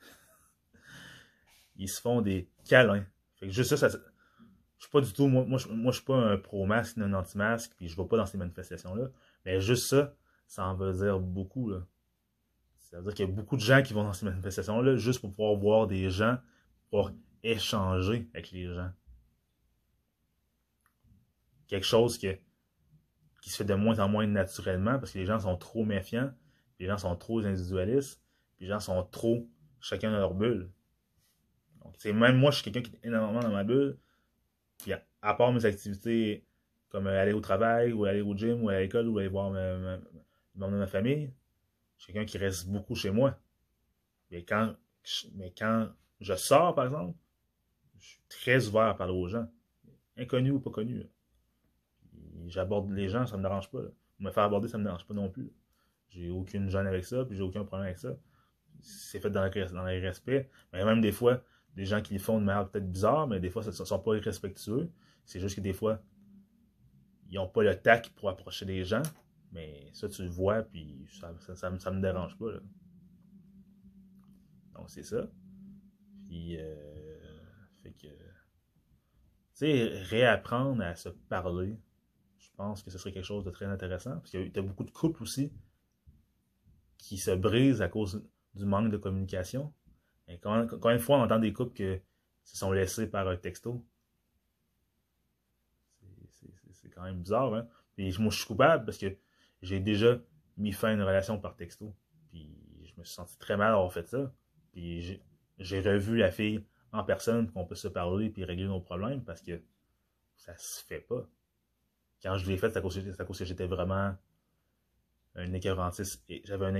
ils 1.76 1.88
se 1.88 2.00
font 2.00 2.20
des 2.20 2.48
câlins. 2.68 3.04
Fait 3.34 3.46
que 3.46 3.52
juste 3.52 3.74
ça, 3.74 3.88
ça 3.88 3.98
je 4.80 4.86
suis 4.86 4.90
pas 4.90 5.02
du 5.02 5.12
tout, 5.12 5.28
moi, 5.28 5.58
je, 5.58 5.92
suis 5.92 6.04
pas 6.04 6.16
un 6.16 6.38
pro-masque 6.38 6.96
ni 6.96 7.02
un 7.02 7.12
anti-masque, 7.12 7.72
puis 7.76 7.86
je 7.86 7.96
vais 7.96 8.08
pas 8.08 8.16
dans 8.16 8.24
ces 8.24 8.38
manifestations-là. 8.38 9.10
Mais 9.44 9.60
juste 9.60 9.88
ça, 9.88 10.14
ça 10.46 10.64
en 10.64 10.74
veut 10.74 10.94
dire 10.94 11.20
beaucoup, 11.20 11.68
là. 11.68 11.86
Ça 12.78 12.96
veut 12.96 13.04
dire 13.04 13.14
qu'il 13.14 13.26
y 13.26 13.28
a 13.28 13.32
beaucoup 13.32 13.56
de 13.56 13.60
gens 13.60 13.82
qui 13.82 13.92
vont 13.92 14.04
dans 14.04 14.14
ces 14.14 14.24
manifestations-là 14.24 14.96
juste 14.96 15.20
pour 15.20 15.30
pouvoir 15.32 15.54
voir 15.56 15.86
des 15.86 16.08
gens, 16.08 16.38
pour 16.88 17.10
échanger 17.42 18.30
avec 18.32 18.52
les 18.52 18.72
gens. 18.72 18.90
Quelque 21.70 21.86
chose 21.86 22.18
que, 22.18 22.36
qui 23.40 23.48
se 23.48 23.58
fait 23.58 23.64
de 23.64 23.74
moins 23.74 24.00
en 24.00 24.08
moins 24.08 24.26
naturellement 24.26 24.98
parce 24.98 25.12
que 25.12 25.18
les 25.18 25.24
gens 25.24 25.38
sont 25.38 25.56
trop 25.56 25.84
méfiants, 25.84 26.32
les 26.80 26.86
gens 26.86 26.98
sont 26.98 27.14
trop 27.14 27.38
individualistes, 27.38 28.20
les 28.58 28.66
gens 28.66 28.80
sont 28.80 29.04
trop 29.04 29.48
chacun 29.78 30.10
dans 30.10 30.18
leur 30.18 30.34
bulle. 30.34 30.68
Donc, 31.84 32.04
même 32.06 32.38
moi, 32.38 32.50
je 32.50 32.56
suis 32.56 32.64
quelqu'un 32.64 32.90
qui 32.90 32.96
est 32.96 33.06
énormément 33.06 33.38
dans 33.38 33.52
ma 33.52 33.62
bulle. 33.62 33.96
Puis 34.78 34.92
à, 35.22 35.34
part 35.34 35.52
mes 35.52 35.64
activités 35.64 36.44
comme 36.88 37.06
aller 37.06 37.32
au 37.32 37.40
travail, 37.40 37.92
ou 37.92 38.04
aller 38.04 38.20
au 38.20 38.36
gym, 38.36 38.64
ou 38.64 38.68
à 38.68 38.80
l'école, 38.80 39.06
ou 39.06 39.18
aller 39.18 39.28
voir 39.28 39.50
ma, 39.50 39.76
ma, 40.56 40.66
ma 40.66 40.86
famille, 40.88 41.32
je 41.98 42.02
suis 42.02 42.12
quelqu'un 42.12 42.26
qui 42.26 42.38
reste 42.38 42.66
beaucoup 42.66 42.96
chez 42.96 43.12
moi. 43.12 43.38
Mais 44.32 44.42
quand, 44.42 44.74
mais 45.34 45.54
quand 45.56 45.88
je 46.20 46.34
sors, 46.34 46.74
par 46.74 46.86
exemple, 46.86 47.16
je 47.96 48.06
suis 48.08 48.22
très 48.28 48.66
ouvert 48.66 48.86
à 48.86 48.96
parler 48.96 49.12
aux 49.12 49.28
gens. 49.28 49.48
Inconnus 50.16 50.54
ou 50.54 50.58
pas 50.58 50.70
connus. 50.70 51.06
J'aborde 52.50 52.90
les 52.90 53.08
gens, 53.08 53.26
ça 53.26 53.36
me 53.36 53.42
dérange 53.42 53.70
pas. 53.70 53.82
Me 54.18 54.30
faire 54.30 54.42
aborder, 54.42 54.68
ça 54.68 54.76
me 54.76 54.84
dérange 54.84 55.06
pas 55.06 55.14
non 55.14 55.30
plus. 55.30 55.52
J'ai 56.10 56.30
aucune 56.30 56.68
gêne 56.68 56.86
avec 56.86 57.04
ça, 57.04 57.24
puis 57.24 57.36
j'ai 57.36 57.42
aucun 57.42 57.64
problème 57.64 57.86
avec 57.86 57.98
ça. 57.98 58.16
C'est 58.80 59.20
fait 59.20 59.30
dans 59.30 59.44
le, 59.44 60.00
respect. 60.00 60.50
Mais 60.72 60.84
même 60.84 61.00
des 61.00 61.12
fois, 61.12 61.42
des 61.76 61.84
gens 61.84 62.02
qui 62.02 62.14
le 62.14 62.20
font 62.20 62.40
de 62.40 62.44
manière 62.44 62.68
peut-être 62.68 62.90
bizarre, 62.90 63.28
mais 63.28 63.38
des 63.40 63.50
fois, 63.50 63.62
ça 63.62 63.70
ne 63.70 63.86
sont 63.86 63.98
pas 63.98 64.16
irrespectueux. 64.16 64.90
C'est 65.24 65.38
juste 65.38 65.56
que 65.56 65.60
des 65.60 65.72
fois, 65.72 66.02
ils 67.28 67.36
n'ont 67.36 67.48
pas 67.48 67.62
le 67.62 67.76
tact 67.76 68.10
pour 68.10 68.28
approcher 68.28 68.64
les 68.64 68.84
gens. 68.84 69.02
Mais 69.52 69.88
ça, 69.92 70.08
tu 70.08 70.22
le 70.22 70.28
vois, 70.28 70.62
puis 70.62 71.06
ça, 71.10 71.32
ça, 71.54 71.70
me 71.70 72.00
dérange 72.00 72.36
pas. 72.38 72.52
Donc, 74.74 74.90
c'est 74.90 75.02
ça. 75.02 75.28
Puis, 76.24 76.56
euh, 76.58 76.74
fait 77.82 77.92
que. 77.92 78.06
Tu 78.06 79.66
sais, 79.66 80.02
réapprendre 80.04 80.82
à 80.82 80.94
se 80.96 81.08
parler, 81.08 81.78
pense 82.60 82.82
que 82.82 82.90
ce 82.90 82.98
serait 82.98 83.12
quelque 83.12 83.24
chose 83.24 83.42
de 83.42 83.50
très 83.50 83.64
intéressant. 83.64 84.18
Parce 84.18 84.30
qu'il 84.30 84.54
y 84.54 84.58
a 84.58 84.62
beaucoup 84.62 84.84
de 84.84 84.90
couples 84.90 85.22
aussi 85.22 85.50
qui 86.98 87.16
se 87.16 87.30
brisent 87.30 87.80
à 87.80 87.88
cause 87.88 88.22
du 88.54 88.66
manque 88.66 88.90
de 88.90 88.98
communication. 88.98 89.72
Et 90.28 90.38
quand, 90.38 90.68
une 90.90 90.98
fois 90.98 91.16
on 91.16 91.22
entend 91.22 91.38
des 91.38 91.54
couples 91.54 91.72
qui 91.72 92.02
se 92.44 92.58
sont 92.58 92.70
laissés 92.70 93.06
par 93.08 93.26
un 93.28 93.36
texto, 93.36 93.82
c'est 96.72 96.90
quand 96.90 97.02
même 97.02 97.22
bizarre. 97.22 97.54
Hein? 97.54 97.66
Puis 97.94 98.14
moi, 98.18 98.30
je 98.30 98.36
suis 98.36 98.46
coupable 98.46 98.84
parce 98.84 98.98
que 98.98 99.16
j'ai 99.62 99.80
déjà 99.80 100.18
mis 100.58 100.72
fin 100.72 100.88
à 100.88 100.92
une 100.92 101.02
relation 101.02 101.40
par 101.40 101.56
texto. 101.56 101.94
Puis 102.30 102.46
je 102.84 102.92
me 102.98 103.04
suis 103.04 103.14
senti 103.14 103.38
très 103.38 103.56
mal 103.56 103.72
d'avoir 103.72 103.90
fait 103.90 104.06
ça. 104.06 104.30
Puis 104.72 105.22
j'ai 105.58 105.80
revu 105.80 106.18
la 106.18 106.30
fille 106.30 106.62
en 106.92 107.04
personne 107.04 107.46
pour 107.46 107.54
qu'on 107.54 107.66
puisse 107.66 107.80
se 107.80 107.88
parler 107.88 108.28
puis 108.28 108.44
régler 108.44 108.66
nos 108.66 108.80
problèmes 108.80 109.24
parce 109.24 109.40
que 109.40 109.62
ça 110.36 110.54
se 110.58 110.84
fait 110.84 111.00
pas. 111.00 111.26
Quand 112.22 112.36
je 112.36 112.46
l'ai 112.48 112.56
fait, 112.56 112.70
c'est 112.70 112.78
à 112.78 112.82
cause, 112.82 113.38
que 113.38 113.44
j'étais 113.44 113.66
vraiment 113.66 114.14
un 115.34 115.52
écœurantisme. 115.52 116.20
J'avais 116.44 116.66
un, 116.66 116.74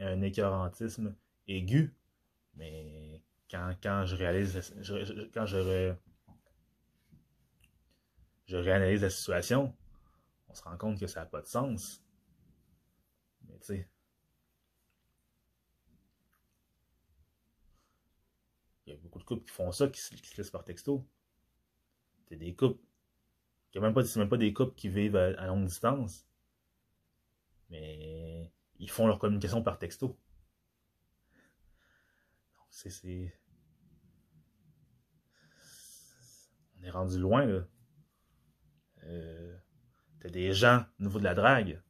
un 0.00 0.22
écœurantisme 0.22 1.14
aigu. 1.46 1.94
Mais 2.54 3.20
quand, 3.50 4.04
je 4.06 4.16
réalise, 4.16 4.74
quand 5.32 5.46
je, 5.46 5.94
réanalyse 8.50 9.02
la 9.02 9.10
situation, 9.10 9.74
on 10.48 10.54
se 10.54 10.62
rend 10.62 10.76
compte 10.76 10.98
que 10.98 11.06
ça 11.06 11.20
n'a 11.20 11.26
pas 11.26 11.42
de 11.42 11.46
sens. 11.46 12.02
Mais 13.48 13.58
tu 13.58 13.66
sais, 13.66 13.88
il 18.86 18.92
y 18.92 18.96
a 18.96 18.98
beaucoup 18.98 19.18
de 19.18 19.24
couples 19.24 19.44
qui 19.44 19.52
font 19.52 19.72
ça, 19.72 19.88
qui 19.88 20.00
se, 20.00 20.14
laissent 20.36 20.50
par 20.50 20.64
texto. 20.64 21.06
C'est 22.28 22.36
des 22.36 22.54
couples. 22.54 22.82
C'est 23.76 23.82
même, 23.82 23.92
pas, 23.92 24.00
même 24.16 24.28
pas 24.30 24.38
des 24.38 24.54
couples 24.54 24.74
qui 24.74 24.88
vivent 24.88 25.16
à 25.16 25.46
longue 25.46 25.66
distance. 25.66 26.26
Mais 27.68 28.50
ils 28.78 28.88
font 28.88 29.06
leur 29.06 29.18
communication 29.18 29.62
par 29.62 29.78
texto 29.78 30.16
c'est. 32.90 33.32
On 36.78 36.84
est 36.84 36.90
rendu 36.90 37.18
loin, 37.18 37.44
là. 37.44 37.66
Euh, 39.04 39.56
T'as 40.20 40.30
des 40.30 40.52
gens 40.52 40.84
au 40.98 41.02
niveau 41.04 41.18
de 41.18 41.24
la 41.24 41.34
drague. 41.34 41.82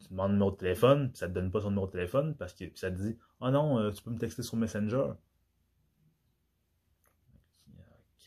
Tu 0.00 0.08
demandes 0.08 0.30
le 0.30 0.34
numéro 0.34 0.50
de 0.50 0.56
téléphone, 0.56 1.10
puis 1.10 1.18
ça 1.18 1.28
te 1.28 1.32
donne 1.32 1.50
pas 1.50 1.60
son 1.60 1.70
numéro 1.70 1.86
de 1.86 1.92
téléphone 1.92 2.36
parce 2.36 2.52
que 2.52 2.64
ça 2.74 2.90
te 2.90 2.96
dit 2.96 3.16
Oh 3.40 3.50
non, 3.50 3.78
euh, 3.78 3.92
tu 3.92 4.02
peux 4.02 4.10
me 4.10 4.18
texter 4.18 4.42
sur 4.42 4.56
Messenger. 4.56 5.12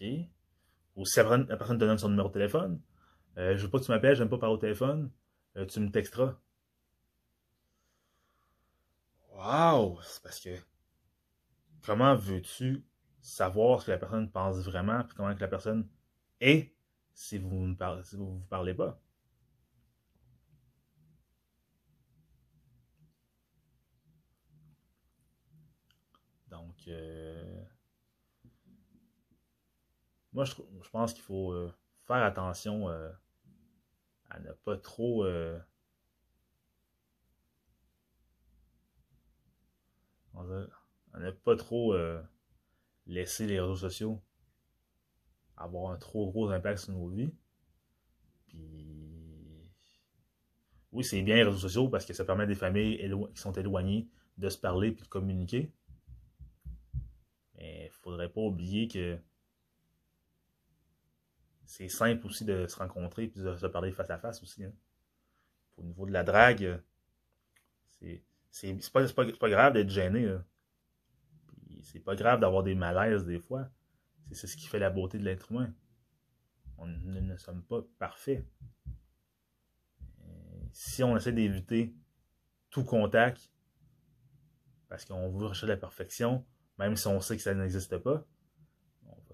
OK. 0.01 0.05
Ou 0.95 1.05
si 1.05 1.19
la 1.19 1.25
personne 1.57 1.77
te 1.77 1.85
donne 1.85 1.97
son 1.97 2.09
numéro 2.09 2.29
de 2.29 2.33
téléphone, 2.33 2.81
euh, 3.37 3.57
je 3.57 3.63
veux 3.65 3.69
pas 3.69 3.79
que 3.79 3.85
tu 3.85 3.91
m'appelles, 3.91 4.15
j'aime 4.15 4.29
pas 4.29 4.37
parler 4.37 4.55
au 4.55 4.59
téléphone, 4.59 5.11
euh, 5.57 5.65
tu 5.65 5.79
me 5.79 5.91
texteras. 5.91 6.35
Wow! 9.33 9.99
C'est 10.01 10.23
parce 10.23 10.39
que 10.39 10.55
comment 11.83 12.15
veux-tu 12.15 12.83
savoir 13.21 13.81
ce 13.81 13.87
que 13.87 13.91
la 13.91 13.97
personne 13.97 14.31
pense 14.31 14.57
vraiment, 14.59 15.03
puis 15.03 15.15
comment 15.15 15.35
que 15.35 15.41
la 15.41 15.47
personne 15.47 15.87
et 16.41 16.75
si 17.13 17.37
vous 17.37 17.67
ne 17.67 17.75
parlez, 17.75 18.03
si 18.03 18.15
vous, 18.17 18.39
vous 18.39 18.45
parlez 18.49 18.73
pas? 18.73 18.99
Donc, 26.49 26.87
euh, 26.87 27.44
moi, 30.35 30.43
je, 30.43 30.53
je 30.83 30.89
pense 30.89 31.13
qu'il 31.13 31.23
faut 31.23 31.53
euh, 31.53 31.73
faire 32.05 32.17
attention 32.17 32.89
euh, 32.89 33.09
à 34.29 34.39
ne 34.41 34.51
pas 34.51 34.77
trop 34.77 35.23
euh, 35.23 35.57
à 41.13 41.19
ne 41.19 41.31
pas 41.31 41.55
trop 41.55 41.95
laisser 43.07 43.47
les 43.47 43.61
réseaux 43.61 43.77
sociaux 43.77 44.21
avoir 45.55 45.93
un 45.93 45.97
trop 45.97 46.29
gros 46.29 46.49
impact 46.49 46.79
sur 46.79 46.91
nos 46.91 47.07
vies. 47.07 47.33
Puis 48.47 49.71
oui, 50.91 51.05
c'est 51.05 51.21
bien 51.21 51.35
les 51.35 51.43
réseaux 51.43 51.57
sociaux 51.57 51.87
parce 51.87 52.05
que 52.05 52.11
ça 52.11 52.25
permet 52.25 52.43
à 52.43 52.47
des 52.47 52.55
familles 52.55 52.97
qui 53.33 53.41
sont 53.41 53.53
éloignées 53.53 54.09
de 54.37 54.49
se 54.49 54.57
parler 54.57 54.91
puis 54.91 55.03
de 55.03 55.07
communiquer. 55.07 55.71
Mais 57.55 57.85
il 57.85 57.91
faudrait 57.91 58.29
pas 58.29 58.41
oublier 58.41 58.89
que 58.89 59.17
c'est 61.65 61.89
simple 61.89 62.25
aussi 62.27 62.45
de 62.45 62.67
se 62.67 62.75
rencontrer 62.77 63.27
puis 63.27 63.41
de 63.41 63.55
se 63.55 63.65
parler 63.67 63.91
face 63.91 64.09
à 64.09 64.17
face 64.17 64.41
aussi. 64.43 64.63
hein. 64.63 64.73
Au 65.77 65.83
niveau 65.83 66.05
de 66.05 66.11
la 66.11 66.23
drague, 66.23 66.81
c'est 67.99 68.23
c'est 68.51 68.91
pas, 68.93 69.05
pas, 69.09 69.25
pas 69.33 69.49
grave 69.49 69.73
d'être 69.73 69.89
gêné. 69.89 70.33
C'est 71.83 71.99
pas 71.99 72.15
grave 72.15 72.39
d'avoir 72.39 72.63
des 72.63 72.75
malaises 72.75 73.25
des 73.25 73.39
fois. 73.39 73.69
C'est 74.31 74.47
ce 74.47 74.55
qui 74.57 74.65
fait 74.65 74.79
la 74.79 74.89
beauté 74.89 75.17
de 75.19 75.23
l'être 75.23 75.51
humain. 75.51 75.73
On 76.77 76.87
ne, 76.87 77.19
ne 77.19 77.37
sommes 77.37 77.63
pas 77.63 77.81
parfaits. 77.99 78.45
Euh, 80.23 80.65
Si 80.71 81.03
on 81.03 81.15
essaie 81.17 81.31
d'éviter 81.31 81.93
tout 82.69 82.83
contact, 82.83 83.51
parce 84.89 85.05
qu'on 85.05 85.29
veut 85.29 85.47
rechercher 85.47 85.67
la 85.67 85.77
perfection, 85.77 86.45
même 86.77 86.95
si 86.95 87.07
on 87.07 87.19
sait 87.21 87.37
que 87.37 87.43
ça 87.43 87.53
n'existe 87.53 87.97
pas, 87.97 88.25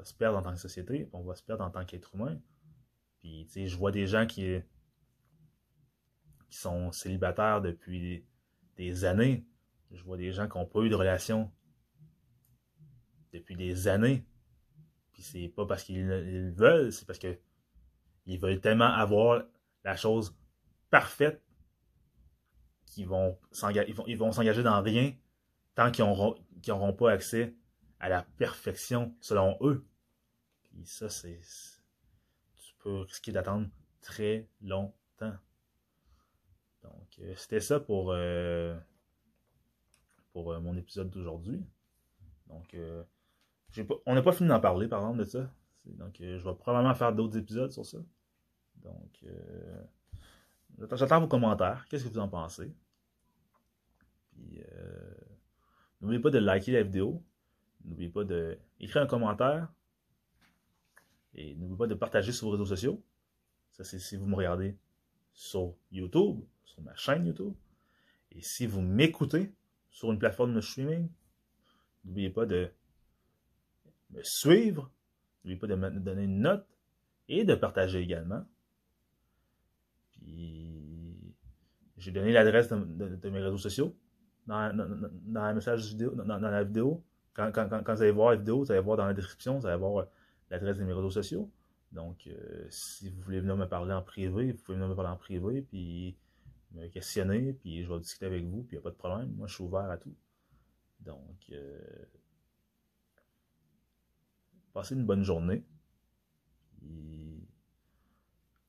va 0.02 0.06
se 0.06 0.14
perdre 0.15 0.40
en 0.40 0.41
tant 0.41 0.52
que 0.52 0.60
société, 0.60 1.07
on 1.14 1.22
va 1.22 1.36
se 1.36 1.44
perdre 1.44 1.64
en 1.64 1.69
tant 1.69 1.86
qu'être 1.86 2.15
humain. 2.15 2.40
Puis, 3.19 3.45
tu 3.45 3.53
sais, 3.53 3.68
je 3.68 3.78
vois 3.78 3.91
des 3.91 4.07
gens 4.07 4.26
qui, 4.26 4.60
qui 6.49 6.57
sont 6.57 6.91
célibataires 6.91 7.61
depuis 7.61 8.26
des 8.78 9.06
années. 9.06 9.45
Je 9.91 10.03
vois 10.03 10.18
des 10.18 10.32
gens 10.32 10.49
qui 10.49 10.57
n'ont 10.57 10.65
pas 10.65 10.82
eu 10.82 10.90
de 10.90 10.95
relation 10.95 11.52
depuis 13.32 13.56
des 13.56 13.88
années. 13.88 14.26
Puis 15.14 15.22
c'est 15.22 15.49
pas 15.49 15.68
parce 15.68 15.84
qu'ils 15.84 16.07
le 16.07 16.52
veulent, 16.52 16.91
c'est 16.91 17.06
parce 17.06 17.19
que 17.19 17.38
ils 18.26 18.40
veulent 18.40 18.60
tellement 18.60 18.86
avoir 18.86 19.44
la 19.84 19.95
chose 19.95 20.36
parfaite 20.90 21.44
qu'ils 22.86 23.07
vont 23.07 23.38
s'engager, 23.52 23.94
ils 24.07 24.18
vont, 24.18 24.32
s'engager 24.32 24.64
dans 24.64 24.82
rien 24.82 25.14
tant 25.76 25.91
qu'ils 25.91 26.06
n'auront 26.06 26.94
pas 26.94 27.11
accès 27.11 27.56
à 27.99 28.10
la 28.10 28.23
perfection 28.23 29.15
selon 29.22 29.57
eux. 29.61 29.86
Puis 30.72 30.85
ça, 30.85 31.10
c'est. 31.10 31.39
Tu 32.57 32.73
peux 32.80 33.02
risquer 33.02 33.31
d'attendre 33.31 33.68
très 34.02 34.48
longtemps. 34.61 35.35
Donc, 36.84 37.19
euh, 37.19 37.34
c'était 37.35 37.60
ça 37.60 37.80
pour, 37.80 38.11
euh, 38.11 38.77
pour 40.34 40.52
euh, 40.52 40.60
mon 40.60 40.76
épisode 40.77 41.10
d'aujourd'hui. 41.10 41.64
Donc, 42.48 42.76
pas, 43.88 43.95
on 44.06 44.15
n'a 44.15 44.22
pas 44.22 44.31
fini 44.31 44.49
d'en 44.49 44.60
parler, 44.60 44.88
par 44.88 45.02
exemple, 45.02 45.19
de 45.19 45.23
ça. 45.23 45.49
Donc, 45.85 46.15
je 46.19 46.38
vais 46.43 46.56
probablement 46.56 46.95
faire 46.95 47.14
d'autres 47.14 47.38
épisodes 47.38 47.72
sur 47.72 47.85
ça. 47.85 47.99
Donc, 48.77 49.23
j'attends- 50.93 51.22
vos 51.22 51.27
commentaires. 51.27 51.85
Qu'est-ce 51.88 52.06
que 52.06 52.10
vous 52.10 52.19
en 52.19 52.27
pensez? 52.27 52.73
Puis, 54.31 54.61
n'oubliez 56.02 56.19
pas 56.19 56.30
de 56.30 56.39
liker 56.39 56.72
la 56.73 56.84
vidéo. 56.84 57.23
N'oubliez 57.85 58.10
pas 58.10 58.23
d'écrire 58.23 59.03
un 59.03 59.07
commentaire. 59.07 59.69
Et 61.36 61.56
n'oubliez 61.56 61.78
pas 61.78 61.88
de 61.88 61.95
partager 61.95 62.32
sur 62.32 62.48
vos 62.48 62.52
réseaux 62.52 62.66
sociaux. 62.66 63.02
Ça, 63.72 63.84
c'est 63.84 63.99
si 63.99 64.18
vous 64.18 64.26
me 64.26 64.36
regardez 64.36 64.78
sur 65.34 65.74
YouTube, 65.91 66.41
sur 66.66 66.82
ma 66.82 66.95
chaîne 66.95 67.26
YouTube. 67.26 67.53
Et 68.32 68.41
si 68.41 68.66
vous 68.66 68.82
m'écoutez 68.82 69.53
sur 69.90 70.12
une 70.12 70.20
plateforme 70.20 70.53
de 70.53 70.62
streaming, 70.62 71.10
n'oubliez 72.06 72.30
pas 72.30 72.45
de 72.45 72.70
me 74.12 74.24
suivre, 74.24 74.91
n'oubliez 75.44 75.60
pas 75.60 75.68
de 75.68 75.76
me 75.76 75.90
donner 75.99 76.24
une 76.24 76.41
note 76.41 76.66
et 77.28 77.44
de 77.44 77.56
partager 77.56 77.99
également. 77.99 78.45
Puis, 80.12 81.34
j'ai 81.98 82.12
donné 82.12 82.32
l'adresse 82.32 82.70
de, 82.70 83.30
mes 83.30 83.40
réseaux 83.40 83.58
sociaux 83.58 83.95
dans, 84.48 84.76
dans, 84.76 85.53
message 85.53 85.90
vidéo, 85.90 86.12
dans, 86.12 86.40
la 86.40 86.64
vidéo. 86.64 87.03
Quand, 87.34 87.52
quand 87.52 87.94
vous 87.94 88.02
allez 88.02 88.12
voir 88.12 88.32
la 88.32 88.38
vidéo, 88.38 88.60
vous 88.60 88.72
allez 88.72 88.82
voir 88.82 88.98
dans 88.98 89.06
la 89.06 89.14
description, 89.14 89.60
vous 89.60 89.66
allez 89.66 89.78
voir 89.78 89.98
euh, 89.98 90.06
l'adresse 90.52 90.78
de 90.78 90.84
mes 90.84 90.94
réseaux 90.94 91.10
sociaux. 91.10 91.49
Donc, 91.91 92.28
euh, 92.28 92.68
si 92.69 93.10
vous 93.10 93.22
voulez 93.22 93.40
venir 93.40 93.57
me 93.57 93.65
parler 93.65 93.94
en 93.94 94.02
privé, 94.02 94.52
vous 94.52 94.61
pouvez 94.61 94.78
venir 94.78 94.90
me 94.90 94.95
parler 94.95 95.11
en 95.11 95.18
privé, 95.18 95.61
puis 95.61 96.18
me 96.72 96.88
questionner, 96.88 97.53
puis 97.53 97.84
je 97.84 97.91
vais 97.91 97.99
discuter 97.99 98.26
avec 98.28 98.45
vous, 98.45 98.64
puis 98.64 98.76
il 98.76 98.80
n'y 98.80 98.82
a 98.82 98.84
pas 98.84 98.91
de 98.91 98.95
problème. 98.95 99.34
Moi, 99.34 99.48
je 99.48 99.56
suis 99.56 99.64
ouvert 99.64 99.90
à 99.90 99.98
tout. 99.98 100.15
Donc, 100.99 101.49
euh, 101.52 102.06
passez 104.73 104.95
une 104.95 105.06
bonne 105.06 105.23
journée. 105.23 105.65
Puis, 106.78 107.48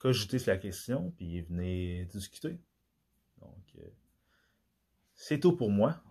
sur 0.00 0.38
la 0.46 0.56
question, 0.56 1.12
puis 1.12 1.42
venez 1.42 2.06
discuter. 2.06 2.59
Donc, 3.40 3.76
euh, 3.78 3.88
c'est 5.14 5.38
tout 5.38 5.54
pour 5.56 5.70
moi. 5.70 6.02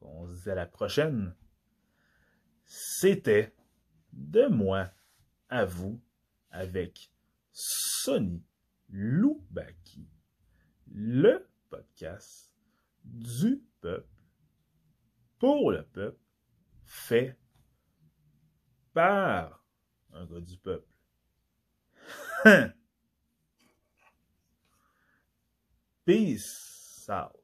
On 0.00 0.26
se 0.26 0.42
dit 0.42 0.50
à 0.50 0.54
la 0.54 0.66
prochaine. 0.66 1.34
C'était 2.64 3.54
de 4.12 4.46
moi 4.46 4.90
à 5.48 5.64
vous 5.64 6.00
avec 6.50 7.10
Sonny 7.50 8.44
Loubaki, 8.88 10.06
le 10.90 11.48
podcast 11.70 12.52
du 13.04 13.62
peuple, 13.80 14.06
pour 15.38 15.72
le 15.72 15.82
peuple, 15.82 16.20
fait 16.84 17.38
par 18.92 19.64
un 20.12 20.26
gars 20.26 20.40
du 20.40 20.56
peuple. 20.58 20.86
Peace 26.04 27.08
out. 27.08 27.41